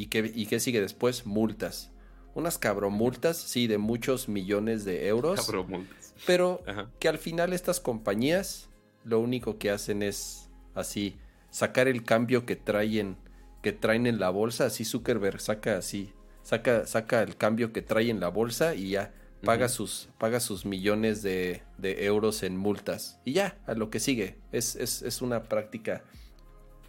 [0.00, 1.90] y qué, y qué sigue después, multas.
[2.34, 5.44] Unas cabromultas, sí, de muchos millones de euros.
[5.44, 6.14] Cabromultas.
[6.26, 6.62] Pero
[6.98, 8.70] que al final estas compañías
[9.04, 11.18] lo único que hacen es así,
[11.50, 13.18] sacar el cambio que traen,
[13.62, 18.08] que traen en la bolsa, así Zuckerberg saca así, saca, saca el cambio que trae
[18.08, 19.12] en la bolsa y ya
[19.44, 23.20] paga, sus, paga sus millones de, de, euros en multas.
[23.26, 24.38] Y ya, a lo que sigue.
[24.50, 26.04] Es, es, es una práctica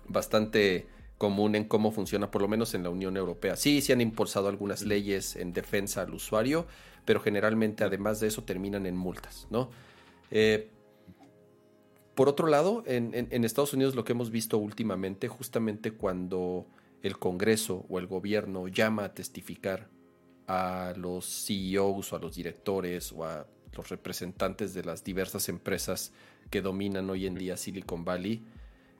[0.07, 0.88] bastante
[1.22, 3.56] común en cómo funciona, por lo menos en la Unión Europea.
[3.56, 6.65] Sí, se han impulsado algunas leyes en defensa al usuario,
[7.06, 9.69] pero generalmente además de eso terminan en multas, ¿no?
[10.31, 10.72] Eh,
[12.15, 16.65] por otro lado, en, en, Estados Unidos lo que hemos visto últimamente, justamente cuando
[17.03, 19.89] el Congreso o el gobierno llama a testificar
[20.48, 23.45] a los CEOs o a los directores o a
[23.77, 26.14] los representantes de las diversas empresas
[26.49, 28.43] que dominan hoy en día Silicon Valley,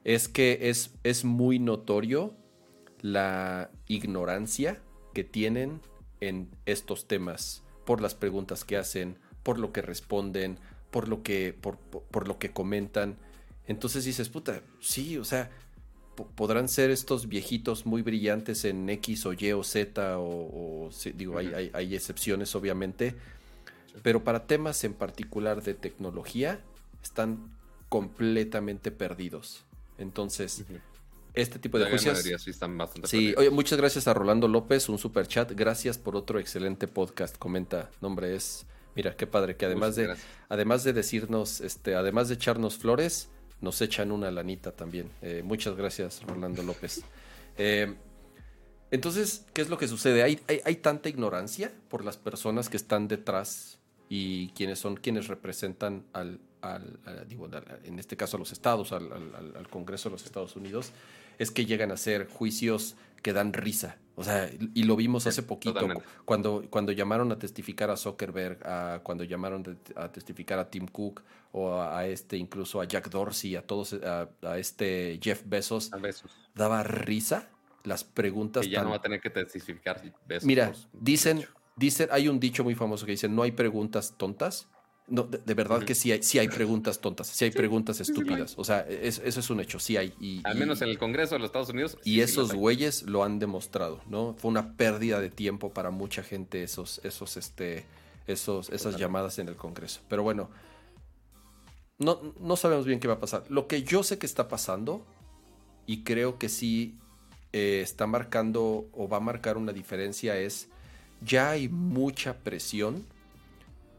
[0.04, 2.34] es que es, es muy notorio
[3.02, 4.82] la ignorancia
[5.14, 5.82] que tienen
[6.20, 10.58] en estos temas por las preguntas que hacen, por lo que responden,
[10.92, 13.18] por lo que, por, por, lo que comentan.
[13.68, 15.50] Entonces dices, puta, sí, o sea,
[16.36, 21.72] podrán ser estos viejitos muy brillantes en X o Y o Z, o, digo, hay,
[21.74, 23.16] hay, excepciones obviamente,
[24.04, 26.60] pero para temas en particular de tecnología
[27.02, 27.52] están
[27.90, 29.66] completamente perdidos.
[30.02, 30.66] Entonces,
[31.34, 32.20] este tipo de juicios.
[32.20, 35.52] Sí, están bastante sí oye, muchas gracias a Rolando López, un super chat.
[35.54, 37.38] Gracias por otro excelente podcast.
[37.38, 38.66] Comenta, nombre es.
[38.96, 40.14] Mira, qué padre, que además de,
[40.50, 43.30] además de decirnos, este, además de echarnos flores,
[43.62, 45.10] nos echan una lanita también.
[45.22, 47.04] Eh, muchas gracias, Rolando López.
[47.58, 47.94] Eh,
[48.92, 50.24] entonces, ¿qué es lo que sucede?
[50.24, 53.78] Hay, hay, tanta ignorancia por las personas que están detrás
[54.14, 57.00] y quienes son quienes representan al, al,
[57.30, 57.50] digo,
[57.86, 59.10] en este caso a los estados, al,
[59.56, 60.92] al, Congreso de los Estados Unidos,
[61.40, 64.00] es que llegan a ser juicios que dan risa.
[64.16, 65.88] O sea, y lo vimos hace poquito,
[66.26, 71.24] cuando, cuando llamaron a testificar a Zuckerberg, a, cuando llamaron a testificar a Tim Cook,
[71.54, 75.90] o a, este, incluso a Jack Dorsey, a todos, a, este Jeff Bezos,
[76.54, 77.48] daba risa
[77.86, 78.66] las preguntas.
[78.68, 80.46] Y ya no va a tener que testificar Bezos.
[80.46, 84.68] Mira, dicen, dicen, hay un dicho muy famoso que dice, no hay preguntas tontas,
[85.08, 88.54] no, de, verdad que sí hay, sí hay preguntas tontas, sí hay preguntas estúpidas.
[88.58, 90.14] O sea, eso es un hecho, sí hay.
[90.22, 91.98] Y, Al menos en el Congreso de los Estados Unidos.
[92.06, 94.36] Y esos güeyes lo han demostrado, ¿no?
[94.38, 97.86] Fue una pérdida de tiempo para mucha gente esos, esos, este,
[98.26, 100.00] esos, esas llamadas en el Congreso.
[100.08, 100.50] Pero bueno,
[101.98, 103.44] no, no sabemos bien qué va a pasar.
[103.50, 105.06] Lo que yo sé que está pasando,
[105.88, 106.98] y creo que sí
[107.52, 110.70] eh, está marcando o va a marcar una diferencia, es
[111.22, 113.06] ya hay mucha presión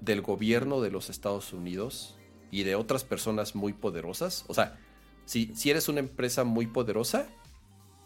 [0.01, 2.17] del gobierno de los Estados Unidos
[2.51, 4.45] y de otras personas muy poderosas.
[4.49, 4.79] O sea,
[5.25, 7.29] si, si eres una empresa muy poderosa,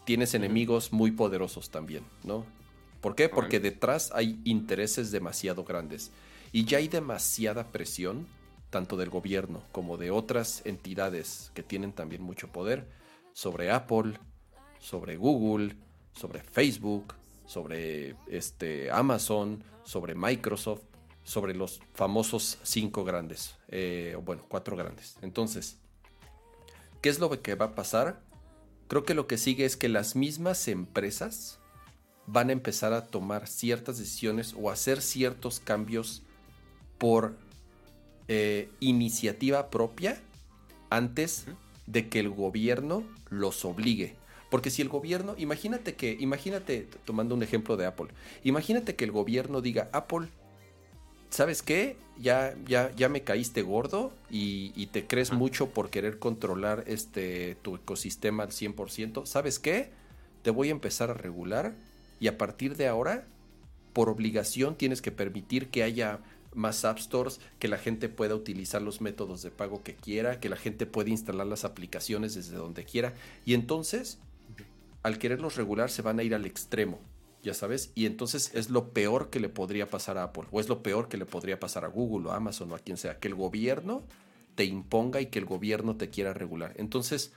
[0.05, 2.45] tienes enemigos muy poderosos también, ¿no?
[3.01, 3.29] ¿Por qué?
[3.29, 6.11] Porque detrás hay intereses demasiado grandes
[6.51, 8.27] y ya hay demasiada presión,
[8.69, 12.87] tanto del gobierno como de otras entidades que tienen también mucho poder,
[13.33, 14.13] sobre Apple,
[14.79, 15.75] sobre Google,
[16.13, 17.13] sobre Facebook,
[17.47, 20.83] sobre este, Amazon, sobre Microsoft,
[21.23, 25.17] sobre los famosos cinco grandes, eh, o bueno, cuatro grandes.
[25.21, 25.77] Entonces,
[27.01, 28.21] ¿qué es lo que va a pasar?
[28.87, 31.59] Creo que lo que sigue es que las mismas empresas
[32.27, 36.23] van a empezar a tomar ciertas decisiones o hacer ciertos cambios
[36.97, 37.37] por
[38.27, 40.21] eh, iniciativa propia
[40.89, 41.45] antes
[41.85, 44.15] de que el gobierno los obligue.
[44.49, 48.07] Porque si el gobierno, imagínate que, imagínate, tomando un ejemplo de Apple,
[48.43, 50.29] imagínate que el gobierno diga, Apple,
[51.29, 51.97] ¿sabes qué?
[52.17, 57.75] Ya, ya, ya me caíste gordo y, te crees mucho por querer controlar este, tu
[57.75, 59.25] ecosistema al 100%.
[59.25, 59.91] ¿Sabes qué?
[60.43, 61.75] Te voy a empezar a regular
[62.19, 63.25] y a partir de ahora,
[63.93, 66.21] por obligación, tienes que permitir que haya
[66.55, 70.49] más App Stores, que la gente pueda utilizar los métodos de pago que quiera, que
[70.49, 73.13] la gente pueda instalar las aplicaciones desde donde quiera.
[73.45, 74.17] Y entonces,
[75.03, 76.99] al quererlos regular, se van a ir al extremo
[77.47, 80.67] ya sabes, y entonces es lo peor que le podría pasar a Apple, o es
[80.67, 83.19] lo peor que le podría pasar a Google o a Amazon o a quien sea,
[83.19, 84.03] que el gobierno
[84.55, 86.73] te imponga y que el gobierno te quiera regular.
[86.77, 87.31] Entonces,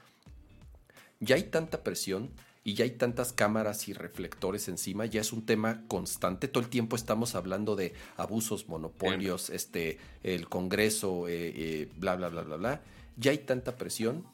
[1.21, 2.31] ya hay tanta presión
[2.65, 6.49] y ya hay tantas cámaras y reflectores encima, ya es un tema constante.
[6.49, 12.31] Todo el tiempo estamos hablando de abusos, monopolios, este, el Congreso, eh, eh, bla, bla,
[12.31, 12.81] bla, bla, bla.
[13.17, 14.25] Ya hay tanta presión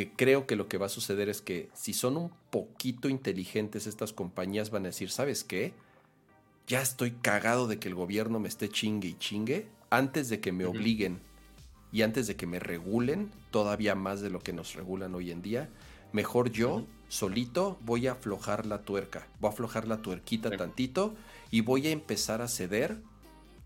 [0.00, 3.86] que creo que lo que va a suceder es que si son un poquito inteligentes
[3.86, 5.74] estas compañías van a decir, ¿sabes qué?
[6.66, 10.52] Ya estoy cagado de que el gobierno me esté chingue y chingue antes de que
[10.52, 11.20] me obliguen
[11.92, 15.42] y antes de que me regulen todavía más de lo que nos regulan hoy en
[15.42, 15.68] día.
[16.14, 21.14] Mejor yo solito voy a aflojar la tuerca, voy a aflojar la tuerquita tantito
[21.50, 22.96] y voy a empezar a ceder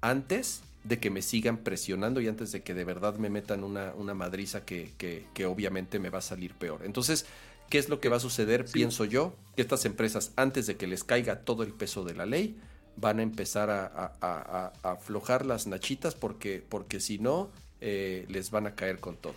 [0.00, 3.94] antes de que me sigan presionando y antes de que de verdad me metan una,
[3.94, 6.82] una madriza que, que, obviamente me va a salir peor.
[6.84, 7.26] Entonces,
[7.70, 8.66] ¿qué es lo que va a suceder?
[8.66, 12.26] Pienso yo, que estas empresas, antes de que les caiga todo el peso de la
[12.26, 12.56] ley,
[12.96, 18.74] van a empezar a, aflojar las nachitas porque, porque si no, eh, les van a
[18.74, 19.34] caer con todo.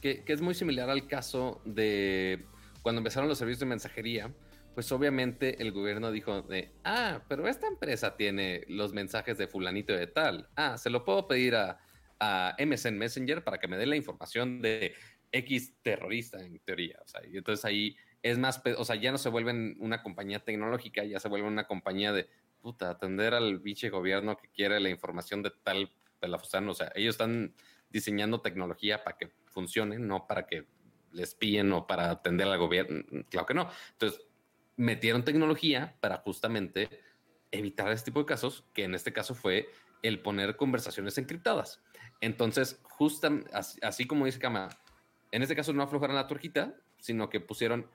[0.00, 2.44] Que, que es muy similar al caso de
[2.82, 4.30] cuando empezaron los servicios de mensajería
[4.74, 9.92] pues obviamente el gobierno dijo de, ah, pero esta empresa tiene los mensajes de fulanito
[9.92, 10.48] de tal.
[10.56, 11.78] Ah, se lo puedo pedir a,
[12.20, 14.94] a MSN Messenger para que me dé la información de
[15.32, 16.98] X terrorista en teoría.
[17.04, 20.40] O sea, y entonces ahí es más, o sea, ya no se vuelven una compañía
[20.40, 22.28] tecnológica, ya se vuelven una compañía de,
[22.60, 26.72] puta, atender al biche gobierno que quiere la información de tal pelafustano.
[26.72, 27.54] O sea, ellos están
[27.90, 30.66] diseñando tecnología para que funcione, no para que
[31.12, 33.04] les piden o para atender al gobierno.
[33.30, 33.70] Claro que no.
[33.92, 34.27] Entonces,
[34.78, 36.88] metieron tecnología para justamente
[37.50, 39.68] evitar este tipo de casos, que en este caso fue
[40.02, 41.82] el poner conversaciones encriptadas.
[42.20, 44.68] Entonces, justo así, como dice Kama,
[45.32, 47.90] en este caso no aflojaron la tuerquita, sino que pusieron,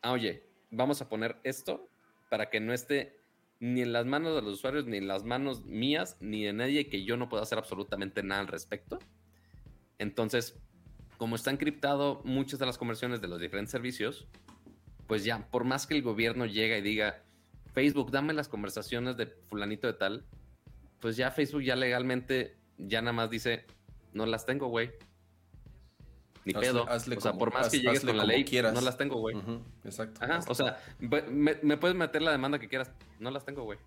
[0.00, 1.88] ah, oye, vamos a poner esto
[2.30, 3.20] para que no esté
[3.58, 6.88] ni en las manos de los usuarios, ni en las manos mías, ni de nadie
[6.88, 8.98] que yo no pueda hacer absolutamente nada al respecto.
[9.98, 10.56] Entonces,
[11.18, 14.28] como está encriptado muchas de las conversiones de los diferentes servicios,
[15.12, 17.22] pues ya, por más que el gobierno llegue y diga,
[17.74, 20.24] Facebook, dame las conversaciones de fulanito de tal,
[21.00, 23.66] pues ya Facebook ya legalmente ya nada más dice,
[24.14, 24.90] no las tengo, güey.
[26.46, 26.86] Ni pedo.
[26.88, 28.42] o sea, por más que llegues con la ley,
[28.72, 29.36] no las tengo, güey.
[29.84, 30.24] exacto.
[30.24, 33.78] Ajá, o sea, me, me, puedes meter la demanda que quieras, no las tengo, güey.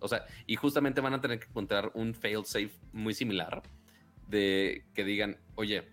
[0.00, 3.62] O sea, y justamente van a tener que encontrar un fail safe muy similar
[4.26, 5.86] de que digan, oye,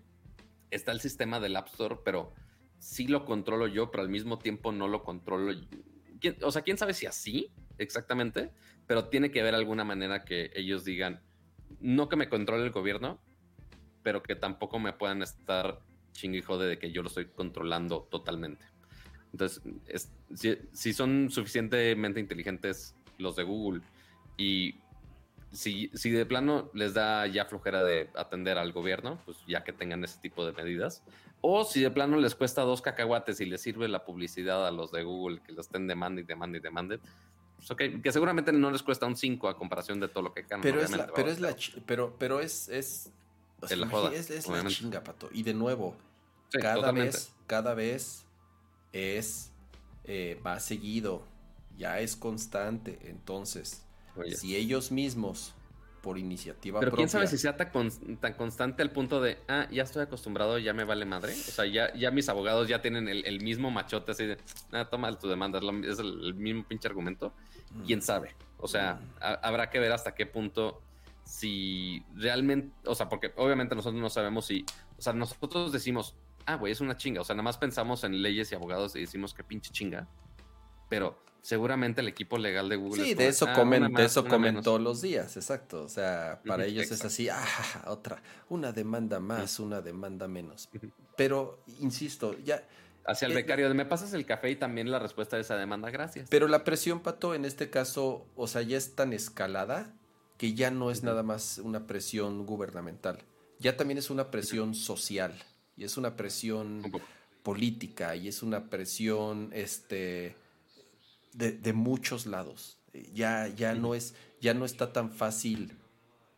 [0.72, 2.34] está el sistema del App Store, pero
[2.80, 5.54] sí lo controlo yo, pero al mismo tiempo no lo controlo.
[6.42, 8.50] O sea, quién sabe si así exactamente,
[8.86, 11.20] pero tiene que haber alguna manera que ellos digan,
[11.80, 13.20] no que me controle el gobierno,
[14.02, 15.80] pero que tampoco me puedan estar
[16.12, 18.64] chingue y jode de que yo lo estoy controlando totalmente.
[19.32, 19.62] Entonces,
[20.34, 23.82] si, si, son suficientemente inteligentes los de Google
[24.36, 24.74] y
[25.52, 29.72] si, si de plano les da ya flojera de atender al gobierno, pues ya que
[29.72, 31.04] tengan ese tipo de medidas,
[31.40, 34.92] o si de plano les cuesta dos cacahuates y les sirve la publicidad a los
[34.92, 37.00] de Google que lo estén demandando y demandando y demanden,
[37.56, 40.42] pues ok, que seguramente no les cuesta un 5 a comparación de todo lo que
[40.42, 40.62] ganan.
[40.62, 41.54] Pero es la, pero es la
[41.86, 43.10] pero, pero es, es,
[43.62, 45.28] es, la, chinga, pato.
[45.32, 45.94] Y de nuevo,
[46.50, 48.24] cada vez, cada vez
[48.92, 49.50] es
[50.04, 51.22] eh, va seguido,
[51.76, 52.98] ya es constante.
[53.04, 53.82] Entonces,
[54.36, 55.54] si ellos mismos
[56.00, 57.70] por iniciativa Pero quién sabe si sea tan,
[58.20, 61.32] tan, constante al punto de, ah, ya estoy acostumbrado, ya me vale madre.
[61.32, 64.38] O sea, ya, ya mis abogados ya tienen el, mismo machote así de,
[64.72, 67.32] ah, toma tu demanda, es, el, mismo pinche argumento.
[67.74, 67.82] Mm.
[67.84, 68.34] Quién sabe.
[68.58, 69.20] O sea, mm.
[69.42, 70.82] habrá que ver hasta qué punto
[71.24, 74.64] si realmente, o sea, porque obviamente nosotros no sabemos si,
[74.98, 77.20] o sea, nosotros decimos, ah, güey, es una chinga.
[77.20, 80.08] O sea, nada más pensamos en leyes y abogados y decimos que pinche chinga.
[80.88, 83.04] Pero seguramente el equipo legal de Google.
[83.04, 85.82] Sí, de eso ah, comen, de eso comen todos los días, exacto.
[85.82, 87.44] O sea, para ellos es así, ah,
[87.86, 90.68] otra, una demanda más, una demanda menos.
[91.16, 92.62] Pero, insisto, ya.
[93.06, 96.28] Hacia el becario, me pasas el café y también la respuesta de esa demanda, gracias.
[96.28, 99.94] Pero la presión, Pato, en este caso, o sea, ya es tan escalada
[100.36, 103.18] que ya no es nada más una presión gubernamental,
[103.58, 105.34] ya también es una presión social
[105.76, 106.82] y es una presión
[107.42, 110.36] política y es una presión, este,
[111.32, 112.78] de, muchos lados.
[113.14, 115.76] Ya, ya, no es, ya no está tan fácil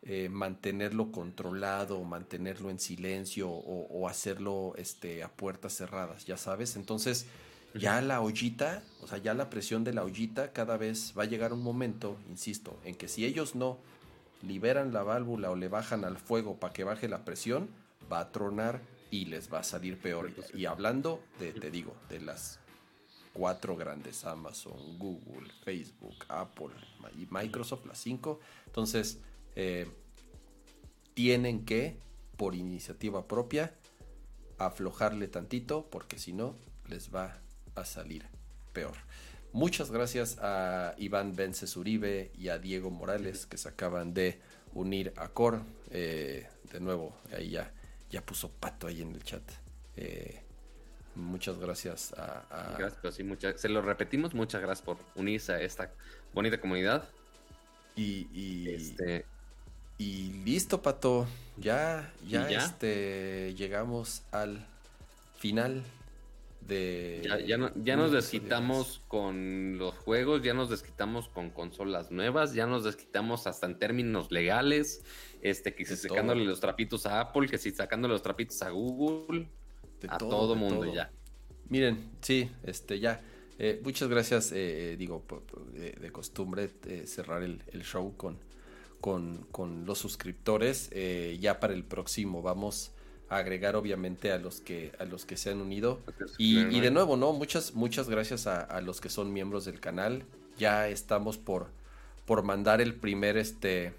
[0.03, 6.75] eh, mantenerlo controlado, mantenerlo en silencio o, hacerlo este, a puertas cerradas, ya sabes.
[6.75, 7.25] Entonces,
[7.73, 11.25] ya la ollita, o sea, ya la presión de la ollita cada vez va a
[11.25, 13.79] llegar un momento, insisto, en que si ellos no
[14.43, 17.69] liberan la válvula o le bajan al fuego para que baje la presión,
[18.11, 20.31] va a tronar y les va a salir peor.
[20.53, 22.59] Y hablando de, te digo, de las
[23.33, 26.73] cuatro grandes, Amazon, Google, Facebook, Apple
[27.17, 28.39] y Microsoft, las cinco.
[28.67, 29.19] Entonces,
[29.55, 29.87] eh,
[31.13, 31.99] tienen que,
[32.37, 33.73] por iniciativa propia,
[34.57, 36.55] aflojarle tantito, porque si no,
[36.87, 37.39] les va
[37.75, 38.25] a salir
[38.71, 38.95] peor.
[39.51, 44.39] Muchas gracias a Iván Vences Uribe y a Diego Morales que se acaban de
[44.73, 45.59] unir a Core.
[45.91, 47.71] Eh, de nuevo, ahí ya,
[48.09, 49.43] ya puso pato ahí en el chat.
[49.95, 50.42] Eh,
[51.15, 52.75] muchas gracias a...
[52.77, 53.23] Gracias, sí,
[53.55, 55.91] se lo repetimos, muchas gracias por unirse a esta
[56.33, 57.07] bonita comunidad.
[57.95, 59.25] Y, y, este...
[59.97, 61.27] y listo, pato.
[61.57, 64.65] Ya, ya, Este, llegamos al
[65.37, 65.83] final
[66.61, 67.21] de...
[67.45, 72.83] Ya, ya, nos desquitamos con los juegos, ya nos desquitamos con consolas nuevas, ya nos
[72.83, 75.03] desquitamos hasta en términos legales,
[75.41, 79.47] este, que si sacándole los trapitos a Apple, que si sacándole los trapitos a Google,
[80.07, 81.11] a todo, mundo ya.
[81.69, 83.21] Miren, sí, este, ya.
[83.59, 85.23] Eh, muchas gracias, eh, digo,
[85.73, 88.37] de, costumbre eh, cerrar el, show con,
[88.99, 90.89] con, con los suscriptores.
[91.39, 92.91] ya para el próximo vamos
[93.29, 95.99] agregar obviamente a los que a los que se han unido
[96.37, 100.23] y, de nuevo no muchas muchas gracias a, los que son miembros del canal
[100.57, 101.67] ya estamos por
[102.25, 103.93] por mandar el primer este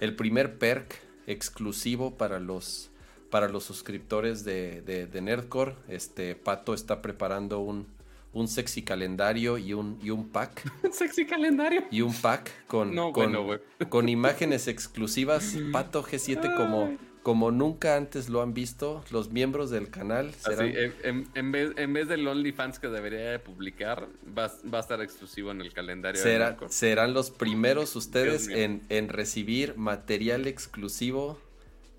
[0.00, 0.94] el primer perk
[1.26, 2.90] exclusivo para los
[3.30, 7.86] para los suscriptores de, de, Nerdcore este Pato está preparando un
[8.36, 10.62] un sexy calendario y un, y un pack.
[10.92, 11.84] sexy calendario.
[11.90, 15.56] Y un pack con, con, con, imágenes exclusivas.
[15.72, 20.70] Pato G7 como, como nunca antes lo han visto, los miembros del canal serán...
[21.34, 24.06] en, vez, en vez del OnlyFans que debería publicar,
[24.36, 26.20] va, a estar exclusivo en el calendario.
[26.68, 31.38] serán los primeros ustedes en, en, recibir material exclusivo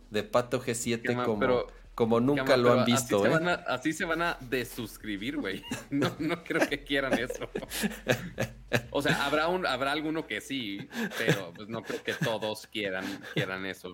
[0.10, 1.66] de Pato G7 como,
[1.98, 3.24] como nunca lo han visto.
[3.24, 3.40] Así, se ¿eh?
[3.40, 5.64] van a, así se van a desuscribir, güey.
[5.90, 7.50] No, no creo que quieran eso.
[8.92, 10.88] O sea, habrá un, habrá alguno que sí,
[11.18, 13.04] pero pues no creo que todos quieran,
[13.34, 13.94] quieran eso.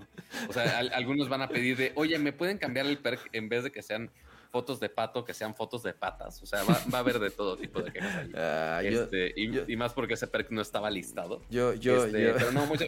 [0.49, 3.63] O sea, algunos van a pedir de, oye, ¿me pueden cambiar el perk en vez
[3.63, 4.11] de que sean
[4.51, 6.43] fotos de pato, que sean fotos de patas?
[6.43, 10.15] O sea, va, a haber de todo tipo de quejas ah, este, y, más porque
[10.15, 11.41] ese perk no estaba listado.
[11.49, 12.33] Yo, yo, este, yo.
[12.35, 12.85] Pero no, mucho,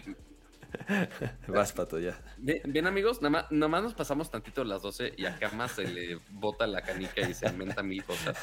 [1.48, 2.20] Vas, pato, ya.
[2.38, 6.68] Bien, amigos, nada más, nos pasamos tantito las 12 y acá más se le bota
[6.68, 8.38] la canica y se inventa mil cosas.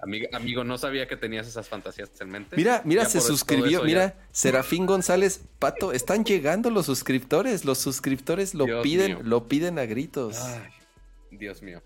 [0.00, 2.56] Amigo, amigo, no sabía que tenías esas fantasías en mente.
[2.56, 3.82] Mira, mira, se suscribió.
[3.82, 7.64] Mira, Serafín González, pato, están llegando los suscriptores.
[7.64, 10.38] Los suscriptores lo piden, lo piden a gritos.
[11.30, 11.82] Dios mío.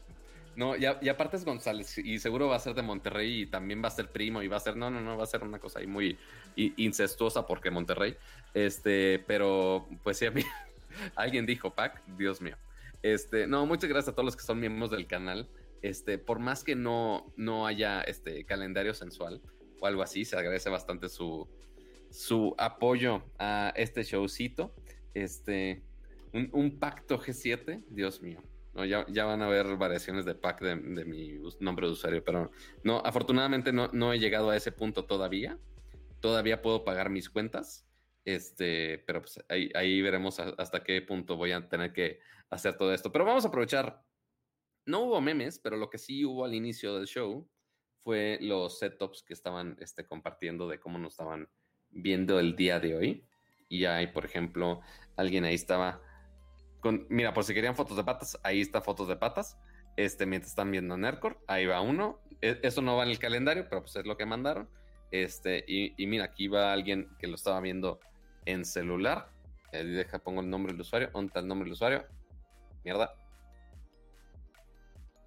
[0.57, 3.89] No, y, aparte es González, y seguro va a ser de Monterrey y también va
[3.89, 5.79] a ser primo y va a ser, no, no, no, va a ser una cosa
[5.79, 6.19] ahí muy
[6.57, 8.17] incestuosa porque Monterrey.
[8.53, 10.43] Este, pero pues sí, a mí,
[11.15, 12.57] alguien dijo Pac, Dios mío.
[13.03, 15.49] Este, no, muchas gracias a todos los que son miembros del canal.
[15.83, 19.41] Este, por más que no, no haya este calendario sensual
[19.81, 21.49] o algo así, se agradece bastante su,
[22.11, 24.75] su apoyo a este showcito.
[25.15, 25.83] Este,
[26.33, 28.43] un pacto G7, Dios mío.
[28.73, 32.53] No, ya, ya, van a ver variaciones de pack de, mi nombre de usuario, pero
[32.85, 35.59] no, afortunadamente no, no, he llegado a ese punto todavía.
[36.21, 37.87] Todavía puedo pagar mis cuentas,
[38.25, 42.93] este, pero pues ahí, ahí veremos hasta qué punto voy a tener que hacer todo
[42.95, 43.11] esto.
[43.11, 44.05] Pero vamos a aprovechar.
[44.87, 47.49] No hubo memes, pero lo que sí hubo al inicio del show
[48.03, 51.49] fue los setups que estaban este, compartiendo de cómo nos estaban
[51.91, 53.27] viendo el día de hoy.
[53.69, 54.81] Y hay, por ejemplo,
[55.17, 56.01] alguien ahí estaba
[57.09, 59.59] mira, por si querían fotos de patas, ahí está fotos de patas.
[59.97, 62.21] Este, mientras están viendo Nercor, ahí va uno.
[62.41, 64.69] E, eso no va en el calendario, pero pues es lo que mandaron.
[65.11, 68.01] Este, y, mira, aquí va alguien que lo estaba viendo
[68.47, 69.31] en celular.
[69.73, 71.11] Eh, deja, pongo el nombre del usuario.
[71.13, 72.07] ¿Dónde el nombre del usuario?
[72.85, 73.15] Mierda.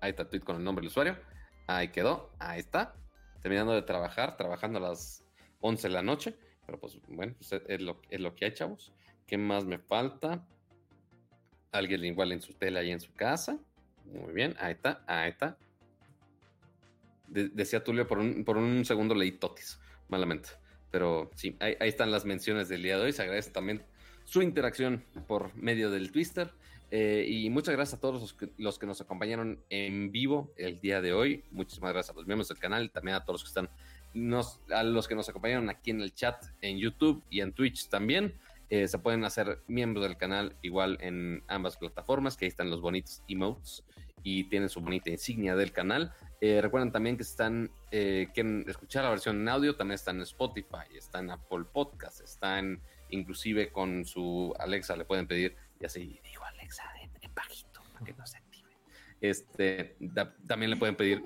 [0.01, 1.17] Ahí está el tweet con el nombre del usuario.
[1.67, 2.31] Ahí quedó.
[2.39, 2.95] Ahí está.
[3.41, 5.25] Terminando de trabajar, trabajando a las
[5.61, 6.37] 11 de la noche.
[6.65, 8.93] Pero pues bueno, pues, es, lo, es lo que hay, chavos.
[9.27, 10.45] ¿Qué más me falta?
[11.73, 13.59] Alguien igual en su tela y en su casa.
[14.05, 15.57] Muy bien, ahí está, ahí está.
[17.27, 20.49] decía Tulio, por un, por un segundo leí totis, malamente.
[20.91, 23.11] Pero sí, ahí, están las menciones del día de hoy.
[23.11, 23.83] Se agradece también
[24.25, 26.53] su interacción por medio del Twister.
[26.91, 30.79] Eh, y muchas gracias a todos los que, los que, nos acompañaron en vivo el
[30.79, 31.43] día de hoy.
[31.49, 33.69] Muchísimas gracias a los miembros del canal, también a todos los que están,
[34.13, 37.89] nos, a los que nos acompañaron aquí en el chat, en YouTube y en Twitch
[37.89, 38.35] también.
[38.73, 42.81] Eh, se pueden hacer miembros del canal igual en ambas plataformas, que ahí están los
[42.81, 43.83] bonitos emotes
[44.23, 46.11] y tienen su bonita insignia del canal.
[46.41, 50.23] Eh, recuerden también que están, eh, quieren escuchar la versión en audio, también están en
[50.23, 56.19] Spotify, están en Apple Podcast, están inclusive con su Alexa, le pueden pedir, y así
[56.23, 58.71] digo Alexa en, bajito para que no se active.
[59.21, 59.97] Este,
[60.47, 61.23] también le pueden pedir.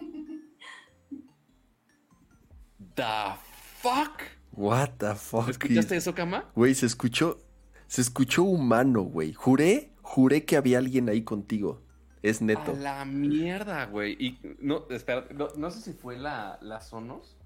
[2.94, 3.38] The
[3.80, 4.37] fuck?
[4.58, 5.50] What the fuck?
[5.50, 6.46] ¿Escuchaste eso, Cama?
[6.56, 7.40] Güey, se escuchó.
[7.86, 9.32] Se escuchó humano, güey.
[9.32, 11.84] Juré, juré que había alguien ahí contigo.
[12.24, 12.72] Es neto.
[12.72, 14.18] A la mierda, güey.
[14.20, 17.38] Y no, espera, no, sé si fue la, la Sonos.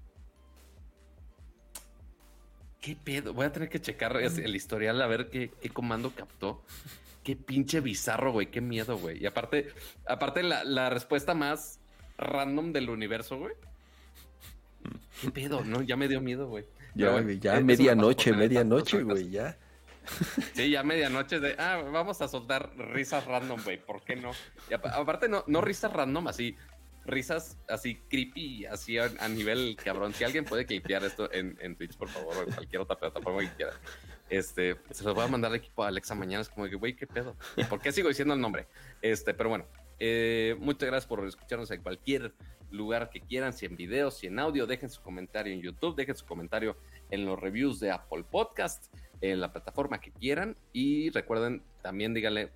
[2.80, 3.34] ¿Qué pedo?
[3.34, 6.64] Voy a tener que checar el historial a ver qué, comando captó.
[7.22, 8.50] Qué pinche bizarro, güey.
[8.50, 9.22] Qué miedo, güey.
[9.22, 9.68] Y aparte,
[10.08, 11.78] aparte la, la respuesta más
[12.16, 13.52] random del universo, güey.
[15.20, 15.62] ¿Qué pedo?
[15.62, 16.64] No, ya me dio miedo, güey.
[16.94, 19.56] Ya, ya medianoche, medianoche, güey, ya.
[20.54, 24.32] Sí, ya medianoche de, ah, vamos a soltar risas random, güey, ¿por qué no?
[24.68, 26.56] Y aparte, no, no risas random, así,
[27.04, 30.12] risas así creepy, así a, nivel cabrón.
[30.14, 33.40] Si alguien puede clipear esto en, en, Twitch, por favor, o en cualquier otra plataforma
[33.40, 33.72] que quiera,
[34.28, 36.42] este, se los voy a mandar al equipo a Alexa mañana.
[36.42, 37.36] Es como que, güey, ¿qué pedo?
[37.56, 38.66] ¿Y por qué sigo diciendo el nombre?
[39.00, 39.66] Este, pero bueno,
[40.04, 42.34] eh, muchas gracias por escucharnos en cualquier
[42.72, 46.16] lugar que quieran, si en video, si en audio, dejen su comentario en YouTube, dejen
[46.16, 46.76] su comentario
[47.12, 52.50] en los reviews de Apple Podcast, en la plataforma que quieran y recuerden también díganle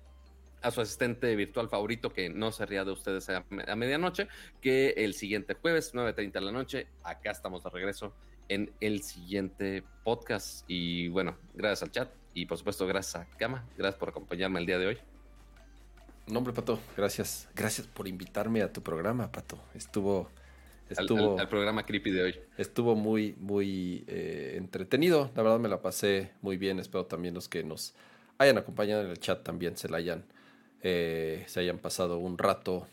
[0.61, 4.27] a su asistente virtual favorito que no se ría de ustedes a, medianoche,
[4.59, 8.13] que el siguiente jueves, 9.30 de la noche, acá estamos de regreso
[8.49, 10.65] en el siguiente podcast.
[10.67, 14.65] Y bueno, gracias al chat y por supuesto gracias a Kama, gracias por acompañarme el
[14.65, 15.16] día de hoy.
[16.27, 17.47] Nombre, Pato, gracias.
[17.55, 19.57] Gracias por invitarme a tu programa, Pato.
[19.73, 20.29] Estuvo...
[20.89, 22.35] Estuvo, al, programa creepy de hoy.
[22.57, 25.31] Estuvo muy, muy eh, entretenido.
[25.35, 26.79] La verdad me la pasé muy bien.
[26.79, 27.93] Espero también los que nos
[28.37, 30.25] hayan acompañado en el chat también se la hayan,
[30.81, 32.87] eh, se hayan pasado un rato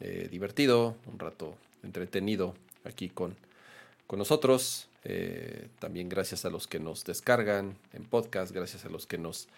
[0.00, 2.54] eh, divertido, un rato entretenido
[2.84, 3.36] aquí con,
[4.06, 4.88] con nosotros.
[5.78, 9.48] también gracias a los que nos descargan en podcast, gracias a los que nos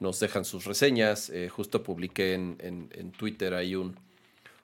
[0.00, 1.30] nos dejan sus reseñas.
[1.30, 3.96] Eh, justo publiqué en, en, Twitter ahí un,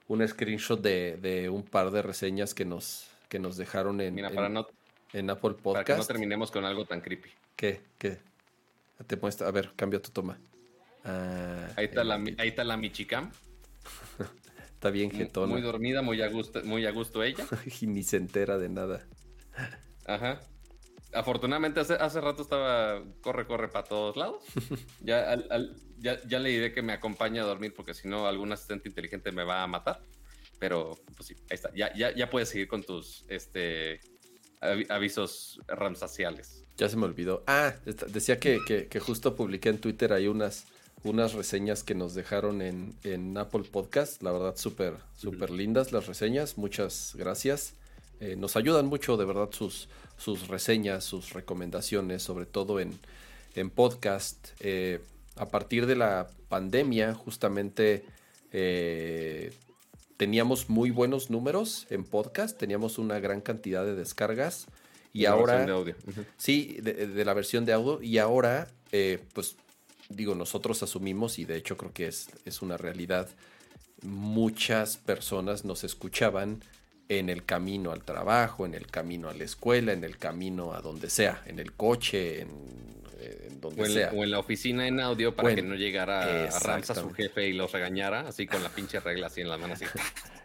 [0.09, 5.31] un screenshot de, de, un par de reseñas que nos, que nos dejaron en, en,
[5.31, 5.65] Apple Podcast.
[5.65, 7.31] Para que no terminemos con algo tan creepy.
[7.57, 7.81] ¿Qué?
[7.99, 8.19] ¿Qué?
[9.07, 10.39] Te muestra, a ver, cambia tu toma.
[11.05, 13.31] Ah, ahí, está la, ahí está la Michicam.
[14.75, 15.53] está bien jetona.
[15.53, 17.45] Muy dormida, muy a gusto, muy a gusto ella.
[17.81, 19.05] y ni se entera de nada.
[20.07, 20.41] Ajá
[21.15, 24.45] afortunadamente hace, hace rato estaba corre, corre para todos lados.
[25.01, 29.33] Ya, ya, le diré que me acompañe a dormir porque si no algún asistente inteligente
[29.33, 30.03] me va a matar.
[30.59, 31.73] Pero pues sí, ahí está.
[31.75, 34.01] Ya, ya, ya puedes seguir con tus este,
[34.89, 36.65] avisos ramsaciales.
[36.77, 37.45] Ya se me olvidó.
[37.47, 37.75] Ah,
[38.09, 40.67] decía que, justo publiqué en Twitter ahí unas,
[41.05, 44.23] unas reseñas que nos dejaron en, Apple Podcast.
[44.23, 46.59] La verdad, súper, súper lindas las reseñas.
[46.59, 47.75] Muchas gracias.
[48.21, 52.99] Eh, nos ayudan mucho, de verdad, sus, sus reseñas, sus recomendaciones, sobre todo en,
[53.71, 54.49] podcast.
[54.61, 55.01] Eh,
[55.37, 58.05] a partir de la pandemia, justamente
[58.53, 59.53] eh,
[60.17, 64.67] teníamos muy buenos números en podcast, teníamos una gran cantidad de descargas.
[65.13, 65.67] Y ahora.
[66.37, 68.03] Sí, de, la versión de audio.
[68.03, 69.57] Y ahora, eh, pues,
[70.09, 73.29] digo, nosotros asumimos, y de hecho creo que es, es una realidad,
[74.03, 76.63] muchas personas nos escuchaban
[77.09, 80.81] en el camino al trabajo, en el camino a la escuela, en el camino a
[80.81, 82.49] donde sea, en el coche, en,
[83.21, 84.11] eh, donde sea.
[84.13, 87.53] o en la oficina en audio para que no llegara a Ramsa su jefe y
[87.53, 89.85] los regañara, así con la pinche regla así en la mano así.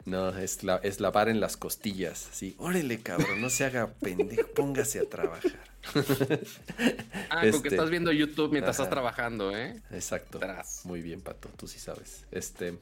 [0.06, 4.48] No, es, la, es lavar en las costillas, así, órale cabrón, no se haga pendejo,
[4.56, 5.60] póngase a trabajar.
[7.30, 9.80] ah, porque este, estás viendo YouTube mientras estás trabajando, ¿eh?
[9.92, 10.40] Exacto.
[10.86, 12.26] Muy bien, Pato, tú sí sabes.
[12.32, 12.80] Este,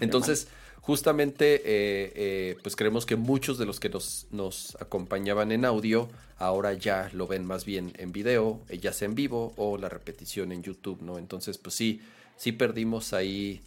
[0.00, 0.48] entonces
[0.84, 6.10] justamente eh, eh, pues creemos que muchos de los que nos, nos, acompañaban en audio
[6.36, 9.88] ahora ya lo ven más bien en video, eh, ya sea en vivo o la
[9.88, 11.16] repetición en YouTube, ¿no?
[11.16, 12.02] Entonces pues sí,
[12.36, 13.62] sí perdimos ahí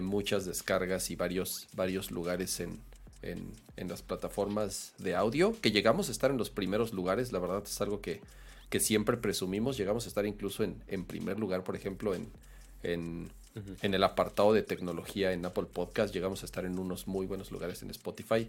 [0.00, 2.80] muchas descargas y varios, varios lugares en,
[3.20, 3.52] en,
[3.86, 7.78] las plataformas de audio, que llegamos a estar en los primeros lugares, la verdad es
[7.82, 8.22] algo que,
[8.70, 12.30] que siempre presumimos, llegamos a estar incluso en, en primer lugar, por ejemplo, en,
[12.82, 13.28] en
[13.82, 16.12] en el apartado de tecnología en Apple Podcast.
[16.12, 18.48] Llegamos a estar en unos muy buenos lugares en Spotify.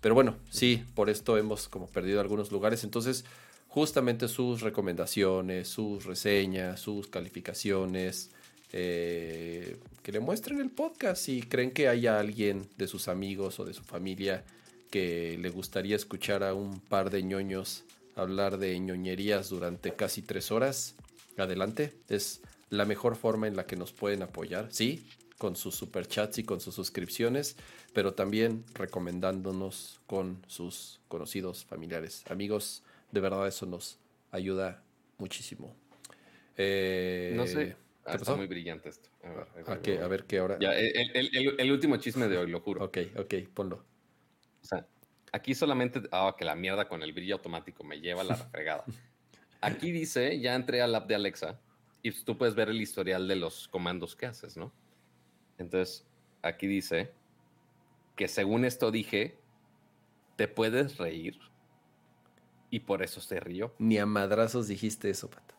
[0.00, 2.84] Pero bueno, sí, por esto hemos como perdido algunos lugares.
[2.84, 3.24] Entonces,
[3.68, 8.30] justamente sus recomendaciones, sus reseñas, sus calificaciones,
[8.72, 13.64] eh, que le muestren el podcast si creen que haya alguien de sus amigos o
[13.64, 14.44] de su familia
[14.90, 17.84] que le gustaría escuchar a un par de ñoños
[18.16, 20.94] hablar de ñoñerías durante casi tres horas.
[21.36, 25.06] Adelante, es la mejor forma en la que nos pueden apoyar, sí,
[25.38, 27.56] con sus superchats y con sus suscripciones,
[27.92, 32.82] pero también recomendándonos con sus conocidos, familiares, amigos.
[33.12, 33.98] De verdad eso nos
[34.30, 34.82] ayuda
[35.18, 35.74] muchísimo.
[36.56, 37.76] Eh, no sé.
[38.04, 39.10] Ah, está muy brillante esto.
[39.24, 40.58] A ver, a ver, qué ahora.
[40.60, 42.84] Ya, el, último chisme de hoy, lo juro.
[42.84, 43.84] Ok, ok, ponlo.
[44.62, 44.86] O sea,
[45.32, 46.02] aquí solamente.
[46.12, 48.84] Ah, que la mierda con el brillo automático me lleva a la fregada.
[49.60, 51.60] Aquí dice: ya entré al app de Alexa
[52.06, 54.72] y tú puedes ver el historial de los comandos que haces, ¿no?
[55.58, 56.06] Entonces,
[56.40, 57.12] aquí dice
[58.14, 59.36] que según esto dije,
[60.36, 61.40] te puedes reír.
[62.70, 63.74] Y por eso se rió.
[63.78, 65.56] Ni a madrazos dijiste eso, Pato.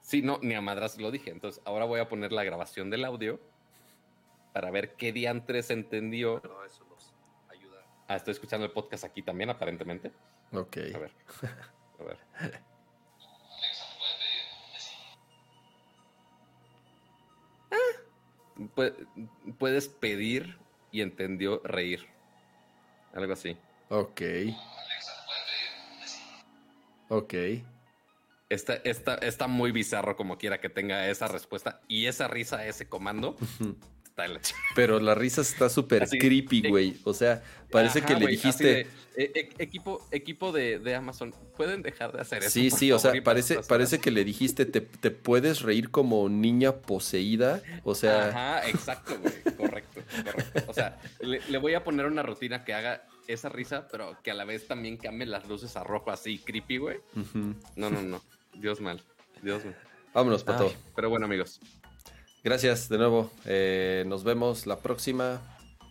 [0.00, 1.30] Sí, no, ni a madrazos lo dije.
[1.30, 3.38] Entonces ahora voy a poner la grabación del audio
[4.54, 6.38] para ver qué diantres entendió.
[6.66, 7.14] eso nos
[7.50, 7.84] ayuda.
[8.08, 10.12] Ah, estoy escuchando el podcast aquí también, aparentemente.
[10.52, 10.78] Ok.
[10.94, 11.12] A ver.
[12.00, 12.62] A ver.
[19.58, 20.58] puedes pedir
[20.90, 22.06] y entendió reír.
[23.14, 23.56] Algo así.
[23.88, 24.22] Ok.
[27.08, 27.34] Ok.
[28.48, 32.88] Está, está, está muy bizarro como quiera que tenga esa respuesta y esa risa, ese
[32.88, 33.36] comando.
[34.74, 36.96] Pero la risa está súper creepy, güey.
[37.04, 38.86] O sea, parece que le dijiste.
[39.14, 42.50] E, e, equipo equipo de, Amazon, ¿pueden dejar de hacer eso?
[42.50, 47.62] Sí, sí, o sea, parece, parece que le dijiste, te, puedes reír como niña poseída.
[47.84, 48.28] O sea.
[48.28, 49.34] Ajá, exacto, güey.
[49.56, 50.64] Correcto, correcto.
[50.68, 54.34] O sea, le, voy a poner una rutina que haga esa risa, pero que a
[54.34, 56.98] la vez también cambie las luces a rojo así, creepy, güey.
[57.76, 58.22] No, no, no.
[58.54, 59.02] Dios mal.
[59.42, 59.76] Dios mal.
[60.14, 60.72] Vámonos, Pato.
[60.94, 61.60] pero bueno, amigos.
[62.44, 63.30] Gracias de nuevo.
[63.44, 65.40] Eh, nos vemos la próxima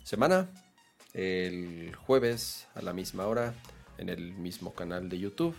[0.04, 0.50] semana,
[1.14, 3.54] el jueves a la misma hora,
[3.98, 5.56] en el mismo canal de YouTube.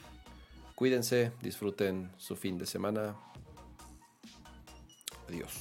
[0.75, 3.17] Cuídense, disfruten su fin de semana.
[5.29, 5.53] Adiós.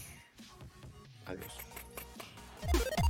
[1.25, 3.00] Adiós.